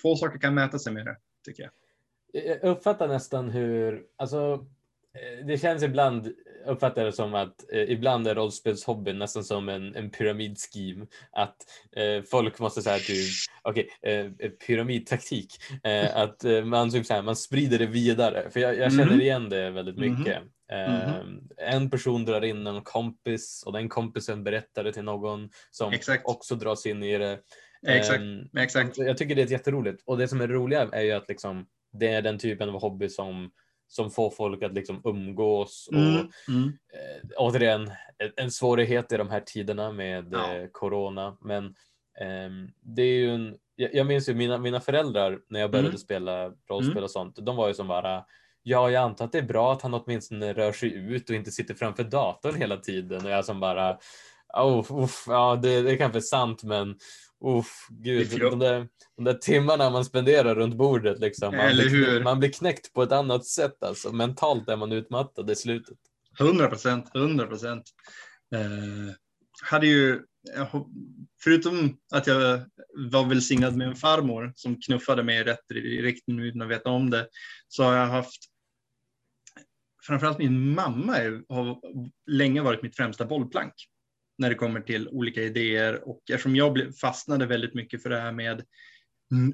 få 0.03 0.17
saker 0.17 0.39
kan 0.39 0.55
mäta 0.55 0.79
sig 0.79 0.93
med 0.93 1.05
det, 1.07 1.17
tycker 1.45 1.63
jag. 1.63 1.73
Jag 2.33 2.63
uppfattar 2.63 3.09
nästan 3.09 3.51
hur, 3.51 4.07
alltså 4.17 4.67
Eh, 5.17 5.47
det 5.47 5.59
känns 5.59 5.83
ibland, 5.83 6.33
uppfattar 6.67 7.05
det 7.05 7.13
som 7.13 7.35
att 7.35 7.73
eh, 7.73 7.91
ibland 7.91 8.29
är 8.29 8.35
rollspelshobbyn 8.35 9.19
nästan 9.19 9.45
som 9.45 9.69
en, 9.69 9.95
en 9.95 10.11
pyramidscheme. 10.11 11.07
Att 11.33 11.57
eh, 11.97 12.23
folk 12.23 12.59
måste 12.59 12.83
säga 12.83 12.99
typ, 12.99 13.29
okej, 13.63 13.89
okay, 14.03 14.13
eh, 14.39 14.51
pyramidtaktik. 14.51 15.55
Eh, 15.85 16.17
att 16.17 16.45
eh, 16.45 16.65
man, 16.65 16.91
typ, 16.91 17.07
så 17.07 17.23
man 17.23 17.37
sprider 17.37 17.79
det 17.79 17.87
vidare. 17.87 18.51
För 18.51 18.61
jag, 18.61 18.77
jag 18.79 18.93
känner 18.93 19.07
mm. 19.07 19.21
igen 19.21 19.49
det 19.49 19.71
väldigt 19.71 19.99
mhm. 19.99 20.11
mycket. 20.11 20.37
Mm. 20.37 20.49
En 21.57 21.91
person 21.91 22.25
drar 22.25 22.45
in 22.45 22.67
en 22.67 22.83
kompis 22.83 23.63
och 23.67 23.73
den 23.73 23.89
kompisen 23.89 24.45
berättar 24.45 24.85
det 24.85 24.93
till 24.93 25.05
någon 25.05 25.51
som 25.71 25.93
Exakt. 25.93 26.27
också 26.27 26.55
dras 26.55 26.87
in 26.87 27.03
i 27.03 27.19
det. 27.19 27.41
Exakt. 27.87 28.23
Exakt. 28.59 28.99
Jag 28.99 29.17
tycker 29.17 29.35
det 29.35 29.43
är 29.43 29.47
jätteroligt. 29.47 30.03
Och 30.07 30.19
det 30.19 30.29
som 30.29 30.41
är 30.41 30.49
roliga 30.49 30.89
är 30.93 31.03
ju 31.03 31.13
att 31.13 31.29
liksom, 31.29 31.67
det 31.93 32.09
är 32.09 32.23
den 32.23 32.39
typen 32.39 32.69
av 32.69 32.81
hobby 32.81 33.09
som 33.09 33.51
som 33.89 34.11
får 34.11 34.31
folk 34.31 34.63
att 34.63 34.75
liksom 34.75 35.01
umgås. 35.05 35.89
Och, 35.89 35.99
mm, 35.99 36.31
mm. 36.49 36.69
Eh, 36.69 37.29
återigen, 37.37 37.91
en 38.37 38.51
svårighet 38.51 39.13
i 39.13 39.17
de 39.17 39.31
här 39.31 39.41
tiderna 39.41 39.93
med 39.93 40.29
ja. 40.33 40.57
eh, 40.57 40.67
corona. 40.73 41.37
Men 41.41 41.65
eh, 42.21 42.51
det 42.81 43.03
är 43.03 43.17
ju 43.17 43.35
en, 43.35 43.57
jag, 43.77 43.95
jag 43.95 44.07
minns 44.07 44.29
ju 44.29 44.35
mina, 44.35 44.59
mina 44.59 44.81
föräldrar 44.81 45.39
när 45.49 45.61
jag 45.61 45.71
började 45.71 45.89
mm. 45.89 45.99
spela 45.99 46.53
rollspel 46.69 46.93
mm. 46.93 47.05
och 47.05 47.11
sånt. 47.11 47.37
De 47.37 47.57
var 47.57 47.69
ju 47.69 47.75
som 47.75 47.89
bara, 47.89 48.25
ja, 48.69 48.91
jag 48.91 49.03
antar 49.03 49.25
att 49.25 49.33
det 49.33 49.39
är 49.39 49.43
bra 49.43 49.73
att 49.73 49.83
han 49.83 49.95
åtminstone 49.95 50.53
rör 50.53 50.73
sig 50.73 50.95
ut 50.95 51.31
och 51.31 51.37
inte 51.37 51.51
sitter 51.51 51.75
framför 51.75 52.05
datorn 52.05 52.55
hela 52.55 52.77
tiden. 52.77 53.25
Och 53.25 53.31
jag 53.31 53.45
som 53.45 53.61
bara, 53.61 53.99
oh, 54.55 55.03
uff, 55.05 55.25
ja, 55.27 55.59
det, 55.63 55.83
det 55.83 55.93
är 55.93 55.97
kanske 55.97 56.21
sant, 56.21 56.63
men 56.63 56.95
Uff, 57.45 57.87
gud, 57.91 58.41
de 58.41 58.59
där, 58.59 58.89
de 59.17 59.25
där 59.25 59.35
timmarna 59.35 59.91
man 59.91 60.05
spenderar 60.05 60.55
runt 60.55 60.77
bordet 60.77 61.19
liksom. 61.19 61.57
Man, 61.57 61.67
Eller 61.67 61.89
blir, 61.89 62.07
hur? 62.07 62.25
man 62.25 62.39
blir 62.39 62.53
knäckt 62.53 62.93
på 62.93 63.03
ett 63.03 63.13
annat 63.13 63.47
sätt 63.47 63.83
alltså. 63.83 64.13
Mentalt 64.13 64.69
är 64.69 64.77
man 64.77 64.93
utmattad 64.93 65.51
i 65.51 65.57
slutet. 65.57 65.99
100 66.41 66.69
procent, 66.69 67.11
100 67.15 67.47
procent. 67.47 67.85
Eh, 68.55 69.15
hade 69.63 69.87
ju, 69.87 70.21
förutom 71.45 71.97
att 72.13 72.27
jag 72.27 72.61
var 73.11 73.29
välsignad 73.29 73.77
med 73.77 73.89
en 73.89 73.97
farmor 73.97 74.53
som 74.57 74.81
knuffade 74.81 75.23
mig 75.23 75.39
i 75.39 75.45
rätt 75.45 75.71
riktning 76.03 76.41
utan 76.41 76.63
att 76.63 76.69
veta 76.69 76.91
om 76.91 77.11
det, 77.11 77.29
så 77.69 77.85
har 77.85 77.95
jag 77.95 78.07
haft 78.07 78.56
framförallt 80.07 80.39
min 80.39 80.75
mamma 80.75 81.13
har 81.49 81.81
länge 82.27 82.63
varit 82.63 82.83
mitt 82.83 82.97
främsta 82.97 83.25
bollplank 83.25 83.75
när 84.39 84.49
det 84.49 84.55
kommer 84.55 84.81
till 84.81 85.09
olika 85.09 85.43
idéer 85.43 86.09
och 86.09 86.21
eftersom 86.31 86.57
jag 86.57 86.99
fastnade 87.01 87.47
väldigt 87.47 87.75
mycket 87.75 88.03
för 88.03 88.11
det 88.11 88.21
här 88.21 88.33
med 88.33 88.65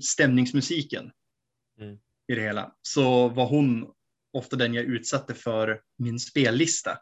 stämningsmusiken 0.00 1.10
mm. 1.80 1.98
i 2.32 2.34
det 2.34 2.42
hela 2.42 2.74
så 2.82 3.28
var 3.28 3.46
hon 3.46 3.86
ofta 4.32 4.56
den 4.56 4.74
jag 4.74 4.84
utsatte 4.84 5.34
för 5.34 5.80
min 5.98 6.18
spellista. 6.18 6.98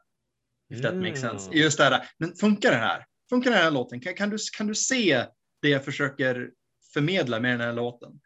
Mm. 0.74 1.00
makes 1.00 1.20
sense. 1.20 1.50
Just 1.52 1.78
det 1.78 1.84
här, 1.84 2.08
men 2.18 2.34
funkar 2.34 2.70
den 2.70 2.80
här? 2.80 3.04
Funkar 3.30 3.50
den 3.50 3.60
här 3.60 3.70
låten? 3.70 4.00
Kan, 4.00 4.14
kan, 4.14 4.30
du, 4.30 4.36
kan 4.56 4.66
du 4.66 4.74
se 4.74 5.26
det 5.62 5.68
jag 5.68 5.84
försöker 5.84 6.50
förmedla 6.94 7.40
med 7.40 7.50
den 7.50 7.60
här 7.60 7.72
låten? 7.72 8.20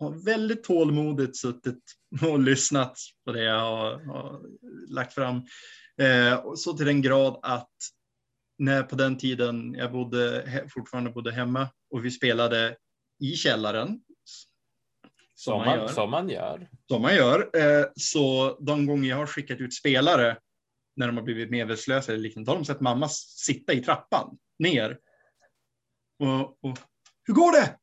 Har 0.00 0.24
väldigt 0.24 0.64
tålmodigt 0.64 1.36
suttit 1.36 1.82
och 2.22 2.40
lyssnat 2.40 2.98
på 3.24 3.32
det 3.32 3.42
jag 3.42 3.60
har, 3.60 4.04
har 4.04 4.40
lagt 4.88 5.14
fram. 5.14 5.36
Eh, 6.00 6.54
så 6.56 6.72
till 6.72 6.86
den 6.86 7.02
grad 7.02 7.40
att 7.42 7.70
när 8.58 8.82
på 8.82 8.96
den 8.96 9.18
tiden 9.18 9.74
jag 9.74 9.92
bodde, 9.92 10.44
fortfarande 10.74 11.10
bodde 11.10 11.32
hemma 11.32 11.68
och 11.90 12.04
vi 12.04 12.10
spelade 12.10 12.76
i 13.20 13.32
källaren. 13.32 14.00
Som, 15.34 15.58
man, 15.58 15.78
gör. 15.78 15.88
Som 15.88 16.10
man 16.10 16.28
gör. 16.28 16.68
Som 16.90 17.02
man 17.02 17.14
gör. 17.14 17.50
Eh, 17.56 17.86
så 17.96 18.56
de 18.60 18.86
gånger 18.86 19.10
jag 19.10 19.16
har 19.16 19.26
skickat 19.26 19.60
ut 19.60 19.74
spelare 19.74 20.36
när 20.96 21.06
de 21.06 21.16
har 21.16 21.24
blivit 21.24 21.50
medvetslösa 21.50 22.12
eller 22.12 22.22
liknande, 22.22 22.46
då 22.46 22.52
har 22.52 22.58
de 22.58 22.64
sett 22.64 22.80
mamma 22.80 23.08
sitta 23.08 23.72
i 23.72 23.82
trappan 23.82 24.38
ner. 24.58 24.98
Och, 26.18 26.64
och 26.64 26.78
hur 27.24 27.34
går 27.34 27.52
det? 27.52 27.76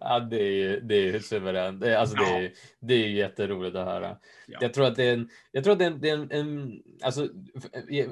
Ja, 0.00 0.20
det 0.30 0.42
är, 0.42 0.80
det 0.80 1.08
är 1.08 1.18
suveränt. 1.18 1.80
Det, 1.80 2.00
alltså, 2.00 2.16
ja. 2.16 2.22
det, 2.22 2.44
är, 2.44 2.52
det 2.80 2.94
är 2.94 3.08
jätteroligt 3.08 3.76
att 3.76 3.86
höra. 3.86 4.16
Ja. 4.46 4.58
Jag 4.60 4.74
tror 4.74 4.86
att 4.86 4.96
det 4.96 5.04
är 5.04 5.14
en, 5.14 5.28
jag 5.52 5.64
tror 5.64 5.72
att 5.72 5.78
det 5.78 5.84
är 5.84 5.90
en, 5.90 6.00
det 6.00 6.10
är 6.10 6.14
en, 6.14 6.30
en 6.30 6.82
alltså, 7.02 7.28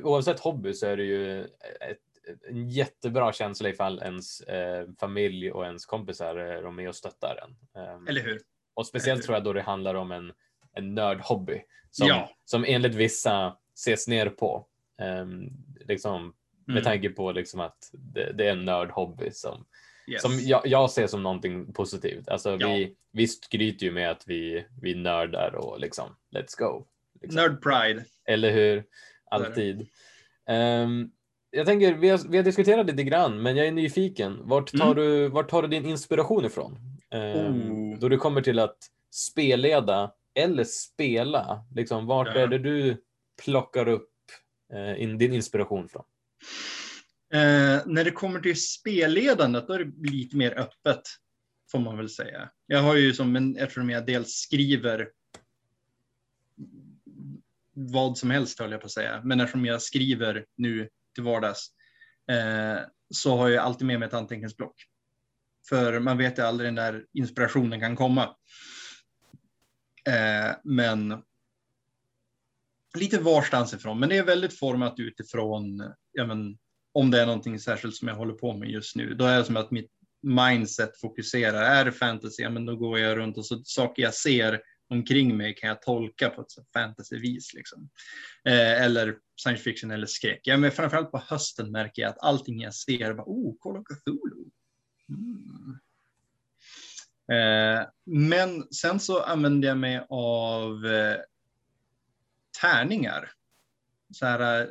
oavsett 0.03 0.41
hobby 0.41 0.73
så 0.73 0.87
är 0.87 0.97
det 0.97 1.05
ju 1.05 1.41
ett, 1.45 1.99
en 2.49 2.69
jättebra 2.69 3.33
känsla 3.33 3.69
ifall 3.69 4.03
ens 4.03 4.41
eh, 4.41 4.89
familj 5.01 5.53
och 5.53 5.65
ens 5.65 5.87
kompisar 5.87 6.37
är 6.37 6.71
med 6.71 6.89
och 6.89 6.97
stöttar 6.97 7.45
en. 7.45 7.83
Um, 7.83 8.09
Eller 8.09 8.21
hur? 8.21 8.41
Och 8.75 8.87
speciellt 8.87 9.19
hur? 9.19 9.25
tror 9.25 9.37
jag 9.37 9.45
då 9.45 9.53
det 9.53 9.63
handlar 9.63 9.95
om 9.95 10.13
en, 10.13 10.33
en 10.73 10.95
nördhobby 10.95 11.63
som, 11.91 12.09
ja. 12.09 12.31
som 12.45 12.65
enligt 12.69 12.95
vissa 12.95 13.57
ses 13.75 14.09
ner 14.09 14.29
på. 14.29 14.67
Um, 15.23 15.51
liksom, 15.81 16.35
med 16.65 16.77
mm. 16.77 16.85
tanke 16.85 17.11
på 17.11 17.33
liksom 17.33 17.61
att 17.61 17.91
det, 17.93 18.33
det 18.33 18.47
är 18.47 18.53
en 18.53 18.65
nördhobby 18.65 19.31
som 19.31 19.67
Yes. 20.09 20.23
Som 20.23 20.39
jag, 20.41 20.63
jag, 20.65 20.91
ser 20.91 21.07
som 21.07 21.23
någonting 21.23 21.73
positivt. 21.73 22.29
Alltså 22.29 22.57
ja. 22.61 22.69
vi, 22.69 22.95
vi 23.13 23.29
skryter 23.29 23.87
ju 23.87 23.93
med 23.93 24.11
att 24.11 24.23
vi, 24.27 24.67
vi 24.83 24.95
nördar 24.95 25.55
och 25.55 25.81
liksom 25.81 26.17
let's 26.35 26.59
go. 26.59 26.87
Liksom. 27.21 27.37
Nerd 27.43 27.63
pride. 27.63 28.05
Eller 28.25 28.51
hur? 28.53 28.85
Alltid. 29.31 29.87
Um, 30.49 31.11
jag 31.51 31.67
tänker, 31.67 31.95
vi 31.95 32.09
har, 32.09 32.29
vi 32.29 32.37
har 32.37 32.45
diskuterat 32.45 32.87
lite 32.87 33.03
grann, 33.03 33.43
men 33.43 33.57
jag 33.57 33.67
är 33.67 33.73
nyfiken. 33.73 34.39
Vart 34.43 34.79
tar, 34.79 34.93
mm. 34.93 34.97
du, 34.97 35.29
vart 35.29 35.51
tar 35.51 35.63
du 35.63 35.69
din 35.69 35.87
inspiration 35.87 36.45
ifrån? 36.45 36.79
Um, 37.11 37.93
oh. 37.93 37.99
Då 37.99 38.09
du 38.09 38.19
kommer 38.19 38.41
till 38.43 38.59
att 38.59 38.79
spelleda 39.11 40.13
eller 40.35 40.65
spela, 40.65 41.65
liksom, 41.75 42.07
vart 42.07 42.29
ja. 42.35 42.41
är 42.41 42.47
det 42.47 42.59
du 42.59 43.03
plockar 43.45 43.89
upp 43.89 44.11
uh, 44.75 45.03
in, 45.03 45.19
din 45.19 45.35
inspiration 45.35 45.89
från? 45.89 46.05
Eh, 47.33 47.87
när 47.87 48.05
det 48.05 48.11
kommer 48.11 48.41
till 48.41 48.63
spelledandet, 48.63 49.67
då 49.67 49.73
är 49.73 49.85
det 49.85 50.11
lite 50.11 50.37
mer 50.37 50.59
öppet, 50.59 51.03
får 51.71 51.79
man 51.79 51.97
väl 51.97 52.09
säga. 52.09 52.51
Jag 52.67 52.83
har 52.83 52.97
ju 52.97 53.15
som 53.15 53.37
en, 53.37 53.57
eftersom 53.57 53.91
jag 53.91 54.07
dels 54.07 54.33
skriver 54.33 55.11
vad 57.75 58.19
som 58.19 58.31
helst 58.31 58.61
höll 58.61 58.73
jag 58.73 58.81
på 58.81 58.87
att 58.87 58.93
säga, 58.93 59.21
men 59.25 59.41
eftersom 59.41 59.65
jag 59.65 59.83
skriver 59.83 60.47
nu 60.57 60.89
till 61.15 61.25
vardags 61.25 61.71
eh, 62.31 62.79
så 63.15 63.37
har 63.37 63.49
jag 63.49 63.65
alltid 63.65 63.87
med 63.87 63.99
mig 63.99 64.09
ett 64.09 64.15
anteckningsblock. 64.15 64.85
För 65.69 66.01
man 66.01 66.19
vet 66.19 66.39
ju 66.39 66.43
aldrig 66.43 66.73
när 66.73 67.07
inspirationen 67.13 67.81
kan 67.81 67.97
komma. 67.97 68.37
Eh, 70.07 70.57
men 70.65 71.23
lite 72.99 73.21
varstans 73.21 73.75
ifrån, 73.75 74.01
men 74.01 74.09
det 74.09 74.17
är 74.17 74.25
väldigt 74.25 74.59
format 74.59 74.95
utifrån 74.99 75.93
ja, 76.13 76.27
men, 76.27 76.59
om 76.99 77.11
det 77.11 77.21
är 77.21 77.27
någonting 77.27 77.59
särskilt 77.59 77.97
som 77.97 78.09
jag 78.09 78.15
håller 78.15 78.35
på 78.35 78.53
med 78.53 78.71
just 78.71 78.97
nu. 78.97 79.15
Då 79.15 79.25
är 79.25 79.39
det 79.39 79.45
som 79.45 79.57
att 79.57 79.71
mitt 79.71 79.91
mindset 80.23 81.01
fokuserar. 81.01 81.63
Är 81.63 81.85
det 81.85 81.93
fantasy, 81.93 82.43
ja, 82.43 82.51
men 82.51 82.67
då 82.67 82.77
går 82.77 82.99
jag 82.99 83.19
runt 83.19 83.39
och 83.39 83.47
så 83.47 83.65
saker 83.65 84.03
jag 84.03 84.15
ser 84.15 84.61
omkring 84.89 85.37
mig 85.37 85.55
kan 85.55 85.69
jag 85.69 85.83
tolka 85.83 86.31
på 86.31 86.41
ett 86.41 86.53
fantasyvis. 86.73 87.55
Liksom. 87.55 87.91
Eh, 88.45 88.83
eller 88.83 89.17
science 89.37 89.63
fiction 89.63 89.91
eller 89.91 90.07
skräck. 90.07 90.41
Ja, 90.43 90.57
men 90.57 90.71
framförallt 90.71 91.11
på 91.11 91.23
hösten 91.27 91.71
märker 91.71 92.03
jag 92.03 92.09
att 92.09 92.23
allting 92.23 92.61
jag 92.61 92.75
ser, 92.75 93.15
bara, 93.15 93.27
oh, 93.27 93.55
kolla 93.59 93.83
Cthulhu. 93.85 94.45
Mm. 95.09 95.79
Eh, 97.33 97.87
men 98.05 98.73
sen 98.73 99.01
så 99.01 99.23
använder 99.23 99.69
jag 99.69 99.79
mig 99.79 100.07
av 100.09 100.87
eh, 100.87 101.17
tärningar 102.61 103.33
så 104.11 104.27
här 104.27 104.61
eh, 104.61 104.67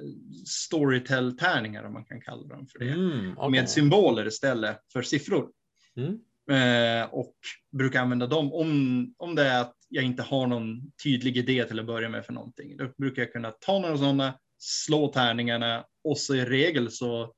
storytell-tärningar 0.45 1.83
om 1.83 1.93
man 1.93 2.05
kan 2.05 2.21
kalla 2.21 2.47
dem 2.47 2.67
för 2.67 2.79
det. 2.79 2.89
Mm, 2.89 3.37
okay. 3.37 3.49
Med 3.49 3.69
symboler 3.69 4.27
istället 4.27 4.79
för 4.93 5.01
siffror. 5.01 5.49
Mm. 5.95 6.19
Eh, 6.51 7.09
och 7.13 7.35
brukar 7.71 8.01
använda 8.01 8.27
dem 8.27 8.53
om, 8.53 9.13
om 9.17 9.35
det 9.35 9.43
är 9.43 9.61
att 9.61 9.75
jag 9.89 10.03
inte 10.03 10.23
har 10.23 10.47
någon 10.47 10.91
tydlig 11.03 11.37
idé 11.37 11.63
till 11.63 11.79
att 11.79 11.85
börja 11.85 12.09
med 12.09 12.25
för 12.25 12.33
någonting. 12.33 12.77
Då 12.77 12.89
brukar 12.97 13.21
jag 13.21 13.33
kunna 13.33 13.51
ta 13.51 13.79
några 13.79 13.97
sådana, 13.97 14.39
slå 14.57 15.07
tärningarna 15.07 15.85
och 16.03 16.17
så 16.17 16.35
i 16.35 16.45
regel 16.45 16.91
så 16.91 17.33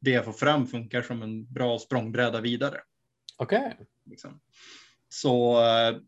det 0.00 0.10
jag 0.10 0.24
får 0.24 0.32
fram 0.32 0.66
funkar 0.66 1.02
som 1.02 1.22
en 1.22 1.52
bra 1.52 1.78
språngbräda 1.78 2.40
vidare. 2.40 2.80
Okej. 3.36 3.72
Okay. 3.74 3.86
Liksom. 4.06 4.40
Så 5.08 5.60
uh, 5.60 5.98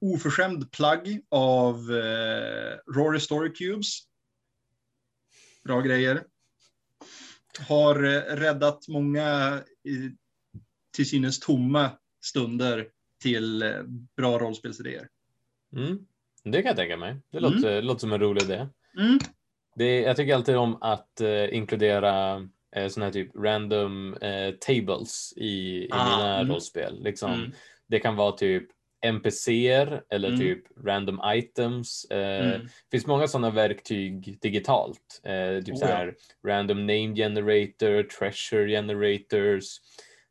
oförskämd 0.00 0.70
plagg 0.72 1.20
av 1.28 1.90
uh, 1.90 2.94
Rory 2.94 3.20
Story 3.20 3.52
Cubes. 3.52 3.98
Bra 5.68 5.80
grejer. 5.80 6.24
Har 7.68 8.04
uh, 8.04 8.20
räddat 8.20 8.88
många 8.88 9.60
till 10.96 11.08
synes 11.08 11.40
tomma 11.40 11.90
stunder 12.24 12.88
till 13.22 13.62
uh, 13.62 13.82
bra 14.16 14.38
rollspelsidéer. 14.38 15.08
Mm. 15.76 15.98
Det 16.44 16.62
kan 16.62 16.68
jag 16.68 16.76
tänka 16.76 16.96
mig. 16.96 17.16
Det 17.32 17.40
låter, 17.40 17.72
mm. 17.72 17.84
låter 17.84 18.00
som 18.00 18.12
en 18.12 18.20
rolig 18.20 18.42
idé. 18.42 18.68
Mm. 18.98 19.18
Det, 19.76 20.00
jag 20.00 20.16
tycker 20.16 20.34
alltid 20.34 20.56
om 20.56 20.82
att 20.82 21.20
inkludera 21.50 22.34
eh, 22.76 22.88
sådana 22.88 23.06
här 23.06 23.12
typ 23.12 23.36
random 23.36 24.16
tables 24.60 25.32
i, 25.36 25.46
i 25.46 25.88
ah, 25.90 26.16
mina 26.16 26.38
mm. 26.38 26.52
rollspel. 26.52 27.02
Liksom, 27.02 27.32
mm 27.32 27.52
det 27.88 28.00
kan 28.00 28.16
vara 28.16 28.32
typ 28.32 28.68
NPCer 29.06 30.02
eller 30.10 30.28
mm. 30.28 30.40
typ 30.40 30.64
random 30.84 31.20
items. 31.26 32.04
Eh, 32.10 32.46
mm. 32.46 32.68
Finns 32.90 33.06
många 33.06 33.28
sådana 33.28 33.50
verktyg 33.50 34.38
digitalt. 34.40 35.20
Eh, 35.24 35.64
typ 35.64 35.74
oh, 35.74 35.78
så 35.80 35.86
här 35.86 36.14
ja. 36.42 36.50
random 36.50 36.78
name 36.80 37.14
generator, 37.14 38.02
treasure 38.02 38.68
generators. 38.68 39.64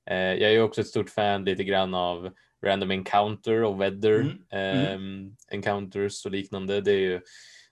Eh, 0.10 0.34
jag 0.34 0.54
är 0.54 0.62
också 0.62 0.82
ett 0.82 0.88
stort 0.88 1.10
fan 1.10 1.46
lite 1.46 1.64
grann 1.64 1.94
av 1.94 2.30
random 2.66 2.92
encounter 2.92 3.64
och 3.64 3.82
weather 3.82 4.20
mm. 4.20 4.38
Ehm, 4.52 5.36
encounters 5.52 6.26
och 6.26 6.32
liknande. 6.32 6.82
Det, 6.82 6.92
är 6.92 7.00
ju, 7.00 7.22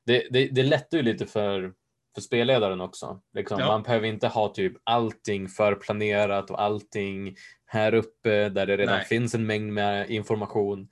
det, 0.05 0.27
det, 0.29 0.47
det 0.47 0.63
lättar 0.63 0.97
ju 0.97 1.03
lite 1.03 1.25
för 1.25 1.73
för 2.15 2.21
spelledaren 2.21 2.81
också. 2.81 3.21
Liksom, 3.33 3.59
ja. 3.59 3.67
Man 3.67 3.83
behöver 3.83 4.07
inte 4.07 4.27
ha 4.27 4.53
typ 4.53 4.73
allting 4.83 5.47
förplanerat 5.49 6.49
och 6.49 6.61
allting 6.61 7.35
här 7.65 7.93
uppe 7.93 8.49
där 8.49 8.65
det 8.65 8.77
redan 8.77 8.95
Nej. 8.95 9.05
finns 9.05 9.35
en 9.35 9.45
mängd 9.45 9.73
med 9.73 10.09
information. 10.09 10.87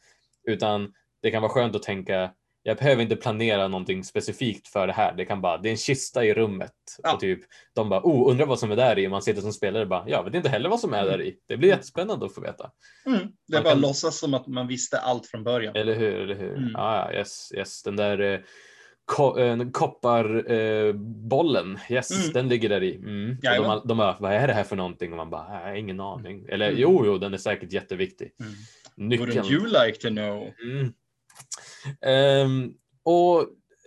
Utan 0.47 0.93
det 1.21 1.31
kan 1.31 1.41
vara 1.41 1.51
skönt 1.51 1.75
att 1.75 1.83
tänka, 1.83 2.31
jag 2.63 2.77
behöver 2.77 3.03
inte 3.03 3.15
planera 3.15 3.67
någonting 3.67 4.03
specifikt 4.03 4.67
för 4.67 4.87
det 4.87 4.93
här. 4.93 5.13
Det 5.13 5.25
kan 5.25 5.41
bara, 5.41 5.57
det 5.57 5.69
är 5.69 5.71
en 5.71 5.77
kista 5.77 6.25
i 6.25 6.33
rummet. 6.33 6.73
Ja. 7.03 7.13
Och 7.13 7.19
typ, 7.19 7.39
de 7.75 7.89
bara, 7.89 8.01
oh, 8.03 8.31
undrar 8.31 8.45
vad 8.45 8.59
som 8.59 8.71
är 8.71 8.75
där 8.75 8.99
i. 8.99 9.07
Man 9.07 9.21
sitter 9.21 9.41
som 9.41 9.53
spelare 9.53 9.83
och 9.83 9.89
bara, 9.89 10.09
jag 10.09 10.23
vet 10.23 10.35
inte 10.35 10.49
heller 10.49 10.69
vad 10.69 10.79
som 10.79 10.93
är 10.93 11.05
där 11.05 11.21
i. 11.21 11.37
Det 11.47 11.57
blir 11.57 11.69
mm. 11.69 11.77
jättespännande 11.77 12.25
att 12.25 12.35
få 12.35 12.41
veta. 12.41 12.71
Mm. 13.05 13.19
Det 13.47 13.53
är 13.53 13.57
man 13.57 13.63
bara 13.63 13.73
kan... 13.73 13.81
låtsas 13.81 14.19
som 14.19 14.33
att 14.33 14.47
man 14.47 14.67
visste 14.67 14.99
allt 14.99 15.27
från 15.27 15.43
början. 15.43 15.75
Eller 15.75 15.95
hur, 15.95 16.21
eller 16.21 16.35
hur. 16.35 16.57
Mm. 16.57 16.75
Ah, 16.75 17.11
yes, 17.11 17.51
yes. 17.55 17.83
Den 17.83 17.95
där 17.95 18.19
eh, 18.19 18.39
ko 19.05 19.39
eh, 19.39 19.69
kopparbollen, 19.71 21.75
eh, 21.75 21.91
yes, 21.91 22.11
mm. 22.11 22.33
den 22.33 22.49
ligger 22.49 22.69
där 22.69 22.83
i. 22.83 22.95
Mm. 22.95 23.37
de, 23.41 23.81
de 23.85 23.97
bara, 23.97 24.17
vad 24.19 24.33
är 24.33 24.47
det 24.47 24.53
här 24.53 24.63
för 24.63 24.75
någonting? 24.75 25.11
Och 25.11 25.17
man 25.17 25.29
bara, 25.29 25.43
har 25.43 25.75
ingen 25.75 25.99
aning. 25.99 26.45
Eller 26.49 26.67
mm. 26.67 26.81
jo, 26.81 27.05
jo, 27.05 27.17
den 27.17 27.33
är 27.33 27.37
säkert 27.37 27.73
jätteviktig. 27.73 28.31
Mm. 28.39 28.53
Nyckeln. 29.09 29.31
Wouldn't 29.31 29.51
you 29.51 29.85
like 29.85 29.99
to 29.99 30.07
know? 30.07 30.51
Um, 32.05 32.73
och 33.03 33.39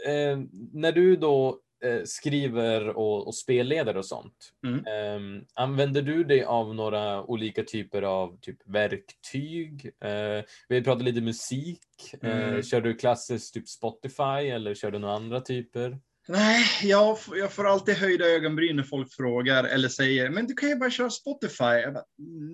um, 0.08 0.50
när 0.72 0.92
du 0.92 1.16
då 1.16 1.48
Eh, 1.50 1.56
skriver 2.04 2.88
och, 2.88 3.26
och 3.26 3.34
spelleder 3.34 3.96
och 3.96 4.06
sånt. 4.06 4.52
Mm. 4.66 4.84
Um, 5.16 5.44
använder 5.54 6.02
du 6.02 6.24
dig 6.24 6.44
av 6.44 6.74
några 6.74 7.22
olika 7.22 7.62
typer 7.62 8.02
av 8.02 8.38
typ 8.40 8.58
verktyg? 8.64 9.90
Uh, 10.04 10.44
vi 10.68 10.82
pratade 10.82 11.04
lite 11.04 11.20
musik. 11.20 12.14
Mm. 12.22 12.54
Uh, 12.54 12.62
kör 12.62 12.80
du 12.80 12.94
klassiskt 12.94 13.54
typ 13.54 13.68
Spotify 13.68 14.48
eller 14.50 14.74
kör 14.74 14.90
du 14.90 14.98
några 14.98 15.14
andra 15.14 15.40
typer? 15.40 15.98
Nej, 16.28 16.64
jag, 16.82 17.18
jag 17.34 17.52
får 17.52 17.66
alltid 17.66 17.94
höjda 17.94 18.24
ögonbryn 18.24 18.76
när 18.76 18.82
folk 18.82 19.14
frågar 19.14 19.64
eller 19.64 19.88
säger 19.88 20.30
men 20.30 20.46
du 20.46 20.54
kan 20.54 20.68
ju 20.68 20.76
bara 20.76 20.90
köra 20.90 21.10
Spotify. 21.10 21.64
Jag 21.64 21.94
bara, 21.94 22.04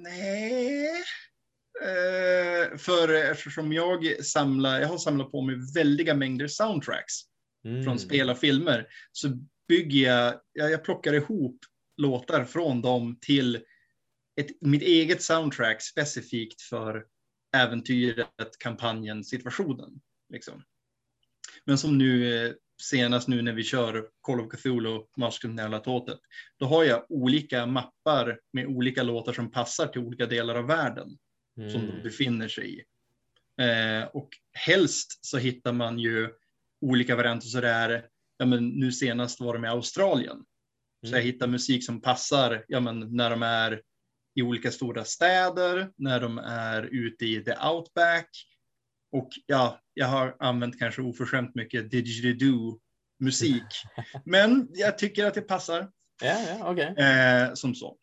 nej. 0.03 0.87
Uh, 1.83 2.76
för 2.76 3.14
eftersom 3.30 3.72
jag 3.72 4.24
samlar, 4.24 4.80
jag 4.80 4.89
har 4.89 4.99
samlat 4.99 5.30
på 5.30 5.43
mig 5.43 5.57
väldiga 5.74 6.14
mängder 6.14 6.49
soundtracks 6.49 7.32
mm. 7.64 7.84
från 7.84 7.98
spel 7.98 8.30
och 8.30 8.38
filmer 8.38 8.86
så 9.12 9.28
bygger 9.68 10.08
jag, 10.08 10.40
jag, 10.52 10.84
plockar 10.84 11.12
ihop 11.12 11.58
låtar 11.96 12.44
från 12.44 12.82
dem 12.82 13.18
till 13.20 13.56
ett, 14.40 14.46
mitt 14.60 14.82
eget 14.82 15.22
soundtrack 15.22 15.82
specifikt 15.82 16.62
för 16.62 17.04
äventyret, 17.56 18.58
kampanjen, 18.58 19.24
situationen. 19.24 20.00
Liksom. 20.32 20.62
Men 21.64 21.78
som 21.78 21.98
nu 21.98 22.44
eh, 22.46 22.52
senast 22.82 23.28
nu 23.28 23.42
när 23.42 23.52
vi 23.52 23.64
kör 23.64 24.08
Call 24.20 24.40
of 24.40 24.52
Cthulhu, 24.52 25.00
Masken 25.16 25.82
Tåtet, 25.84 26.18
då 26.58 26.66
har 26.66 26.84
jag 26.84 27.06
olika 27.08 27.66
mappar 27.66 28.40
med 28.52 28.66
olika 28.66 29.02
låtar 29.02 29.32
som 29.32 29.50
passar 29.50 29.86
till 29.86 30.00
olika 30.00 30.26
delar 30.26 30.54
av 30.54 30.66
världen 30.66 31.18
mm. 31.58 31.70
som 31.70 31.86
de 31.86 32.02
befinner 32.02 32.48
sig 32.48 32.78
i. 32.78 32.84
Eh, 33.62 34.04
och 34.04 34.28
helst 34.52 35.24
så 35.24 35.38
hittar 35.38 35.72
man 35.72 35.98
ju 35.98 36.30
olika 36.83 37.16
varianter 37.16 37.47
så 37.47 37.61
det 37.61 37.68
är, 37.68 38.07
ja 38.37 38.47
men 38.47 38.68
nu 38.68 38.93
senast 38.93 39.41
var 39.41 39.55
de 39.55 39.64
i 39.64 39.68
Australien. 39.68 40.33
Mm. 40.37 40.45
Så 41.11 41.16
jag 41.16 41.22
hittar 41.22 41.47
musik 41.47 41.87
som 41.87 42.01
passar, 42.01 42.64
ja 42.68 42.80
men 42.80 43.16
när 43.16 43.30
de 43.30 43.43
är 43.43 43.83
i 44.35 44.43
olika 44.43 44.70
stora 44.70 45.05
städer, 45.05 45.91
när 45.97 46.20
de 46.20 46.39
är 46.39 46.83
ute 46.83 47.26
i 47.26 47.45
the 47.45 47.55
outback. 47.66 48.28
Och 49.12 49.28
ja, 49.47 49.80
jag 49.95 50.07
har 50.07 50.37
använt 50.39 50.78
kanske 50.78 51.03
oförskämt 51.03 51.55
mycket 51.55 51.91
didgeridoo 51.91 52.78
musik. 53.20 53.64
Men 54.24 54.68
jag 54.72 54.99
tycker 54.99 55.26
att 55.26 55.35
det 55.35 55.41
passar. 55.41 55.91
Ja, 56.22 56.37
ja, 56.49 56.72
okay. 56.72 57.05
Eh, 57.05 57.55
som 57.55 57.74
så. 57.74 57.97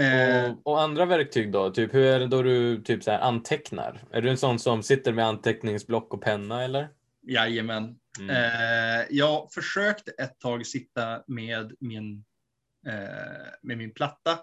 Eh, 0.00 0.50
och, 0.50 0.66
och, 0.66 0.80
andra 0.80 1.06
verktyg 1.06 1.52
då? 1.52 1.70
Typ, 1.70 1.94
hur 1.94 2.04
är 2.04 2.20
det 2.20 2.26
då 2.26 2.42
du 2.42 2.82
typ 2.82 3.04
så 3.04 3.10
här 3.10 3.18
antecknar? 3.18 4.04
Är 4.10 4.22
du 4.22 4.30
en 4.30 4.36
sån 4.36 4.58
som 4.58 4.82
sitter 4.82 5.12
med 5.12 5.26
anteckningsblock 5.26 6.14
och 6.14 6.22
penna 6.22 6.64
eller? 6.64 6.88
Jajamän. 7.30 7.96
Mm. 8.18 8.30
Eh, 8.30 9.06
jag 9.10 9.52
försökte 9.52 10.10
ett 10.10 10.38
tag 10.38 10.66
sitta 10.66 11.22
med 11.26 11.72
min, 11.80 12.24
eh, 12.86 13.52
med 13.62 13.78
min 13.78 13.94
platta. 13.94 14.38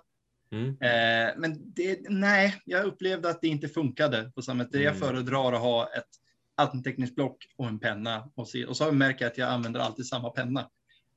Mm. 0.52 0.70
Eh, 0.70 1.34
men 1.38 1.74
det, 1.74 2.00
nej, 2.10 2.62
jag 2.66 2.86
upplevde 2.86 3.30
att 3.30 3.42
det 3.42 3.48
inte 3.48 3.68
funkade 3.68 4.32
på 4.36 4.42
samma 4.42 4.64
sätt. 4.64 4.74
Mm. 4.74 4.86
Jag 4.86 5.00
föredrar 5.00 5.54
att 5.54 5.62
ha 5.62 5.90
ett 5.94 6.10
anteckningsblock 6.56 7.38
och 7.58 7.68
en 7.68 7.80
penna. 7.80 8.32
Och, 8.36 8.48
se, 8.48 8.66
och 8.66 8.78
så 8.78 8.92
märker 8.92 9.26
jag 9.26 9.32
att 9.32 9.38
jag 9.38 9.50
använder 9.50 9.80
alltid 9.80 10.06
samma 10.06 10.30
penna. 10.30 10.70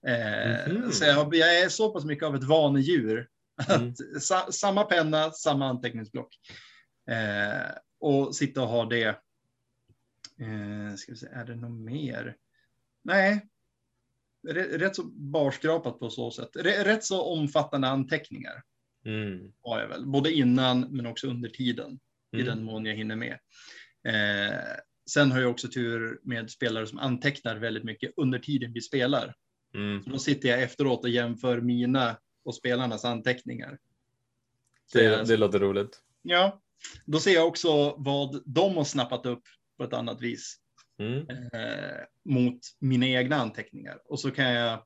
Mm. 0.06 0.92
Så 0.92 1.04
jag, 1.04 1.34
jag, 1.34 1.60
är 1.60 1.68
så 1.68 1.90
pass 1.90 2.04
mycket 2.04 2.24
av 2.24 2.36
ett 2.36 2.44
vanedjur. 2.44 3.28
Mm. 3.68 3.88
Att, 3.88 4.22
sa, 4.22 4.52
samma 4.52 4.84
penna, 4.84 5.30
samma 5.30 5.68
anteckningsblock. 5.68 6.36
Eh, 7.10 7.70
och 8.00 8.34
sitta 8.34 8.62
och 8.62 8.68
ha 8.68 8.84
det 8.84 9.18
Eh, 10.40 10.94
ska 10.96 11.12
vi 11.12 11.18
se, 11.18 11.26
är 11.26 11.44
det 11.44 11.56
något 11.56 11.80
mer? 11.80 12.36
Nej, 13.02 13.48
rätt 14.48 14.96
så 14.96 15.04
barskrapat 15.04 15.98
på 15.98 16.10
så 16.10 16.30
sätt. 16.30 16.50
Rätt 16.56 17.04
så 17.04 17.22
omfattande 17.22 17.88
anteckningar 17.88 18.62
mm. 19.04 19.52
har 19.62 19.80
jag 19.80 19.88
väl, 19.88 20.06
både 20.06 20.32
innan 20.32 20.80
men 20.80 21.06
också 21.06 21.26
under 21.26 21.48
tiden 21.48 22.00
mm. 22.32 22.46
i 22.46 22.48
den 22.48 22.64
mån 22.64 22.86
jag 22.86 22.94
hinner 22.94 23.16
med. 23.16 23.38
Eh, 24.04 24.58
sen 25.10 25.32
har 25.32 25.40
jag 25.40 25.50
också 25.50 25.68
tur 25.68 26.20
med 26.22 26.50
spelare 26.50 26.86
som 26.86 26.98
antecknar 26.98 27.56
väldigt 27.56 27.84
mycket 27.84 28.12
under 28.16 28.38
tiden 28.38 28.72
vi 28.72 28.80
spelar. 28.80 29.34
Mm. 29.74 30.02
Så 30.02 30.10
då 30.10 30.18
sitter 30.18 30.48
jag 30.48 30.62
efteråt 30.62 31.04
och 31.04 31.10
jämför 31.10 31.60
mina 31.60 32.18
och 32.44 32.54
spelarnas 32.54 33.04
anteckningar. 33.04 33.78
Det, 34.92 35.24
det 35.24 35.36
låter 35.36 35.58
roligt. 35.58 36.02
Ja, 36.22 36.62
då 37.04 37.18
ser 37.18 37.34
jag 37.34 37.48
också 37.48 37.94
vad 37.98 38.42
de 38.46 38.76
har 38.76 38.84
snappat 38.84 39.26
upp 39.26 39.42
på 39.80 39.84
ett 39.84 39.92
annat 39.92 40.20
vis 40.20 40.56
mm. 40.98 41.18
eh, 41.30 42.04
mot 42.24 42.58
mina 42.78 43.06
egna 43.06 43.36
anteckningar. 43.36 43.98
Och 44.04 44.20
så 44.20 44.30
kan 44.30 44.52
jag 44.52 44.78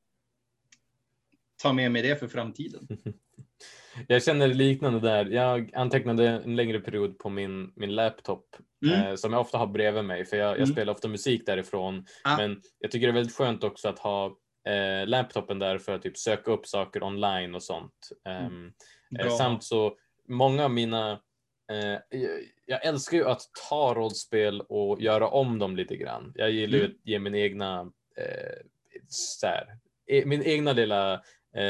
ta 1.62 1.72
med 1.72 1.92
mig 1.92 2.02
det 2.02 2.16
för 2.16 2.28
framtiden. 2.28 2.88
Jag 4.08 4.22
känner 4.22 4.48
liknande 4.48 5.00
där. 5.00 5.26
Jag 5.26 5.74
antecknade 5.74 6.28
en 6.28 6.56
längre 6.56 6.80
period 6.80 7.18
på 7.18 7.28
min, 7.30 7.72
min 7.76 7.94
laptop 7.94 8.56
mm. 8.86 9.00
eh, 9.00 9.14
som 9.14 9.32
jag 9.32 9.40
ofta 9.40 9.58
har 9.58 9.66
bredvid 9.66 10.04
mig 10.04 10.24
för 10.24 10.36
jag, 10.36 10.50
jag 10.50 10.56
mm. 10.56 10.66
spelar 10.66 10.92
ofta 10.92 11.08
musik 11.08 11.46
därifrån. 11.46 12.06
Ah. 12.24 12.36
Men 12.36 12.60
jag 12.78 12.90
tycker 12.90 13.06
det 13.06 13.10
är 13.10 13.14
väldigt 13.14 13.36
skönt 13.36 13.64
också 13.64 13.88
att 13.88 13.98
ha 13.98 14.26
eh, 14.68 15.06
laptopen 15.06 15.58
där 15.58 15.78
för 15.78 15.92
att 15.92 16.02
typ 16.02 16.18
söka 16.18 16.50
upp 16.50 16.66
saker 16.66 17.02
online 17.02 17.54
och 17.54 17.62
sånt. 17.62 18.08
Um, 18.46 18.72
eh, 19.20 19.36
samt 19.36 19.64
så 19.64 19.96
många 20.28 20.64
av 20.64 20.70
mina 20.70 21.20
jag 22.66 22.84
älskar 22.84 23.16
ju 23.16 23.24
att 23.24 23.42
ta 23.68 23.94
rollspel 23.94 24.60
och 24.60 25.00
göra 25.00 25.28
om 25.28 25.58
dem 25.58 25.76
lite 25.76 25.96
grann. 25.96 26.32
Jag 26.34 26.50
gillar 26.50 26.78
ju 26.78 26.84
mm. 26.84 26.96
att 26.96 27.06
ge 27.08 27.18
min 27.18 27.34
egna, 27.34 27.80
eh, 28.16 28.56
så 29.08 29.46
här, 29.46 29.78
e, 30.06 30.22
min 30.26 30.42
egna 30.42 30.72
lilla, 30.72 31.14
eh, 31.56 31.62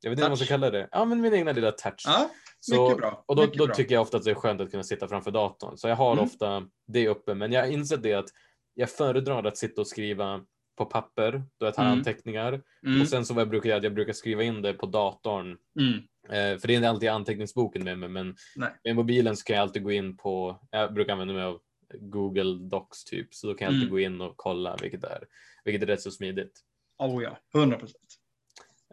jag 0.00 0.10
vet 0.10 0.12
inte 0.12 0.22
vad 0.22 0.30
man 0.30 0.36
ska 0.36 0.46
kalla 0.46 0.70
det, 0.70 0.88
ja 0.92 1.04
men 1.04 1.20
min 1.20 1.34
egna 1.34 1.52
lilla 1.52 1.72
touch. 1.72 2.02
Ja, 2.04 2.30
så, 2.60 2.96
bra. 2.96 3.24
Och 3.26 3.36
då, 3.36 3.46
då 3.46 3.66
tycker 3.66 3.94
jag 3.94 4.02
ofta 4.02 4.16
att 4.16 4.24
det 4.24 4.30
är 4.30 4.34
skönt 4.34 4.60
att 4.60 4.70
kunna 4.70 4.82
sitta 4.82 5.08
framför 5.08 5.30
datorn. 5.30 5.76
Så 5.76 5.88
jag 5.88 5.96
har 5.96 6.12
mm. 6.12 6.24
ofta 6.24 6.62
det 6.86 7.08
uppe, 7.08 7.34
men 7.34 7.52
jag 7.52 7.60
har 7.60 7.68
insett 7.68 8.02
det 8.02 8.14
att 8.14 8.28
jag 8.74 8.90
föredrar 8.90 9.44
att 9.44 9.56
sitta 9.56 9.80
och 9.80 9.86
skriva 9.86 10.44
på 10.76 10.84
papper 10.84 11.42
då 11.58 11.66
jag 11.66 11.74
tar 11.74 11.82
mm. 11.82 11.98
anteckningar 11.98 12.62
mm. 12.86 13.00
och 13.00 13.08
sen 13.08 13.24
så 13.24 13.34
vad 13.34 13.40
jag 13.40 13.50
brukar 13.50 13.70
göra, 13.70 13.82
jag 13.82 13.94
brukar 13.94 14.12
skriva 14.12 14.42
in 14.42 14.62
det 14.62 14.72
på 14.72 14.86
datorn 14.86 15.56
mm 15.80 16.02
Eh, 16.28 16.58
för 16.58 16.66
det 16.68 16.74
är 16.74 16.76
inte 16.76 16.88
alltid 16.88 17.08
anteckningsboken 17.08 17.84
med 17.84 17.98
mig, 17.98 18.08
men 18.08 18.36
Nej. 18.56 18.70
med 18.84 18.96
mobilen 18.96 19.36
så 19.36 19.44
kan 19.44 19.56
jag 19.56 19.62
alltid 19.62 19.82
gå 19.84 19.92
in 19.92 20.16
på, 20.16 20.60
jag 20.70 20.94
brukar 20.94 21.12
använda 21.12 21.34
mig 21.34 21.42
av 21.42 21.60
Google 21.94 22.68
Docs 22.68 23.04
typ, 23.04 23.34
så 23.34 23.46
då 23.46 23.54
kan 23.54 23.64
jag 23.64 23.68
alltid 23.72 23.82
Mm. 23.88 23.92
gå 23.92 24.00
in 24.00 24.20
och 24.20 24.36
kolla 24.36 24.76
vilket 24.82 25.00
det 25.00 25.08
är, 25.08 25.24
vilket 25.64 25.82
är 25.82 25.86
rätt 25.86 26.00
så 26.00 26.10
smidigt. 26.10 26.60
Oh 26.98 27.22
ja, 27.22 27.38
100 27.54 27.78
procent. 27.78 28.18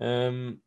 Ehm, 0.02 0.58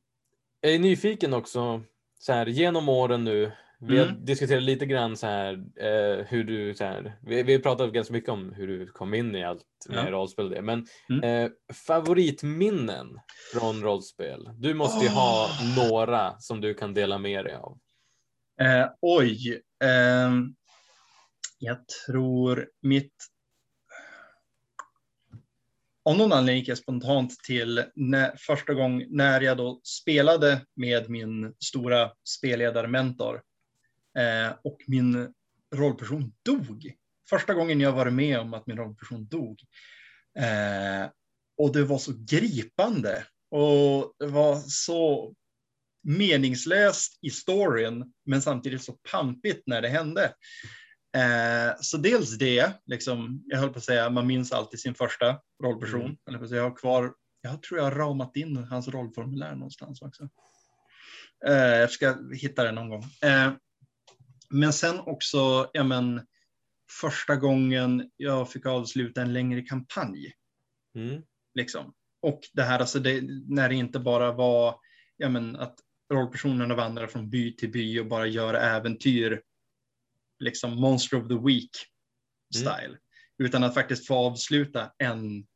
jag 0.60 0.74
är 0.74 0.78
nyfiken 0.78 1.34
också, 1.34 1.82
så 2.18 2.32
här, 2.32 2.46
genom 2.46 2.88
åren 2.88 3.24
nu, 3.24 3.52
vi 3.80 3.98
har 3.98 4.06
Mm. 4.06 4.24
diskuterat 4.24 4.62
lite 4.62 4.86
grann 4.86 5.16
så 5.16 5.26
här, 5.26 5.52
eh, 5.76 6.26
hur 6.26 6.44
du, 6.44 6.74
så 6.74 6.84
här, 6.84 7.18
vi, 7.22 7.42
vi 7.42 7.52
har 7.52 7.60
pratat 7.60 7.92
ganska 7.92 8.12
mycket 8.12 8.30
om 8.30 8.52
hur 8.52 8.66
du 8.66 8.86
kom 8.86 9.14
in 9.14 9.36
i 9.36 9.44
allt 9.44 9.64
med 9.88 10.06
Ja. 10.06 10.10
rollspel 10.10 10.44
och 10.44 10.50
det, 10.50 10.62
men 10.62 10.86
Mm. 11.10 11.44
eh, 11.44 11.50
favoritminnen 11.86 13.20
från 13.52 13.82
rollspel? 13.82 14.50
Du 14.56 14.74
måste 14.74 15.04
ju 15.04 15.10
ha 15.10 15.44
Åh. 15.60 15.76
några 15.90 16.40
som 16.40 16.60
du 16.60 16.74
kan 16.74 16.94
dela 16.94 17.18
med 17.18 17.44
dig 17.44 17.54
av. 17.54 17.78
Eh, 18.60 18.88
oj. 19.00 19.62
ehm, 19.84 20.54
jag 21.58 21.78
tror 21.88 22.68
mitt... 22.82 23.12
Om 26.02 26.16
någon 26.18 26.32
anledning 26.32 26.58
gick 26.60 26.68
jag 26.68 26.78
spontant 26.78 27.30
till 27.44 27.84
när, 27.94 28.36
första 28.38 28.74
gång 28.74 29.04
när 29.08 29.40
jag 29.40 29.56
då 29.56 29.80
spelade 29.84 30.60
med 30.76 31.10
min 31.10 31.54
stora 31.64 32.10
spelledarmentor 32.28 33.42
eh, 34.18 34.56
och 34.64 34.78
min 34.86 35.34
rollperson 35.74 36.32
dog. 36.42 36.92
Första 37.30 37.54
gången 37.54 37.80
jag 37.80 37.92
var 37.92 38.10
med 38.10 38.38
om 38.38 38.54
att 38.54 38.66
min 38.66 38.76
rollperson 38.76 39.26
dog. 39.26 39.60
Eh, 40.38 41.10
och 41.58 41.72
det 41.72 41.84
var 41.84 41.98
så 41.98 42.12
gripande 42.18 43.24
och 43.50 44.14
det 44.18 44.26
var 44.26 44.56
så 44.56 45.34
meningslöst 46.02 47.18
i 47.22 47.30
storyn, 47.30 48.12
men 48.24 48.42
samtidigt 48.42 48.84
så 48.84 48.92
pampigt 48.92 49.62
när 49.66 49.82
det 49.82 49.88
hände. 49.88 50.34
Eh, 51.16 51.76
så 51.80 51.96
dels 51.96 52.38
det, 52.38 52.72
liksom, 52.86 53.42
jag 53.46 53.58
höll 53.58 53.72
på 53.72 53.78
att 53.78 53.84
säga, 53.84 54.10
man 54.10 54.26
minns 54.26 54.52
alltid 54.52 54.80
sin 54.80 54.94
första 54.94 55.40
rollperson. 55.62 56.00
Mm. 56.00 56.16
Eller 56.28 56.38
på 56.38 56.44
att 56.44 56.50
säga, 56.50 56.62
jag 56.62 56.70
har 56.70 56.76
kvar, 56.76 57.14
jag 57.40 57.62
tror 57.62 57.78
jag 57.78 57.84
har 57.84 57.94
ramat 57.94 58.36
in 58.36 58.56
hans 58.56 58.88
rollformulär 58.88 59.54
någonstans 59.54 60.02
också. 60.02 60.28
Eh, 61.46 61.54
jag 61.54 61.90
ska 61.90 62.16
hitta 62.34 62.64
det 62.64 62.72
någon 62.72 62.88
gång. 62.88 63.04
Eh, 63.22 63.52
men 64.50 64.72
sen 64.72 65.00
också, 65.00 65.70
ja 65.72 65.84
men, 65.84 66.26
första 67.00 67.36
gången 67.36 68.10
jag 68.16 68.52
fick 68.52 68.66
avsluta 68.66 69.22
en 69.22 69.32
längre 69.32 69.62
kampanj. 69.62 70.32
Mm. 70.94 71.22
Liksom. 71.54 71.94
Och 72.22 72.40
det 72.52 72.62
här, 72.62 72.80
alltså 72.80 72.98
det, 72.98 73.22
när 73.48 73.68
det 73.68 73.74
inte 73.74 73.98
bara 73.98 74.32
var 74.32 74.80
ja, 75.16 75.28
men 75.28 75.56
att 75.56 75.78
rollpersonerna 76.12 76.74
vandrar 76.74 77.06
från 77.06 77.30
by 77.30 77.56
till 77.56 77.70
by 77.70 78.00
och 78.00 78.06
bara 78.06 78.26
gör 78.26 78.54
äventyr, 78.54 79.42
liksom 80.38 80.80
Monster 80.80 81.16
of 81.16 81.28
the 81.28 81.46
Week 81.46 81.70
style, 82.54 82.98
utan 83.38 83.64
att 83.64 83.74
faktiskt 83.74 84.06
få 84.06 84.14
avsluta 84.14 84.92
en 84.98 85.46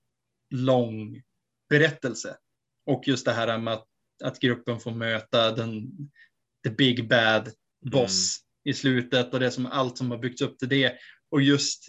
lång 0.51 1.23
berättelse. 1.69 2.37
Och 2.87 3.09
just 3.09 3.25
det 3.25 3.33
här 3.33 3.59
med 3.59 3.75
att, 3.75 3.89
att 4.25 4.39
gruppen 4.39 4.81
får 4.81 4.91
möta 4.91 5.53
den 5.53 5.91
the 6.65 6.71
big 6.71 7.09
bad 7.09 7.53
boss 7.81 8.42
i 8.65 8.75
slutet 8.75 9.35
och 9.35 9.41
det 9.41 9.51
som 9.51 9.67
allt 9.67 9.99
som 9.99 10.11
har 10.11 10.19
byggts 10.19 10.43
upp 10.43 10.59
till 10.59 10.69
det. 10.69 10.99
Och 11.31 11.43
just 11.43 11.89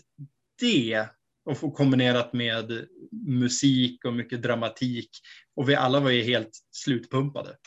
det 0.60 1.08
och 1.46 1.58
få 1.58 1.72
kombinerat 1.72 2.34
med 2.34 2.88
musik 3.28 4.06
och 4.06 4.14
mycket 4.14 4.42
dramatik. 4.42 5.10
Och 5.56 5.70
vi 5.70 5.76
alla 5.76 6.00
var 6.00 6.10
ju 6.10 6.24
helt 6.24 6.60
slutpumpade 6.72 7.58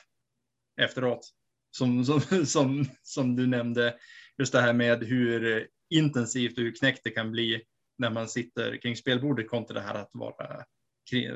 efteråt. 0.81 1.31
Som, 1.71 2.05
som, 2.05 2.47
som, 2.47 2.89
som 3.03 3.37
du 3.37 3.47
nämnde, 3.47 3.97
just 4.39 4.53
det 4.53 4.61
här 4.61 4.73
med 4.73 5.05
hur 5.05 5.69
intensivt 5.91 6.59
och 6.59 6.65
hur 6.65 6.75
knäckt 6.75 7.05
det 7.05 7.11
kan 7.11 7.31
bli 7.31 7.63
när 7.99 8.11
man 8.11 8.29
sitter 8.29 8.77
kring 8.77 8.97
spelbordet 8.97 9.49
kontra 9.49 9.75
det 9.75 9.81
här 9.81 9.95
att 9.95 10.11
vara 10.13 10.65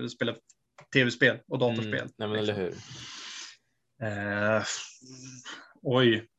spela 0.09 0.37
tv-spel 0.93 1.39
och 1.49 1.59
datorspel. 1.59 1.95
Mm. 1.95 2.11
Nej, 2.18 2.29
men 2.29 2.39
eller 2.39 2.55
hur? 2.55 2.75
Eh, 4.03 4.62
oj, 5.83 6.30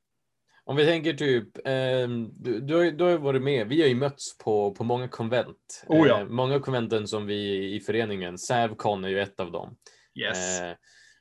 Om 0.72 0.78
vi 0.78 0.86
tänker 0.86 1.14
typ, 1.14 1.48
ehm, 1.66 2.30
du, 2.44 2.60
du, 2.60 2.76
har, 2.76 2.92
du 2.92 3.04
har 3.04 3.12
ju 3.12 3.18
varit 3.18 3.42
med, 3.42 3.68
vi 3.68 3.82
har 3.82 3.88
ju 3.88 3.96
mötts 3.96 4.38
på, 4.38 4.72
på 4.72 4.84
många 4.84 5.08
konvent. 5.08 5.84
Oh 5.88 6.08
ja. 6.08 6.20
Eh, 6.20 6.28
många 6.28 6.60
konventen 6.60 7.08
som 7.08 7.26
vi 7.26 7.74
i 7.76 7.80
föreningen, 7.80 8.38
Sävcon 8.38 9.04
är 9.04 9.10
ju 9.10 9.22
ett 9.22 9.40
av 9.40 9.52
dem. 9.52 9.76
yes. 10.20 10.62
Eh, 10.62 10.74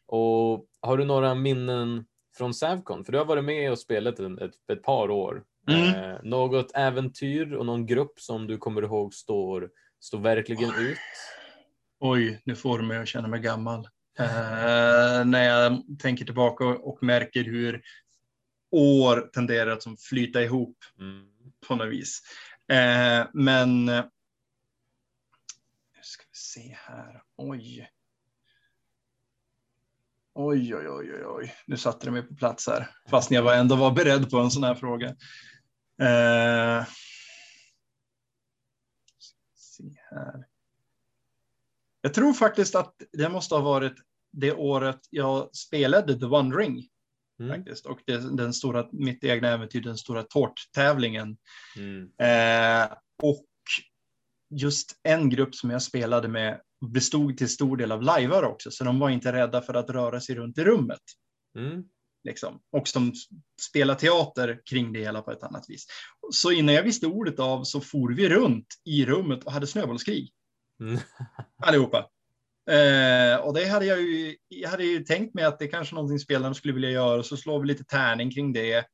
och 0.07 0.67
har 0.81 0.97
du 0.97 1.05
några 1.05 1.35
minnen 1.35 2.05
från 2.37 2.55
Sävcon? 2.55 3.05
För 3.05 3.13
du 3.13 3.19
har 3.19 3.25
varit 3.25 3.45
med 3.45 3.73
och 3.73 3.79
spelat 3.79 4.19
en, 4.19 4.39
ett, 4.39 4.55
ett 4.73 4.83
par 4.83 5.11
år. 5.11 5.43
Mm. 5.69 5.95
Eh, 5.95 6.19
något 6.23 6.73
äventyr 6.75 7.53
och 7.53 7.67
någon 7.67 7.87
grupp 7.87 8.21
som 8.21 8.47
du 8.47 8.59
kommer 8.59 8.83
ihåg 8.83 9.15
står, 9.15 9.71
står 10.01 10.19
verkligen 10.19 10.71
ut? 10.71 10.99
Oj, 12.01 12.41
nu 12.45 12.57
får 12.57 12.79
du 12.79 12.85
mig 12.85 12.99
att 12.99 13.09
känna 13.09 13.29
mig 13.29 13.41
gammal. 13.41 13.89
Eh, 14.19 15.25
när 15.25 15.45
jag 15.45 15.83
tänker 15.99 16.25
tillbaka 16.25 16.65
och, 16.65 16.89
och 16.89 17.03
märker 17.03 17.45
hur 17.45 17.83
år 18.71 19.31
tenderar 19.33 19.71
att 19.71 19.83
som 19.83 19.97
flyta 19.97 20.43
ihop 20.43 20.77
Mm. 20.99 21.27
på 21.67 21.77
något 21.77 21.89
vis. 21.89 22.23
Eh, 22.69 23.27
men 23.33 23.89
eh, 23.89 24.05
nu 25.97 26.01
ska 26.03 26.23
vi 26.23 26.37
se 26.37 26.77
här. 26.79 27.23
Oj. 27.37 27.91
Oj, 30.35 30.75
oj, 30.75 30.89
oj, 30.89 31.13
oj, 31.15 31.27
oj. 31.27 31.55
Nu 31.67 31.77
satte 31.77 32.07
det 32.07 32.11
mig 32.11 32.23
på 32.23 32.35
plats 32.35 32.67
här. 32.67 32.91
Fast 33.11 33.31
jag 33.31 33.43
var 33.43 33.55
ändå 33.55 33.77
var 33.77 33.91
beredd 33.91 34.31
på 34.31 34.39
en 34.39 34.51
sån 34.51 34.65
här 34.65 34.75
fråga. 34.75 35.09
Eh, 36.01 36.87
se 39.55 39.85
här. 40.11 40.47
Jag 42.01 42.15
tror 42.15 42.33
faktiskt 42.33 42.75
att 42.75 42.95
det 43.13 43.29
måste 43.29 43.55
ha 43.55 43.63
varit 43.63 43.95
det 44.33 44.53
året 44.53 45.01
jag 45.11 45.57
spelade 45.57 46.19
The 46.21 46.27
One 46.27 46.57
Ring 46.57 46.89
Mm. 47.41 47.57
faktiskt. 47.57 47.87
Och 47.87 48.01
det, 48.07 48.37
den 48.37 48.53
stora, 48.53 48.89
mitt 48.93 49.25
egna 49.25 49.49
äventyr, 49.49 49.81
den 49.81 49.97
stora 49.97 50.23
tårttävlingen. 50.23 51.37
Mm. 51.77 52.11
Eh, 52.19 52.97
och 53.23 53.47
just 54.55 55.01
en 55.03 55.31
grupp 55.31 55.55
som 55.55 55.71
jag 55.71 55.83
spelade 55.83 56.29
med 56.29 56.61
bestod 56.95 57.37
till 57.37 57.49
stor 57.49 57.77
del 57.77 57.93
av 57.93 58.03
lajvar 58.03 58.43
också, 58.43 58.71
så 58.71 58.85
de 58.85 58.99
var 58.99 59.11
inte 59.11 59.33
rädda 59.33 59.63
för 59.63 59.75
att 59.75 59.91
röra 59.91 60.21
sig 60.21 60.35
runt 60.35 60.59
i 60.59 60.65
rummet. 60.65 61.03
Mm. 61.59 61.85
Liksom. 62.25 62.61
Och 62.73 62.89
som 62.89 63.13
spelar 63.63 63.95
teater 63.95 64.61
kring 64.71 64.93
det 64.93 65.01
hela 65.01 65.23
på 65.23 65.33
ett 65.33 65.43
annat 65.43 65.65
vis. 65.69 65.87
Så 66.31 66.53
innan 66.53 66.75
jag 66.75 66.83
visste 66.83 67.07
ordet 67.07 67.39
av 67.39 67.65
så 67.65 67.81
for 67.81 68.15
vi 68.15 68.29
runt 68.29 68.67
i 68.85 69.07
rummet 69.07 69.45
och 69.45 69.53
hade 69.53 69.67
snöbollskrig 69.67 70.33
Mm. 70.81 70.99
allihopa. 71.67 72.07
Eh, 72.71 73.37
och 73.37 73.55
det 73.55 73.65
hade 73.65 73.87
jag 73.87 74.01
ju, 74.01 74.37
jag 74.49 74.69
hade 74.71 74.85
ju 74.85 75.01
tänkt 75.05 75.35
mig 75.35 75.45
att 75.45 75.59
det 75.59 75.67
kanske 75.67 75.95
någonting 75.95 76.19
spelarna 76.19 76.55
skulle 76.55 76.75
vilja 76.75 76.91
göra, 76.91 77.23
så 77.23 77.37
slår 77.37 77.61
vi 77.61 77.67
lite 77.67 77.85
tärning 77.85 78.31
kring 78.31 78.53
det. 78.53 78.85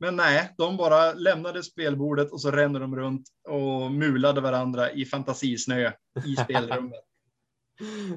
Men 0.00 0.16
nej, 0.16 0.54
de 0.58 0.76
bara 0.76 1.12
lämnade 1.12 1.62
spelbordet 1.62 2.32
och 2.32 2.40
så 2.40 2.50
rände 2.50 2.78
de 2.78 2.96
runt 2.96 3.28
och 3.48 3.90
mulade 3.92 4.40
varandra 4.40 4.92
i 4.92 5.04
fantasisnö 5.04 5.92
i 6.26 6.36
spelrummet. 6.44 7.04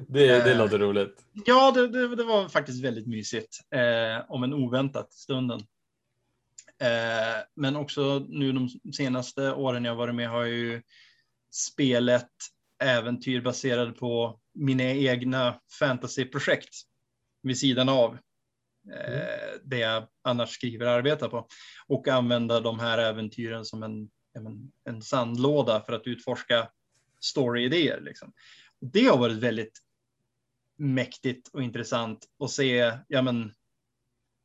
Det, 0.08 0.26
det 0.26 0.52
Eh. 0.52 0.58
låter 0.58 0.78
roligt. 0.78 1.24
Ja, 1.32 1.70
det, 1.70 1.88
det, 1.88 2.16
det 2.16 2.24
var 2.24 2.48
faktiskt 2.48 2.84
väldigt 2.84 3.06
mysigt, 3.06 3.58
eh, 3.74 4.24
om 4.28 4.42
en 4.42 4.54
oväntat 4.54 5.12
stunden. 5.12 5.60
Eh, 6.80 7.42
men 7.56 7.76
också 7.76 8.26
nu 8.28 8.52
de 8.52 8.68
senaste 8.92 9.52
åren 9.52 9.84
jag 9.84 9.94
varit 9.94 10.14
med 10.14 10.28
har 10.28 10.44
ju 10.44 10.82
spelat 11.52 12.30
äventyr 12.82 13.40
baserade 13.40 13.92
på 13.92 14.40
mina 14.58 14.82
egna 14.82 15.60
fantasyprojekt 15.78 16.74
vid 17.42 17.58
sidan 17.58 17.88
av 17.88 18.14
eh, 18.94 19.60
det 19.64 19.78
jag 19.78 20.06
annars 20.22 20.50
skriver 20.50 20.86
och 20.86 20.92
arbetar 20.92 21.28
på. 21.28 21.46
Och 21.86 22.08
använda 22.08 22.60
de 22.60 22.78
här 22.78 22.98
äventyren 22.98 23.64
som 23.64 23.82
en, 23.82 24.10
en 24.84 25.02
sandlåda 25.02 25.80
för 25.80 25.92
att 25.92 26.06
utforska 26.06 26.68
storyidéer. 27.20 28.00
Liksom. 28.00 28.32
Det 28.80 29.04
har 29.04 29.18
varit 29.18 29.36
väldigt 29.36 29.78
mäktigt 30.76 31.48
och 31.52 31.62
intressant 31.62 32.26
att 32.44 32.50
se, 32.50 32.92
ja 33.08 33.22
men, 33.22 33.52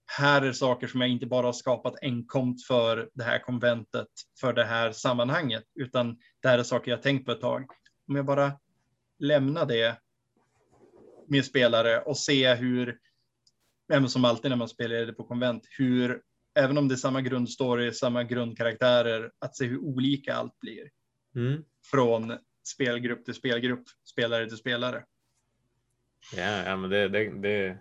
här 0.05 0.41
är 0.41 0.53
saker 0.53 0.87
som 0.87 1.01
jag 1.01 1.09
inte 1.09 1.25
bara 1.25 1.45
har 1.45 1.53
skapat 1.53 1.95
enkomt 2.01 2.65
för 2.65 3.09
det 3.13 3.23
här 3.23 3.39
konventet, 3.39 4.07
för 4.39 4.53
det 4.53 4.65
här 4.65 4.91
sammanhanget, 4.91 5.63
utan 5.75 6.17
det 6.41 6.47
här 6.47 6.59
är 6.59 6.63
saker 6.63 6.91
jag 6.91 7.01
tänkt 7.01 7.25
på 7.25 7.31
ett 7.31 7.41
tag. 7.41 7.65
Om 8.07 8.15
jag 8.15 8.25
bara 8.25 8.51
lämnar 9.19 9.65
det 9.65 9.97
med 11.33 11.45
spelare 11.45 12.01
och 12.01 12.17
se 12.17 12.53
hur, 12.53 12.97
även 13.93 14.09
som 14.09 14.25
alltid 14.25 14.51
när 14.51 14.57
man 14.57 14.69
spelar 14.69 14.95
det 14.95 15.13
på 15.13 15.23
konvent, 15.23 15.67
hur, 15.77 16.21
även 16.55 16.77
om 16.77 16.87
det 16.87 16.95
är 16.95 16.97
samma 16.97 17.21
grundstory, 17.21 17.91
samma 17.91 18.23
grundkaraktärer, 18.23 19.31
att 19.39 19.55
se 19.57 19.65
hur 19.65 19.77
olika 19.77 20.33
allt 20.33 20.59
blir 20.59 20.89
Mm. 21.35 21.63
från 21.91 22.37
spelgrupp 22.63 23.25
till 23.25 23.33
spelgrupp, 23.33 23.83
spelare 24.05 24.47
till 24.47 24.57
spelare. 24.57 25.03
Ja, 26.35 26.63
ja 26.65 26.77
men 26.77 26.89
det, 26.89 27.07
det, 27.07 27.41
det, 27.41 27.77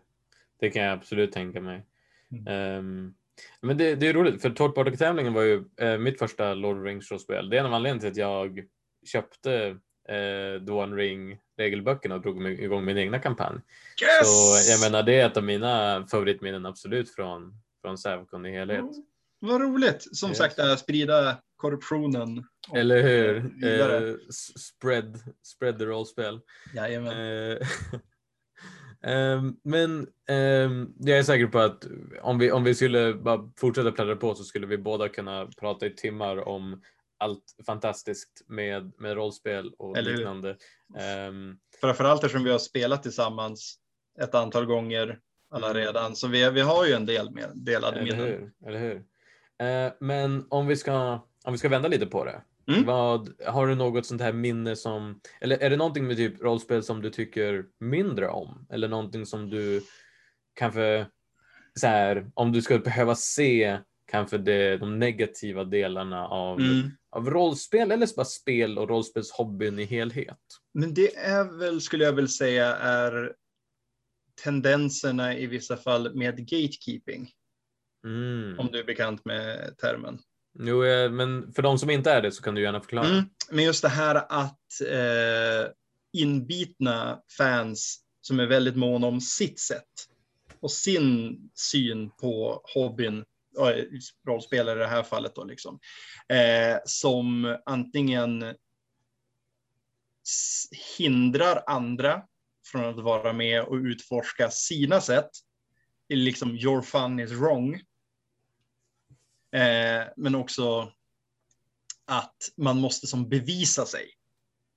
det 0.61 0.71
kan 0.71 0.83
jag 0.83 0.93
absolut 0.93 1.33
tänka 1.33 1.61
mig. 1.61 1.87
Mm. 2.31 2.79
Um, 2.79 3.15
men 3.61 3.79
det, 3.79 3.95
det 3.95 4.09
är 4.09 4.13
roligt, 4.13 4.43
för 4.43 4.51
Tårtbartok-tävlingen 4.51 5.33
var 5.33 5.43
ju 5.43 5.65
eh, 5.77 5.99
mitt 5.99 6.19
första 6.19 6.55
Lord 6.55 6.77
of 6.77 6.83
the 6.83 6.89
Rings-rollspel. 6.89 7.51
Det 7.51 7.57
är 7.57 7.61
en 7.61 7.67
av 7.67 7.75
anledningarna 7.75 8.01
till 8.01 8.11
att 8.11 8.17
jag 8.17 8.65
köpte 9.07 9.79
eh, 10.09 10.75
One 10.75 10.97
Ring 10.97 11.39
regelböckerna 11.63 12.15
och 12.15 12.23
drog 12.23 12.49
igång 12.49 12.85
min 12.85 12.99
egna 12.99 13.19
kampanj. 13.19 13.61
Yes! 14.03 14.27
Så 14.27 14.73
jag 14.73 14.81
menar, 14.81 15.03
det 15.03 15.21
är 15.21 15.27
ett 15.27 15.37
av 15.37 15.45
mina 15.45 16.07
favoritminnen 16.11 16.67
absolut 16.67 17.15
från, 17.15 17.55
från 17.83 17.99
Sävcon 17.99 18.47
i 18.47 18.53
helhet. 18.53 18.81
Mm. 18.81 18.95
Vad 19.41 19.61
roligt, 19.61 20.17
som 20.17 20.29
yes. 20.29 20.39
sagt, 20.39 20.59
att 20.59 20.79
sprida 20.79 21.37
korruptionen. 21.57 22.45
Eller 22.75 23.03
hur? 23.03 23.37
Eh, 23.65 24.15
spread, 24.59 25.19
spread 25.43 25.79
the 25.79 25.85
rollspel. 25.85 26.41
Jajamän. 26.75 27.53
Eh, 27.53 27.59
Um, 29.07 29.57
men 29.65 30.07
um, 30.31 30.95
jag 30.99 31.19
är 31.19 31.23
säker 31.23 31.47
på 31.47 31.59
att 31.59 31.87
om 32.23 32.39
vi, 32.39 32.53
om 32.53 32.65
vi 32.65 32.75
skulle 32.75 33.15
bara 33.15 33.51
fortsätta 33.57 33.93
pladdra 33.93 34.17
på 34.17 34.35
så 34.35 34.45
skulle 34.45 34.67
vi 34.67 34.79
båda 34.79 35.09
kunna 35.09 35.49
prata 35.61 35.87
i 35.87 35.91
timmar 35.91 36.49
om 36.49 36.83
allt 37.23 37.45
fantastiskt 37.67 38.43
med, 38.49 38.93
med 38.99 39.15
rollspel 39.15 39.73
och 39.79 39.99
Eller 39.99 40.13
liknande. 40.13 40.57
Um, 41.29 41.59
Framförallt 41.81 42.25
eftersom 42.25 42.45
vi 42.45 42.51
har 42.51 42.59
spelat 42.59 43.03
tillsammans 43.03 43.79
ett 44.21 44.35
antal 44.35 44.67
gånger 44.67 45.19
alla 45.51 45.71
mm. 45.71 45.83
redan, 45.83 46.17
så 46.17 46.29
vi, 46.29 46.51
vi 46.51 46.61
har 46.61 46.87
ju 46.87 46.93
en 46.93 47.07
del 47.07 47.31
med, 47.31 47.51
delade 47.55 48.01
eller 48.01 48.13
minnen. 48.13 48.27
Hur, 48.27 48.53
eller 48.67 48.79
hur? 48.79 48.95
Uh, 48.97 49.93
men 50.01 50.47
om 50.51 50.67
vi, 50.67 50.77
ska, 50.77 51.21
om 51.45 51.53
vi 51.53 51.59
ska 51.59 51.69
vända 51.69 51.89
lite 51.89 52.07
på 52.07 52.25
det. 52.25 52.43
Mm. 52.69 52.85
Vad, 52.85 53.43
har 53.47 53.67
du 53.67 53.75
något 53.75 54.07
sånt 54.07 54.21
här 54.21 54.33
minne 54.33 54.77
som, 54.77 55.21
eller 55.41 55.59
är 55.63 55.71
det 55.71 55.77
någonting 55.77 56.07
med 56.07 56.17
typ 56.17 56.43
rollspel 56.43 56.83
som 56.83 57.03
du 57.03 57.11
tycker 57.11 57.65
mindre 57.81 58.29
om? 58.29 58.67
Eller 58.71 58.89
någonting 58.89 59.27
som 59.27 59.51
du 59.51 59.83
kanske, 60.55 61.07
så 61.81 61.87
här, 61.87 62.31
om 62.35 62.53
du 62.53 62.63
skulle 62.63 62.81
behöva 62.81 63.15
se 63.15 63.79
kanske 64.07 64.39
det, 64.39 64.77
de 64.77 64.99
negativa 64.99 65.65
delarna 65.65 66.29
av, 66.29 66.61
mm. 66.61 66.91
Av 67.13 67.31
rollspel 67.31 67.91
eller 67.91 68.17
bara 68.17 68.25
spel 68.25 68.79
och 68.79 68.89
rollspelshobbyn 68.89 69.79
i 69.79 69.85
helhet? 69.85 70.39
Men 70.75 70.95
det 70.95 71.17
är 71.17 71.59
väl, 71.59 71.81
skulle 71.81 72.05
jag 72.05 72.13
väl 72.13 72.29
säga, 72.29 72.77
är 72.77 73.35
tendenserna 74.45 75.37
i 75.37 75.47
vissa 75.47 75.77
fall 75.77 76.15
med 76.15 76.39
gatekeeping. 76.39 77.31
Mm. 78.05 78.59
Om 78.59 78.69
du 78.73 78.79
är 78.79 78.85
bekant 78.85 79.25
med 79.25 79.75
termen. 79.79 80.19
Jo, 80.59 80.85
eh, 80.85 81.11
men 81.11 81.53
för 81.53 81.63
de 81.63 81.79
som 81.79 81.91
inte 81.91 82.11
är 82.11 82.23
det 82.23 82.33
så 82.33 82.43
kan 82.43 82.55
du 82.55 82.63
gärna 82.63 82.81
förklara. 82.81 83.07
Mm, 83.07 83.25
men 83.51 83.65
just 83.65 83.83
det 83.83 83.89
här 83.89 84.15
att 84.29 84.81
eh, 84.89 85.73
inbitna 86.13 87.23
fans 87.39 88.01
som 88.21 88.41
är 88.41 88.47
väldigt 88.47 88.77
måna 88.77 89.07
om 89.07 89.21
sitt 89.21 89.61
sätt 89.61 90.09
och 90.61 90.73
sin 90.73 91.39
syn 91.55 92.11
på 92.11 92.61
hobbyn, 92.75 93.25
rollspelare 94.27 94.79
i 94.79 94.83
det 94.83 94.87
här 94.87 95.03
fallet 95.03 95.35
då 95.35 95.45
liksom, 95.45 95.79
eh, 96.29 96.79
som 96.85 97.57
antingen 97.67 98.55
hindrar 100.99 101.63
andra 101.67 102.23
från 102.67 102.85
att 102.85 103.05
vara 103.05 103.33
med 103.33 103.63
och 103.63 103.77
utforska 103.77 104.51
sina 104.51 105.01
sätt, 105.01 105.31
liksom 106.09 106.57
your 106.57 106.83
fun 106.83 107.21
is 107.21 107.31
wrong, 107.31 107.81
Eh, 109.55 110.07
men 110.17 110.35
också 110.35 110.93
att 112.05 112.37
man 112.57 112.81
måste 112.81 113.07
som 113.07 113.29
bevisa 113.29 113.87
sig 113.87 114.11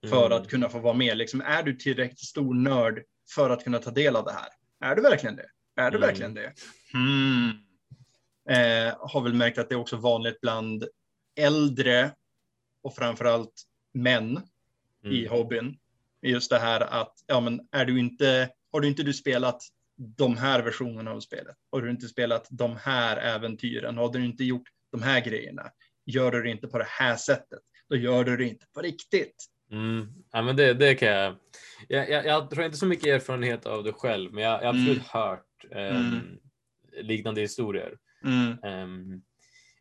för 0.10 0.26
mm. 0.26 0.38
att 0.38 0.50
kunna 0.50 0.70
få 0.70 0.80
vara 0.80 0.94
med. 0.94 1.18
Liksom, 1.18 1.42
är 1.42 1.64
du 1.64 1.76
tillräckligt 1.76 2.20
stor 2.20 2.54
nörd 2.54 3.04
för 3.36 3.50
att 3.50 3.64
kunna 3.64 3.80
ta 3.80 3.92
del 3.92 4.16
av 4.16 4.26
det 4.26 4.32
här? 4.32 4.50
Är 4.92 4.96
du 4.96 5.02
verkligen 5.02 5.36
det? 5.36 5.50
Är 5.76 5.92
du 5.92 5.98
mm. 5.98 6.08
verkligen 6.08 6.34
det? 6.34 6.54
Hmm. 6.92 7.52
Eh, 8.50 8.96
har 9.00 9.22
väl 9.22 9.34
märkt 9.34 9.58
att 9.58 9.70
det 9.70 9.76
är 9.76 9.80
också 9.80 9.98
vanligt 9.98 10.42
bland 10.42 10.86
äldre 11.40 12.12
och 12.82 12.96
framförallt 12.96 13.64
män 13.94 14.42
mm. 15.04 15.16
i 15.16 15.28
hobbyn. 15.28 15.78
Just 16.22 16.50
det 16.50 16.60
här 16.60 16.82
att, 16.82 17.14
ja 17.28 17.40
men 17.40 17.68
är 17.72 17.86
du 17.86 18.00
inte, 18.00 18.50
har 18.72 18.82
du 18.82 18.88
inte 18.88 19.04
du 19.04 19.14
spelat 19.14 19.64
de 19.96 20.38
här 20.38 20.62
versionerna 20.62 21.12
av 21.12 21.20
spelet. 21.20 21.56
Har 21.72 21.82
du 21.82 21.90
inte 21.90 22.08
spelat 22.08 22.48
de 22.50 22.76
här 22.76 23.18
äventyren, 23.18 23.98
har 23.98 24.10
du 24.10 24.26
inte 24.26 24.44
gjort 24.44 24.68
de 24.92 25.02
här 25.02 25.26
grejerna, 25.26 25.72
gör 26.06 26.32
du 26.32 26.44
det 26.44 26.50
inte 26.50 26.68
på 26.68 26.78
det 26.78 26.88
här 26.88 27.16
sättet, 27.16 27.60
då 27.90 27.96
gör 27.96 28.24
du 28.24 28.38
det 28.38 28.46
inte 28.46 28.66
på 28.74 28.82
riktigt. 28.82 29.46
Mm. 29.72 30.08
Ja, 30.32 30.42
men 30.42 30.56
det, 30.56 30.74
det 30.74 30.96
kan 30.96 31.08
jag. 31.08 31.36
Jag, 31.88 32.10
jag. 32.10 32.26
jag 32.26 32.50
tror 32.50 32.66
inte 32.66 32.78
så 32.78 32.86
mycket 32.86 33.08
erfarenhet 33.08 33.66
av 33.66 33.84
det 33.84 33.94
själv, 33.94 34.34
men 34.34 34.44
jag, 34.44 34.64
jag 34.64 34.68
har 34.68 34.70
absolut 34.70 34.98
mm. 34.98 35.08
hört 35.08 35.66
mm. 35.72 36.40
liknande 37.02 37.42
historier. 37.42 37.98
Um, 38.64 39.22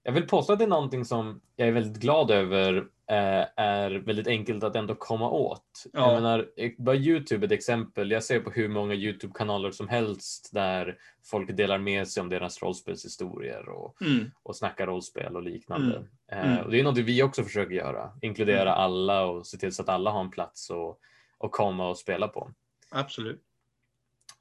jag 0.02 0.12
vill 0.12 0.26
påstå 0.26 0.52
att 0.52 0.58
det 0.58 0.64
är 0.64 0.68
någonting 0.68 1.04
som 1.04 1.40
jag 1.56 1.68
är 1.68 1.72
väldigt 1.72 2.02
glad 2.02 2.30
över 2.30 2.76
eh, 3.10 3.46
är 3.56 3.90
väldigt 3.90 4.26
enkelt 4.26 4.64
att 4.64 4.76
ändå 4.76 4.94
komma 4.94 5.30
åt. 5.30 5.84
Ja. 5.92 6.12
Jag 6.12 6.22
menar, 6.22 6.46
bara 6.78 6.96
Youtube 6.96 7.46
ett 7.46 7.52
exempel. 7.52 8.10
Jag 8.10 8.24
ser 8.24 8.40
på 8.40 8.50
hur 8.50 8.68
många 8.68 8.94
Youtube-kanaler 8.94 9.70
som 9.70 9.88
helst 9.88 10.50
där 10.52 10.98
folk 11.24 11.56
delar 11.56 11.78
med 11.78 12.08
sig 12.08 12.20
om 12.20 12.28
deras 12.28 12.62
rollspelshistorier 12.62 13.68
och, 13.68 14.02
mm. 14.02 14.30
och 14.42 14.56
snackar 14.56 14.86
rollspel 14.86 15.36
och 15.36 15.42
liknande. 15.42 15.96
Mm. 15.96 16.08
Eh, 16.32 16.52
mm. 16.52 16.64
och 16.64 16.70
det 16.70 16.80
är 16.80 16.84
något 16.84 16.98
vi 16.98 17.22
också 17.22 17.42
försöker 17.42 17.74
göra, 17.74 18.10
inkludera 18.22 18.72
mm. 18.72 18.74
alla 18.74 19.24
och 19.24 19.46
se 19.46 19.58
till 19.58 19.74
så 19.74 19.82
att 19.82 19.88
alla 19.88 20.10
har 20.10 20.20
en 20.20 20.30
plats 20.30 20.70
och, 20.70 20.98
och 21.38 21.52
komma 21.52 21.88
och 21.88 21.98
spela 21.98 22.28
på. 22.28 22.50
Absolut. 22.90 23.42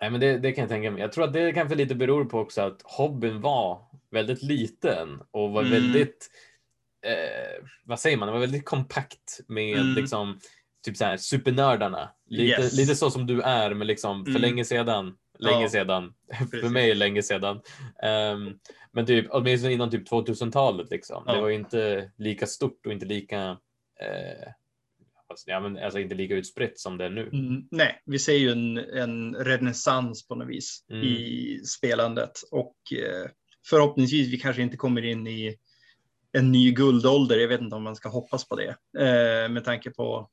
Nej, 0.02 0.10
men 0.10 0.20
det, 0.20 0.38
det, 0.38 0.52
kan 0.52 0.62
jag 0.62 0.70
tänka 0.70 0.92
mig. 0.92 1.02
Jag 1.02 1.12
tror 1.12 1.24
att 1.24 1.34
det 1.34 1.54
kanske 1.54 1.76
lite 1.76 1.96
beror 1.96 2.26
på 2.26 2.40
också 2.40 2.62
att 2.62 2.82
hobbyn 2.84 3.42
var 3.42 3.86
väldigt 4.12 4.44
liten 4.44 5.22
och 5.32 5.52
var 5.52 5.62
mm. 5.62 5.74
väldigt, 5.74 6.30
eh, 7.06 7.66
vad 7.84 8.00
säger 8.00 8.18
man, 8.18 8.28
det 8.28 8.34
var 8.34 8.40
väldigt 8.40 8.66
kompakt 8.66 9.40
med 9.48 9.78
mm. 9.78 9.96
liksom 9.96 10.40
typ 10.86 10.98
så 10.98 11.06
här 11.06 11.18
supernördarna. 11.18 12.10
Lite, 12.26 12.62
yes. 12.62 12.78
lite 12.78 12.96
så 12.96 13.12
som 13.12 13.28
du 13.28 13.42
är, 13.42 13.74
men 13.74 13.88
liksom 13.88 14.26
för 14.26 14.30
mm. 14.30 14.42
länge 14.42 14.66
sedan. 14.66 15.18
Länge 15.40 15.62
ja. 15.62 15.70
sedan. 15.70 16.14
för 16.62 16.70
mig 16.70 16.96
länge 16.96 17.24
sedan. 17.24 17.62
Um, 18.04 18.60
men 18.92 19.06
typ 19.06 19.28
åtminstone 19.30 19.74
innan 19.74 19.92
typ 19.92 20.12
2000-talet 20.12 20.90
liksom. 20.90 21.24
Ja. 21.28 21.34
Det 21.34 21.42
var 21.42 21.50
inte 21.50 22.12
lika 22.18 22.46
stort 22.46 22.86
och 22.86 22.92
inte 22.92 23.06
lika 23.06 23.58
eh, 24.02 24.52
Alltså, 25.34 25.50
ja, 25.50 25.60
men 25.60 25.78
alltså 25.78 26.00
inte 26.00 26.16
lika 26.16 26.36
utspritt 26.36 26.80
som 26.80 26.98
det 26.98 27.06
är 27.06 27.10
nu. 27.10 27.30
Mm, 27.34 27.68
nej, 27.72 28.02
vi 28.06 28.20
ser 28.20 28.34
ju 28.34 28.52
en, 28.52 28.78
en 28.78 29.36
renässans 29.36 30.28
på 30.28 30.36
något 30.36 30.48
vis 30.48 30.86
mm. 30.90 31.04
i 31.04 31.62
spelandet 31.66 32.32
och 32.52 32.76
eh, 32.92 33.30
förhoppningsvis 33.70 34.34
vi 34.34 34.40
kanske 34.40 34.62
inte 34.62 34.78
kommer 34.78 35.06
in 35.06 35.28
i 35.28 35.56
en 36.32 36.52
ny 36.52 36.72
guldålder. 36.72 37.38
Jag 37.38 37.48
vet 37.48 37.62
inte 37.62 37.76
om 37.76 37.84
man 37.84 37.96
ska 37.96 38.10
hoppas 38.10 38.48
på 38.48 38.56
det 38.56 38.70
eh, 39.00 39.50
med 39.50 39.64
tanke 39.64 39.92
på 39.92 40.30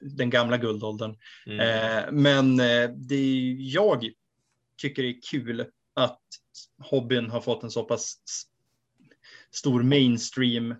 den 0.00 0.30
gamla 0.30 0.56
guldåldern. 0.56 1.16
Mm. 1.46 1.60
Eh, 1.60 2.12
men 2.12 2.60
eh, 2.60 2.90
det 2.90 3.52
jag 3.58 4.10
tycker 4.76 5.04
är 5.04 5.14
kul 5.30 5.66
att 5.94 6.22
hobbyn 6.78 7.30
har 7.30 7.40
fått 7.40 7.62
en 7.62 7.70
så 7.70 7.84
pass 7.84 8.16
stor 9.50 9.82
mainstream 9.82 10.74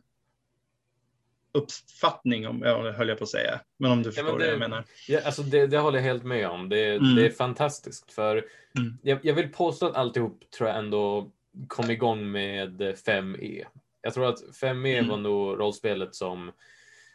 uppfattning 1.52 2.48
om, 2.48 2.62
ja, 2.64 2.92
höll 2.92 3.08
jag 3.08 3.18
på 3.18 3.24
att 3.24 3.30
säga. 3.30 3.60
Men 3.78 3.90
om 3.90 4.02
du 4.02 4.12
förstår 4.12 4.26
ja, 4.28 4.32
det, 4.32 4.44
vad 4.44 4.52
jag 4.52 4.70
menar. 4.70 4.84
Ja, 5.08 5.20
alltså 5.24 5.42
det, 5.42 5.66
det 5.66 5.78
håller 5.78 5.98
jag 5.98 6.04
helt 6.04 6.24
med 6.24 6.48
om. 6.48 6.68
Det, 6.68 6.94
mm. 6.94 7.14
det 7.14 7.26
är 7.26 7.30
fantastiskt 7.30 8.12
för 8.12 8.36
mm. 8.78 8.98
jag, 9.02 9.18
jag, 9.22 9.34
vill 9.34 9.52
påstå 9.52 9.86
att 9.86 9.96
alltihop 9.96 10.50
tror 10.50 10.68
jag 10.68 10.78
ändå 10.78 11.30
kom 11.68 11.90
igång 11.90 12.30
med 12.30 12.80
5E. 12.80 13.64
Jag 14.02 14.14
tror 14.14 14.28
att 14.28 14.42
5E 14.62 14.98
mm. 14.98 15.08
var 15.08 15.16
nog 15.16 15.60
rollspelet 15.60 16.14
som, 16.14 16.52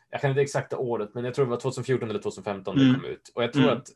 jag 0.09 0.21
kan 0.21 0.29
inte 0.29 0.41
exakta 0.41 0.77
året, 0.77 1.09
men 1.13 1.25
jag 1.25 1.33
tror 1.33 1.45
det 1.45 1.51
var 1.51 1.59
2014 1.59 2.09
eller 2.09 2.19
2015 2.19 2.77
mm. 2.77 2.87
det 2.87 2.99
kom 2.99 3.05
ut. 3.05 3.31
Och 3.35 3.43
jag 3.43 3.53
tror 3.53 3.63
mm. 3.63 3.77
att 3.77 3.87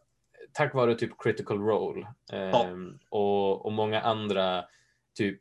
tack 0.54 0.74
vare 0.74 0.96
typ 0.96 1.12
critical 1.18 1.60
role 1.60 2.08
eh, 2.34 2.40
ja. 2.40 2.66
Ehm, 2.66 3.00
och, 3.10 3.66
och 3.66 3.72
många 3.72 4.02
andra 4.02 4.66
typ 5.18 5.38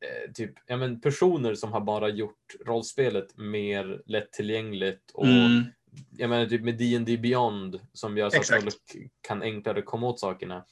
Eh, 0.00 0.32
typ, 0.32 0.52
ja, 0.66 0.76
men 0.76 1.00
personer 1.00 1.54
som 1.54 1.72
har 1.72 1.80
bara 1.80 2.08
gjort 2.08 2.54
rollspelet 2.66 3.36
mer 3.36 4.02
lättillgängligt 4.06 5.10
och 5.14 5.26
mm. 5.26 5.64
jag 6.16 6.30
menar 6.30 6.46
typ 6.46 6.62
med 6.62 6.78
D&D 6.78 7.16
Beyond 7.16 7.80
som 7.92 8.16
gör 8.16 8.30
så 8.30 8.36
Exakt. 8.36 8.58
att 8.58 8.62
folk 8.62 9.10
kan 9.20 9.42
enklare 9.42 9.82
komma 9.82 10.06
åt 10.06 10.20
sakerna. 10.20 10.64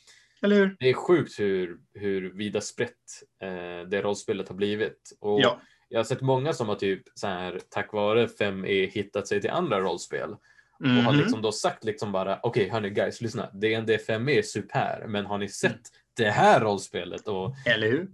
Det 0.81 0.89
är 0.89 0.95
sjukt 0.95 1.41
hur, 1.41 1.79
hur 1.95 2.31
vida 2.31 2.61
sprätt 2.61 3.23
eh, 3.43 3.89
det 3.89 4.03
rollspelet 4.03 4.49
har 4.49 4.57
blivit. 4.57 5.17
Och 5.21 5.41
ja. 5.41 5.61
Jag 5.89 5.99
har 5.99 6.05
sett 6.05 6.21
många 6.21 6.53
som 6.53 6.69
har 6.69 6.77
typ 6.77 7.03
så 7.15 7.27
här 7.27 7.61
tack 7.69 7.93
vare 7.93 8.27
5E 8.27 8.91
hittat 8.91 9.29
sig 9.29 9.41
till 9.41 9.51
andra 9.51 9.81
rollspel. 9.81 10.25
Mm 10.25 10.37
-hmm. 10.81 10.99
Och 10.99 11.05
har 11.05 11.13
mhm. 11.13 11.21
liksom 11.21 11.43
då 11.43 11.53
sagt 11.53 11.85
liksom 11.85 12.13
bara 12.13 12.39
okej 12.43 12.49
okay, 12.49 12.71
hörni 12.71 12.91
guys 12.91 13.21
lyssna 13.21 13.51
D&D 13.53 13.99
5E 14.09 14.31
är 14.31 14.43
super 14.43 15.07
men 15.09 15.27
har 15.27 15.39
ni 15.39 15.49
sett 15.49 15.71
mm 15.71 15.83
det 16.25 16.31
här 16.31 16.61
rollspelet 16.61 17.29
och 17.29 17.55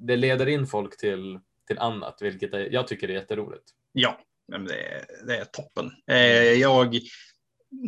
det 0.01 0.17
leder 0.17 0.47
in 0.47 0.67
folk 0.67 0.97
till, 0.97 1.39
till 1.67 1.79
annat, 1.79 2.19
vilket 2.21 2.55
är, 2.55 2.73
jag 2.73 2.87
tycker 2.87 3.09
är 3.09 3.13
jätteroligt. 3.13 3.65
Ja, 3.93 4.21
men 4.49 4.65
det, 4.65 4.83
är, 4.83 5.05
det 5.27 5.37
är 5.37 5.45
toppen. 5.45 5.91
Eh, 6.07 6.53
jag 6.53 7.01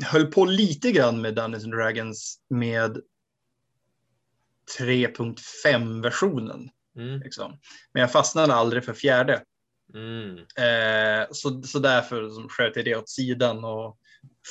höll 0.05 0.27
på 0.27 0.45
lite 0.45 0.93
grann 0.93 1.21
med 1.21 1.35
Dungeons 1.35 1.65
and 1.65 1.75
Dragons 1.75 2.39
med 2.49 3.01
3.5 4.79 6.03
versionen 6.03 6.71
Mm. 6.97 7.21
Liksom. 7.21 7.59
Men 7.93 8.01
jag 8.01 8.13
fastnade 8.13 8.55
aldrig 8.55 8.85
för 8.85 8.93
fjärde. 8.93 9.43
Mm. 9.95 10.39
Eh, 10.39 11.27
så, 11.31 11.63
så 11.63 11.79
därför 11.79 12.29
som 12.29 12.49
sköt 12.49 12.77
jag 12.77 12.85
det 12.85 12.97
åt 12.97 13.09
sidan 13.09 13.65
och 13.65 13.99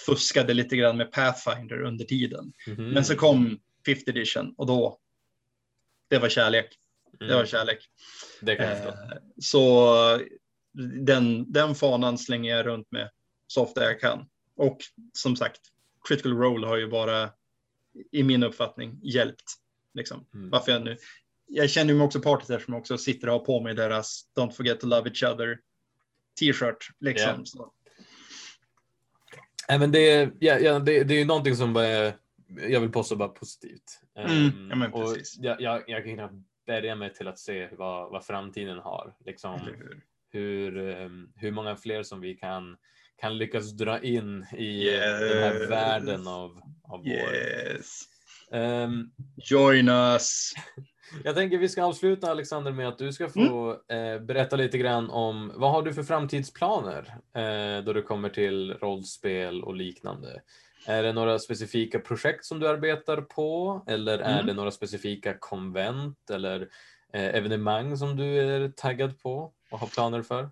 fuskade 0.06 0.54
lite 0.54 0.76
grann 0.76 0.98
med 0.98 1.12
Pathfinder 1.12 1.82
under 1.82 2.06
tiden. 2.06 2.54
Mhm. 2.68 2.90
Men 2.90 3.06
så 3.06 3.16
kom 3.16 3.60
5th 3.88 4.10
edition 4.10 4.54
och 4.58 4.66
då, 4.68 4.98
det 6.08 6.18
var 6.20 6.30
kärlek. 6.30 6.80
Det 7.20 7.26
var 7.26 7.34
Mm. 7.34 7.46
kärlek. 7.46 7.90
Det 8.42 8.56
kan 8.56 8.66
jag 8.66 8.78
förstå. 8.78 8.92
Eh, 8.92 9.18
så 9.42 9.96
den, 11.00 11.52
den 11.52 11.76
fanan 11.76 12.18
slänger 12.18 12.56
jag 12.56 12.66
runt 12.66 12.92
med 12.92 13.10
så 13.48 13.64
ofta 13.64 13.84
jag 13.84 14.00
kan. 14.00 14.26
Och 14.56 14.78
som 15.14 15.36
sagt, 15.36 15.62
critical 16.08 16.38
role 16.38 16.68
har 16.68 16.78
ju 16.78 16.88
bara, 16.88 17.30
i 18.12 18.24
min 18.24 18.44
uppfattning, 18.44 19.00
hjälpt. 19.04 19.44
Liksom. 19.94 20.26
Mm. 20.34 20.50
Varför 20.50 20.72
jag 20.72 20.84
nu, 20.84 20.98
jag 21.48 21.70
känner 21.70 21.94
mig 21.94 22.06
också 22.06 22.20
partisk 22.22 22.50
eftersom 22.50 22.74
jag 22.74 22.82
också 22.82 22.98
sitter 22.98 23.28
och 23.28 23.34
har 23.34 23.46
på 23.46 23.62
mig 23.62 23.74
deras 23.76 24.26
Don't 24.38 24.52
forget 24.52 24.80
to 24.80 24.88
love 24.88 25.10
each 25.10 25.24
other 25.24 25.60
t-shirt. 26.40 26.90
Liksom. 27.00 27.46
Så, 27.46 27.72
Nej, 29.70 29.80
men 29.80 29.92
det, 29.92 30.32
ja, 30.40 30.60
ja, 30.60 30.80
det, 30.80 31.04
det 31.04 31.14
är 31.14 31.20
ju 31.20 31.26
någonting 31.26 31.56
som 31.56 31.74
bara, 31.74 32.14
jag 32.70 32.80
vill 32.82 32.92
påstå 32.92 33.16
bara 33.16 33.30
positivt. 33.30 34.02
Mm, 34.16 34.72
Ehm, 34.72 34.82
ja, 34.82 34.90
och 34.92 35.18
jag, 35.40 35.62
jag, 35.62 35.84
jag 35.88 36.04
kan 36.04 36.14
knappt 36.16 36.34
bärga 36.68 36.96
mig 36.96 37.14
till 37.14 37.28
att 37.28 37.40
se 37.40 37.70
vad, 37.72 38.12
vad 38.12 38.26
framtiden 38.26 38.78
har. 38.78 39.14
Liksom, 39.26 39.60
hur? 39.60 40.02
hur, 40.32 40.90
ehm, 40.90 41.30
hur 41.36 41.52
många 41.52 41.76
fler 41.76 42.04
som 42.04 42.22
vi 42.22 42.36
kan, 42.36 42.78
kan 43.22 43.38
lyckas 43.38 43.72
dra 43.72 44.00
in 44.00 44.46
i 44.58 44.94
eh, 44.96 45.00
den 45.02 45.44
här 45.44 45.56
Yes. 45.60 45.70
världen 45.70 46.28
av, 46.28 46.62
av 46.84 47.00
vår. 47.00 47.08
Yes. 47.08 48.02
Ehm, 48.52 49.12
Join 49.38 49.90
us. 49.90 50.52
jag 51.24 51.36
tänker 51.36 51.58
vi 51.58 51.70
ska 51.70 51.84
avsluta 51.84 52.32
Alexander 52.32 52.72
med 52.72 52.88
att 52.88 52.98
du 52.98 53.14
ska 53.14 53.30
få 53.30 53.80
Mm. 53.90 54.14
eh, 54.16 54.22
berätta 54.26 54.56
lite 54.56 54.78
grann 54.78 55.10
om 55.10 55.52
vad 55.56 55.72
har 55.72 55.82
du 55.84 55.94
för 55.94 56.04
framtidsplaner 56.04 57.16
eh, 57.34 57.84
då 57.86 57.94
det 57.94 58.02
kommer 58.02 58.30
till 58.30 58.74
rollspel 58.74 59.64
och 59.64 59.76
liknande. 59.76 60.42
Är 60.88 61.04
det 61.04 61.14
några 61.14 61.40
specifika 61.40 62.00
projekt 62.00 62.46
som 62.46 62.60
du 62.60 62.68
arbetar 62.68 63.22
på 63.22 63.84
eller 63.88 64.20
är 64.20 64.34
Mm. 64.34 64.46
det 64.46 64.54
några 64.54 64.72
specifika 64.72 65.38
konvent 65.40 66.30
eller 66.30 66.62
eh, 67.14 67.36
evenemang 67.36 67.98
som 67.98 68.16
du 68.18 68.38
är 68.40 68.70
taggad 68.70 69.20
på 69.20 69.54
och 69.72 69.80
har 69.80 69.88
planer 69.88 70.22
för? 70.22 70.44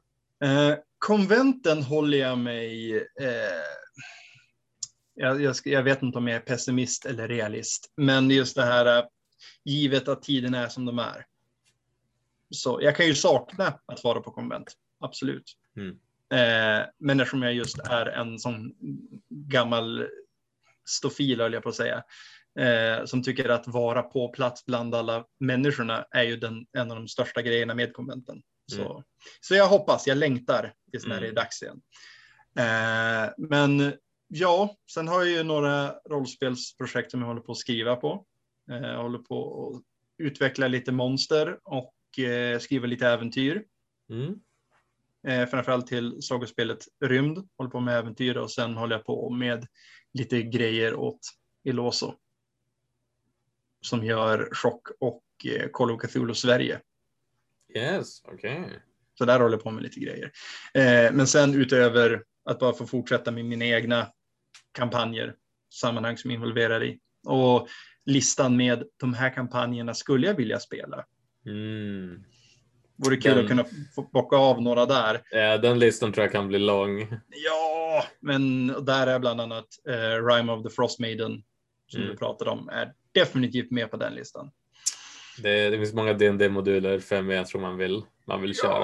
Eh, 0.44 0.76
konventen 0.98 1.84
håller 1.84 2.18
jag 2.18 2.38
mig... 2.38 2.96
Eh, 2.98 3.64
jag, 5.16 5.42
jag, 5.42 5.56
jag 5.66 5.84
vet 5.84 6.02
inte 6.02 6.18
om 6.18 6.28
jag 6.28 6.36
är 6.36 6.42
pessimist 6.42 7.06
eller 7.06 7.28
realist, 7.28 7.94
men 7.96 8.30
just 8.30 8.56
det 8.56 8.66
här 8.66 8.98
eh, 8.98 9.06
givet 9.64 10.08
att 10.08 10.24
tiden 10.24 10.54
är 10.54 10.68
som 10.68 10.86
de 10.86 11.00
är. 11.00 11.26
Så 12.50 12.80
jag 12.82 12.96
kan 12.96 13.06
ju 13.06 13.16
sakna 13.16 13.80
att 13.86 14.04
vara 14.04 14.22
på 14.22 14.32
konvent, 14.32 14.74
absolut. 15.00 15.58
Mm. 15.78 15.90
Eh, 16.34 16.86
men 16.98 17.20
eftersom 17.20 17.44
jag 17.44 17.54
just 17.54 17.80
är 17.80 18.06
en 18.06 18.40
sån 18.40 18.74
gammal 19.30 20.08
stofil, 20.86 21.42
höll 21.42 21.54
jag 21.54 21.64
på 21.64 21.70
att 21.70 21.76
säga, 21.76 22.04
eh, 22.60 23.06
som 23.06 23.24
tycker 23.24 23.50
att 23.50 23.68
vara 23.68 24.02
på 24.02 24.30
plats 24.30 24.66
bland 24.66 24.96
alla 24.96 25.26
människorna 25.40 26.06
är 26.12 26.24
ju 26.24 26.38
den, 26.38 26.66
en 26.78 26.92
av 26.92 26.98
de 26.98 27.08
största 27.08 27.42
grejerna 27.42 27.74
med 27.74 27.94
konventen. 27.94 28.42
Så, 28.72 29.04
så 29.42 29.56
jag 29.56 29.68
hoppas, 29.68 30.08
jag 30.08 30.18
längtar 30.18 30.74
tills 30.92 31.06
när 31.06 31.18
Mm. 31.18 31.24
det 31.24 31.30
är 31.30 31.36
dags 31.44 31.62
igen. 31.62 31.82
Eh, 32.58 33.34
men 33.50 33.94
ja, 34.28 34.76
sen 34.94 35.08
har 35.08 35.24
jag 35.24 35.30
ju 35.30 35.44
några 35.44 35.96
rollspelsprojekt 36.10 37.12
som 37.12 37.20
jag 37.20 37.28
håller 37.28 37.42
på 37.42 37.52
att 37.52 37.58
skriva 37.58 37.96
på. 37.96 38.26
Eh, 38.72 38.78
jag 38.88 39.02
håller 39.02 39.20
på 39.20 39.68
att 39.76 39.84
utveckla 40.18 40.68
lite 40.68 40.92
monster 40.92 41.60
och 41.64 42.20
eh, 42.20 42.60
skriva 42.60 42.88
lite 42.88 43.08
äventyr. 43.08 43.64
Mm. 44.10 44.36
Eh, 45.28 45.50
framförallt 45.50 45.88
till 45.88 46.22
sagospelet 46.22 46.86
Rymd. 47.06 47.50
Håller 47.58 47.72
på 47.72 47.80
med 47.80 48.00
äventyr 48.00 48.38
och 48.38 48.52
sen 48.52 48.76
håller 48.78 48.96
jag 48.96 49.06
på 49.06 49.30
med 49.30 49.68
lite 50.14 50.42
grejer 50.42 50.96
åt 50.96 51.20
Iloso. 51.64 52.14
Som 53.82 54.06
gör 54.06 54.50
Chock 54.54 54.88
och 55.00 55.24
eh, 55.46 55.70
Call 55.70 55.92
of 55.92 56.02
Cthulhu 56.02 56.34
Sverige. 56.34 56.82
Yes, 57.76 58.22
okej. 58.26 58.80
Så 59.18 59.26
där 59.26 59.40
håller 59.40 59.58
jag 59.58 59.64
på 59.64 59.72
med 59.72 59.84
lite 59.84 60.00
grejer. 60.00 60.32
Eh, 60.74 61.14
men 61.14 61.28
sen 61.28 61.56
utöver 61.56 62.24
att 62.46 62.60
bara 62.60 62.74
få 62.74 62.86
fortsätta 62.86 63.32
med 63.32 63.46
mina 63.46 63.66
egna 63.66 64.12
kampanjer, 64.72 65.36
sammanhang 65.74 66.18
som 66.18 66.32
jag 66.32 66.36
är 66.36 66.40
involverad 66.40 66.84
i. 66.84 67.00
Och 67.28 67.68
listan 68.06 68.58
med 68.58 68.84
de 68.98 69.14
här 69.14 69.34
kampanjerna 69.34 69.94
skulle 69.94 70.28
jag 70.28 70.34
vilja 70.34 70.60
spela. 70.60 71.06
Mm. 71.46 72.24
Vore 72.98 73.18
kul 73.18 73.36
Den- 73.36 73.44
att 73.44 73.50
kunna 73.50 73.66
bocka 74.14 74.36
av 74.38 74.62
några 74.62 74.86
där. 74.86 75.22
Ja, 75.32 75.58
den 75.58 75.80
listan 75.80 76.14
tror 76.14 76.24
jag 76.24 76.32
kan 76.32 76.48
bli 76.48 76.60
lång. 76.60 77.00
Ja, 77.30 78.04
men 78.20 78.68
där 78.86 79.08
är 79.08 79.20
bland 79.20 79.42
annat 79.42 79.66
eh, 79.90 80.26
Rime 80.26 80.52
of 80.52 80.64
the 80.64 80.70
Frost 80.70 81.00
Maiden 81.00 81.44
som 81.88 82.00
Mm. 82.02 82.12
du 82.12 82.18
pratade 82.18 82.52
om 82.52 82.70
är 82.70 82.94
definitivt 83.12 83.72
med 83.72 83.92
på 83.92 83.98
den 83.98 84.14
listan. 84.14 84.52
Det, 85.38 85.70
det 85.70 85.78
finns 85.78 85.94
många 85.94 86.14
dd 86.14 86.50
moduler 86.50 87.00
för 87.00 87.22
mig 87.22 87.36
jag 87.36 87.48
tror 87.48 87.62
man 87.62 87.78
vill, 87.78 88.02
man 88.28 88.42
vill 88.42 88.56
köra. 88.56 88.80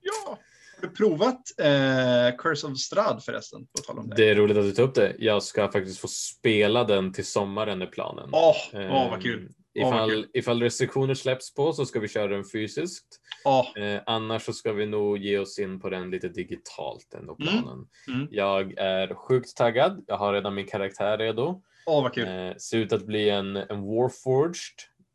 Ja. 0.00 0.38
Har 0.82 0.88
du 0.88 0.94
provat 0.94 1.40
eh, 1.58 2.36
Curse 2.38 2.66
of 2.66 2.78
Strad 2.78 3.22
förresten? 3.24 3.66
Det. 4.04 4.16
Det 4.16 4.30
är 4.30 4.34
roligt 4.34 4.56
att 4.56 4.62
du 4.64 4.72
tar 4.72 4.82
upp 4.82 4.94
det. 4.94 5.14
Jag 5.18 5.42
ska 5.42 5.72
faktiskt 5.72 6.00
få 6.00 6.08
spela 6.08 6.84
den 6.84 7.12
till 7.12 7.26
sommaren 7.26 7.82
är 7.82 7.86
planen. 7.86 8.28
Åh, 8.32 8.56
Ehm, 8.72 8.90
åh, 8.92 9.10
vad 9.10 9.22
kul. 9.22 9.48
Ifall, 9.74 10.10
kul. 10.10 10.26
ifall 10.34 10.62
restriktioner 10.62 11.14
släpps 11.14 11.54
på 11.54 11.72
så 11.72 11.86
ska 11.86 12.00
vi 12.00 12.08
köra 12.08 12.26
den 12.28 12.44
fysiskt. 12.52 13.06
Åh, 13.44 13.82
Eh, 13.82 14.00
annars 14.06 14.42
så 14.42 14.52
ska 14.52 14.72
vi 14.72 14.86
nog 14.86 15.18
ge 15.18 15.38
oss 15.38 15.58
in 15.58 15.80
på 15.80 15.90
den 15.90 16.10
lite 16.10 16.28
digitalt 16.28 17.14
ändå 17.14 17.34
planen. 17.34 17.86
Mm. 18.08 18.28
Jag 18.30 18.72
är 18.78 19.14
sjukt 19.14 19.56
taggad. 19.56 20.04
Jag 20.06 20.16
har 20.16 20.32
redan 20.32 20.54
min 20.54 20.66
karaktär 20.66 21.18
redo. 21.18 21.62
åh, 21.86 22.10
kul. 22.10 22.28
Eh, 22.28 22.56
ser 22.56 22.78
ut 22.78 22.92
att 22.92 23.06
bli 23.06 23.30
en, 23.30 23.56
en 23.56 23.82
Warforged, 23.82 24.54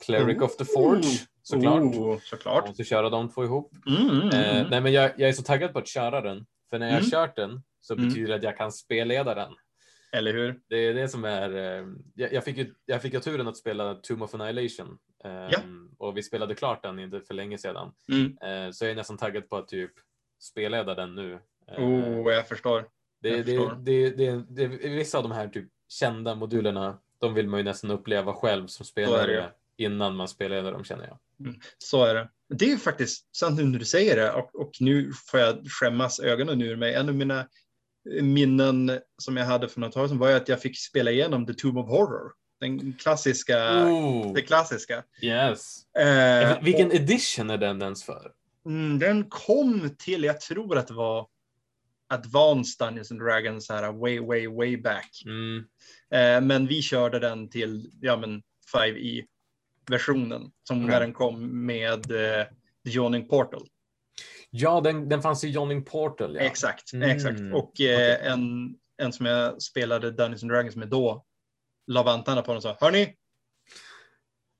Cleric 0.05 0.41
of 0.41 0.55
the. 0.57 0.65
Forge 0.65 1.03
såklart. 1.43 1.81
Oh, 1.81 2.09
Jag 2.11 2.21
såklart. 2.21 2.67
måste 2.67 2.83
köra 2.83 3.09
de 3.09 3.29
två 3.29 3.43
ihop. 3.43 3.71
Mm, 3.87 4.09
mm, 4.09 4.27
Eh, 4.29 4.55
mm. 4.57 4.67
nej, 4.69 4.81
men 4.81 4.93
jag, 4.93 5.11
jag 5.17 5.29
är 5.29 5.33
så 5.33 5.43
taggad 5.43 5.73
på 5.73 5.79
att 5.79 5.87
köra 5.87 6.21
den. 6.21 6.45
För 6.69 6.79
när 6.79 6.85
jag 6.85 6.93
har 6.93 6.99
Mm. 6.99 7.11
kört 7.11 7.35
den 7.35 7.61
så 7.81 7.93
Mm. 7.93 8.07
betyder 8.07 8.27
det 8.27 8.35
att 8.35 8.43
jag 8.43 8.57
kan 8.57 8.71
spelleda 8.71 9.35
den. 9.35 9.51
Eller 10.11 10.33
hur? 10.33 10.59
Det 10.69 10.75
är 10.77 10.93
det 10.93 11.09
som 11.09 11.25
är. 11.25 11.55
Eh, 11.55 11.87
jag, 12.15 12.33
jag, 12.33 12.43
fick 12.43 12.57
ju, 12.57 12.73
jag 12.85 13.01
fick 13.01 13.13
ju 13.13 13.19
turen 13.19 13.47
att 13.47 13.57
spela 13.57 13.95
Tomb 13.95 14.23
of 14.23 14.33
Annihilation. 14.35 14.97
Eh, 15.23 15.31
Ja. 15.31 15.59
Och 15.97 16.17
vi 16.17 16.23
spelade 16.23 16.55
klart 16.55 16.83
den 16.83 16.99
inte 16.99 17.21
för 17.21 17.33
länge 17.33 17.57
sedan. 17.57 17.91
Mm. 18.09 18.37
Eh, 18.41 18.71
så 18.71 18.85
jag 18.85 18.91
är 18.91 18.95
nästan 18.95 19.17
taggad 19.17 19.49
på 19.49 19.57
att 19.57 19.67
typ 19.67 19.91
spelleda 20.39 20.95
den 20.95 21.15
nu. 21.15 21.39
Oh, 21.77 22.33
jag 22.33 22.47
förstår. 22.47 22.87
det, 23.21 23.29
jag 23.29 23.45
det, 23.45 23.57
förstår. 23.57 23.75
det, 23.79 24.09
det, 24.09 24.43
det, 24.49 24.67
vissa 24.67 25.17
av 25.17 25.23
de 25.23 25.31
här 25.31 25.47
typ 25.47 25.69
kända 25.87 26.35
modulerna, 26.35 26.99
de 27.19 27.33
vill 27.33 27.47
man 27.47 27.59
ju 27.59 27.63
nästan 27.63 27.91
uppleva 27.91 28.33
själv 28.33 28.67
som 28.67 28.85
spelare 28.85 29.51
innan 29.77 30.15
man 30.15 30.27
spelar 30.27 30.71
dem 30.71 30.83
känner 30.83 31.07
jag. 31.07 31.17
Så 31.77 32.03
är 32.03 32.15
det. 32.15 32.29
Det 32.49 32.65
är 32.65 32.69
ju 32.69 32.77
faktiskt 32.77 33.35
sant 33.35 33.57
nu 33.57 33.63
när 33.65 33.79
du 33.79 33.85
säger 33.85 34.15
det 34.15 34.31
och, 34.31 34.55
och 34.55 34.71
nu 34.79 35.11
får 35.31 35.39
jag 35.39 35.67
skämmas 35.67 36.19
ögonen 36.19 36.61
ur 36.61 36.75
mig. 36.75 36.93
En 36.93 37.09
av 37.09 37.15
mina 37.15 37.47
minnen 38.21 38.99
som 39.17 39.37
jag 39.37 39.45
hade 39.45 39.67
för 39.69 39.79
något 39.81 39.91
tag 39.93 40.09
sedan 40.09 40.17
var 40.17 40.29
ju 40.29 40.35
att 40.35 40.49
jag 40.49 40.61
fick 40.61 40.79
spela 40.79 41.11
igenom 41.11 41.45
The 41.45 41.53
Tomb 41.53 41.77
of 41.77 41.89
Horror. 41.89 42.31
Den 42.59 42.93
klassiska. 42.93 43.85
Oh, 43.85 44.33
Det 44.33 44.41
klassiska. 44.41 45.03
yes. 45.21 45.83
Eh, 45.97 46.63
Vilken 46.63 46.87
och, 46.87 46.93
edition 46.93 47.49
är 47.49 47.57
den 47.57 47.81
ens 47.81 48.03
för? 48.03 48.31
mm, 48.65 48.99
den 48.99 49.29
kom 49.29 49.89
till, 49.97 50.23
jag 50.23 50.41
tror 50.41 50.77
att 50.77 50.87
det 50.87 50.93
var 50.93 51.27
Advanced 52.09 52.87
Dungeons 52.87 53.11
and 53.11 53.19
Dragons, 53.21 53.69
här 53.69 53.91
way, 53.91 54.19
way, 54.19 54.47
way 54.47 54.77
back. 54.77 55.23
Mm. 55.25 55.57
Eh, 56.11 56.47
men 56.47 56.67
vi 56.67 56.81
körde 56.81 57.19
den 57.19 57.49
till 57.49 57.91
ja, 58.01 58.17
men 58.17 58.41
5i-versionen 58.73 60.51
som 60.63 60.77
Okej. 60.77 60.87
när 60.89 60.99
den 60.99 61.13
kom 61.13 61.65
med 61.65 62.11
eh, 62.11 62.45
The 62.85 62.91
Yawning 62.91 63.27
Portal. 63.27 63.67
Ja, 64.57 64.81
den, 64.81 65.09
den 65.09 65.21
fanns 65.21 65.43
i 65.43 65.49
Johnning 65.49 65.85
Portal. 65.85 66.35
Ja. 66.35 66.41
Exakt, 66.41 66.93
Mm. 66.93 67.09
exakt. 67.09 67.39
Och 67.53 67.81
eh, 67.81 68.31
en, 68.31 68.75
en 68.97 69.13
som 69.13 69.25
jag 69.25 69.61
spelade 69.61 70.11
Dungeons 70.11 70.43
and 70.43 70.51
Dragons 70.51 70.75
med 70.75 70.87
då 70.87 71.25
la 71.87 72.03
vantarna 72.03 72.41
på 72.41 72.51
den 72.51 72.57
och 72.57 72.63
sa 72.63 72.77
Hörni, 72.79 73.13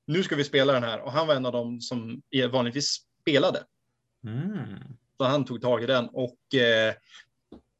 nu 0.06 0.22
ska 0.22 0.36
vi 0.36 0.44
spela 0.44 0.72
den 0.72 0.82
här. 0.82 1.00
Och 1.00 1.12
han 1.12 1.26
var 1.26 1.34
en 1.34 1.46
av 1.46 1.52
dem 1.52 1.80
som 1.80 2.22
vanligtvis 2.52 3.00
spelade. 3.22 3.62
Mm. 4.24 4.78
Så 5.18 5.24
han 5.24 5.44
tog 5.44 5.62
tag 5.62 5.82
i 5.82 5.86
den 5.86 6.08
och 6.12 6.54
eh, 6.54 6.94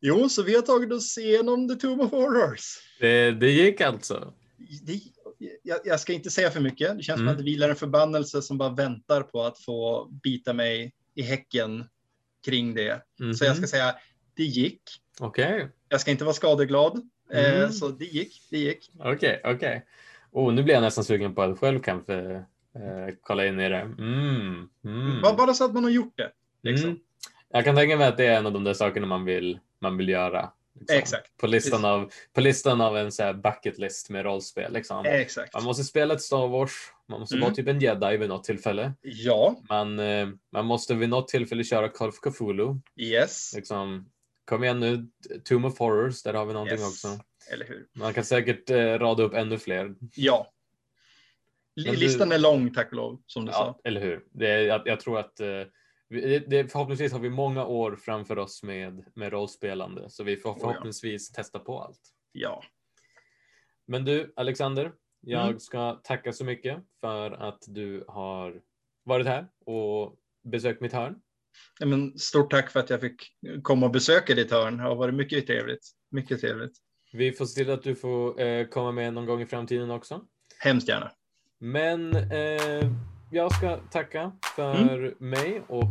jo, 0.01 0.29
så 0.29 0.43
vi 0.43 0.55
har 0.55 0.63
tagit 0.63 0.93
oss 0.93 1.19
igenom 1.19 1.69
The 1.69 1.75
Tomb 1.75 2.01
of 2.01 2.11
Horrors. 2.11 2.79
Det, 3.01 3.31
det 3.31 3.51
gick 3.51 3.81
alltså. 3.81 4.33
Det, 4.83 5.01
jag, 5.63 5.79
jag 5.85 6.01
ska 6.01 6.13
inte 6.13 6.31
säga 6.31 6.51
för 6.51 6.61
mycket. 6.61 6.97
Det 6.97 7.03
känns 7.03 7.19
Mm. 7.21 7.27
som 7.29 7.33
att 7.33 7.39
det 7.39 7.45
vilar 7.51 7.69
en 7.71 7.77
förbannelse 7.77 8.43
som 8.43 8.59
bara 8.59 8.71
väntar 8.75 9.23
på 9.23 9.43
att 9.43 9.59
få 9.61 10.09
bita 10.23 10.53
mig 10.53 10.93
i 11.15 11.23
häcken 11.23 11.85
kring 12.45 12.75
det. 12.75 13.03
Så 13.39 13.45
jag 13.45 13.53
ska 13.57 13.61
Mhm. 13.61 13.67
säga, 13.67 13.95
det 14.37 14.43
gick. 14.45 14.83
Okej, 15.21 15.69
Jag 15.89 16.01
ska 16.01 16.11
inte 16.11 16.25
vara 16.25 16.35
skadeglad. 16.35 17.01
Eh, 17.33 17.55
Mm. 17.59 17.73
så 17.73 17.89
det 17.89 18.05
gick, 18.05 18.43
det 18.51 18.59
gick. 18.59 18.91
okej, 18.99 19.41
okej. 19.45 19.85
Oh, 20.33 20.53
nu 20.53 20.63
blir 20.63 20.75
jag 20.75 20.83
nästan 20.83 21.05
sugen 21.05 21.35
på 21.35 21.43
att 21.43 21.59
själv 21.59 21.81
kanske 21.81 22.45
Eh, 22.77 23.15
kolla 23.23 23.47
in 23.47 23.61
i 23.61 23.69
det. 23.69 23.77
Mm. 23.81 24.69
Mm. 24.85 25.21
Bara, 25.23 25.35
bara 25.37 25.55
så 25.55 25.65
att 25.65 25.75
man 25.75 25.85
har 25.85 25.91
gjort 25.91 26.17
det. 26.19 26.31
Liksom. 26.63 26.89
Mm. 26.89 27.01
Jag 27.49 27.65
kan 27.65 27.77
tänka 27.77 27.97
mig 27.97 28.07
att 28.09 28.17
det 28.17 28.27
är 28.27 28.37
en 28.39 28.47
av 28.47 28.53
de 28.53 28.65
där 28.65 28.75
sakerna 28.75 29.07
man 29.07 29.25
vill, 29.25 29.59
man 29.81 29.97
vill 29.97 30.09
göra. 30.09 30.51
liksom. 30.81 30.97
Exakt. 30.99 31.37
På 31.37 31.47
listan, 31.47 31.85
av, 31.85 32.11
på 32.33 32.41
listan 32.41 32.81
av 32.81 32.97
en 32.97 33.13
så 33.13 33.23
här 33.23 33.33
bucket 33.33 33.79
list 33.79 34.11
med 34.11 34.25
rollspel. 34.25 34.73
Liksom. 34.73 35.05
Exakt. 35.07 35.55
Man 35.55 35.65
måste 35.65 35.85
spela 35.85 36.15
ett 36.15 36.23
Star 36.23 36.49
Wars, 36.49 36.73
man 37.09 37.21
måste 37.21 37.35
Mm. 37.35 37.45
vara 37.45 37.55
typ 37.55 37.69
en 37.69 37.81
jedi 37.81 38.17
vid 38.17 38.29
något 38.29 38.45
tillfälle. 38.45 38.93
Ja, 39.03 39.57
Man, 39.69 39.99
eh, 39.99 40.29
man 40.53 40.67
måste 40.67 40.95
vid 40.95 41.09
något 41.09 41.29
tillfälle 41.29 41.65
köra 41.65 41.89
Call 41.89 42.09
of 42.09 42.21
Cthulhu. 42.21 42.75
yes. 42.97 43.53
Liksom, 43.57 44.11
kom 44.45 44.65
igen 44.65 44.81
nu, 44.81 45.07
Tomb 45.45 45.65
of 45.67 45.79
Horrors, 45.79 46.23
där 46.23 46.35
har 46.35 46.47
vi 46.47 46.53
någonting 46.53 46.79
yes. 46.79 46.89
också. 46.89 47.25
Eller 47.53 47.67
hur? 47.67 47.87
Man 47.93 48.15
kan 48.15 48.25
säkert 48.25 48.71
eh, 48.71 48.99
rada 48.99 49.23
upp 49.23 49.35
ännu 49.35 49.59
fler. 49.59 49.95
Ja. 50.15 50.53
Li- 51.77 51.85
Men 51.85 51.95
du- 51.95 52.01
Listan 52.01 52.33
är 52.33 52.39
lång, 52.39 52.75
tack 52.75 52.87
och 52.87 52.93
lov, 52.97 53.23
som 53.27 53.45
du 53.45 53.51
Ja, 53.53 53.57
sa. 53.57 53.81
eller 53.89 54.01
hur? 54.01 54.25
Det, 54.31 54.51
är- 54.51 54.59
jag, 54.63 54.83
jag 54.85 55.01
tror 55.01 55.19
att 55.19 55.41
eh, 55.41 55.47
det, 56.09 56.39
det, 56.39 56.73
förhoppningsvis 56.73 57.13
har 57.13 57.19
vi 57.21 57.31
många 57.31 57.65
år 57.67 57.97
framför 57.97 58.39
oss 58.39 58.63
med, 58.63 59.05
med 59.15 59.33
rollspelande, 59.33 60.11
så 60.11 60.25
vi 60.25 60.37
får 60.37 60.53
ja. 60.53 60.59
förhoppningsvis 60.61 61.33
testa 61.33 61.59
på 61.59 61.81
allt. 61.81 62.01
Ja. 62.33 62.63
Men 63.87 64.05
du, 64.05 64.33
Alexander, 64.37 64.93
jag 65.21 65.47
Mm. 65.47 65.61
ska 65.61 65.93
tacka 65.93 66.33
så 66.33 66.45
mycket 66.45 66.79
för 67.01 67.31
att 67.31 67.63
du 67.67 68.05
har 68.09 68.61
varit 69.05 69.27
här 69.27 69.47
och 69.67 70.15
besökt 70.45 70.81
mitt 70.81 70.93
hörn. 70.93 71.15
Nej, 71.81 71.89
Men 71.89 72.19
stort 72.19 72.51
tack 72.51 72.71
för 72.71 72.81
att 72.81 72.91
jag 72.91 73.01
fick 73.01 73.23
komma 73.63 73.87
och 73.87 73.93
besöka 73.93 74.35
ditt 74.35 74.51
hörn. 74.51 74.77
Det 74.77 74.83
har 74.83 74.95
varit 74.95 75.15
mycket 75.15 75.47
trevligt. 75.47 75.91
Mycket 76.11 76.41
trevligt. 76.41 76.73
Vi 77.13 77.33
får 77.33 77.45
se 77.47 77.65
till 77.65 77.73
att 77.73 77.83
du 77.83 77.95
får 77.95 78.41
eh, 78.41 78.67
komma 78.67 78.93
med 78.93 79.15
någon 79.15 79.27
gång 79.27 79.41
i 79.43 79.47
framtiden 79.47 79.91
också. 79.91 80.21
Hemskt 80.59 80.89
gärna. 80.89 81.13
Men 81.61 82.17
eh, 82.17 82.91
jag 83.33 83.55
ska 83.55 83.77
tacka 83.77 84.33
för 84.57 85.15
mig 85.23 85.63
och 85.69 85.85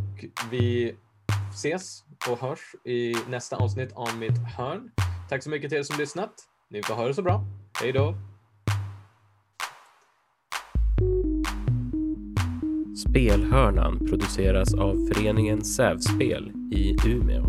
vi 0.51 0.95
ses 1.53 2.03
och 2.29 2.39
hörs 2.39 2.75
i 2.85 3.13
nästa 3.29 3.55
avsnitt 3.55 3.93
av 3.93 4.17
mitt 4.17 4.37
hörn. 4.57 4.91
Tack 5.29 5.43
så 5.43 5.49
mycket 5.49 5.69
till 5.69 5.79
er 5.79 5.83
som 5.83 5.97
lyssnat. 5.99 6.33
Ni 6.69 6.83
får 6.83 6.93
ha 6.93 7.07
det 7.07 7.13
så 7.13 7.21
bra. 7.21 7.43
Hej 7.81 7.91
då! 7.91 8.15
Spelhörnan 13.15 13.99
produceras 13.99 14.73
av 14.73 15.07
föreningen 15.07 15.63
Sävspel 15.63 16.51
i 16.71 16.95
Umeå. 17.07 17.45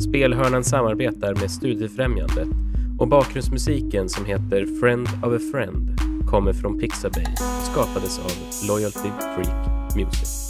Spelhörnan 0.00 0.64
samarbetar 0.64 1.34
med 1.34 1.50
Studiefrämjandet 1.50 2.48
och 2.98 3.08
bakgrundsmusiken 3.08 4.08
som 4.08 4.24
heter 4.24 4.80
Friend 4.80 5.08
of 5.22 5.32
a 5.32 5.38
Friend 5.52 5.88
kommer 6.30 6.52
från 6.52 6.78
Pixabay 6.78 7.26
och 7.32 7.66
skapades 7.72 8.18
av 8.18 8.30
Loyalty 8.68 9.08
Freak 9.34 9.96
Music. 9.96 10.45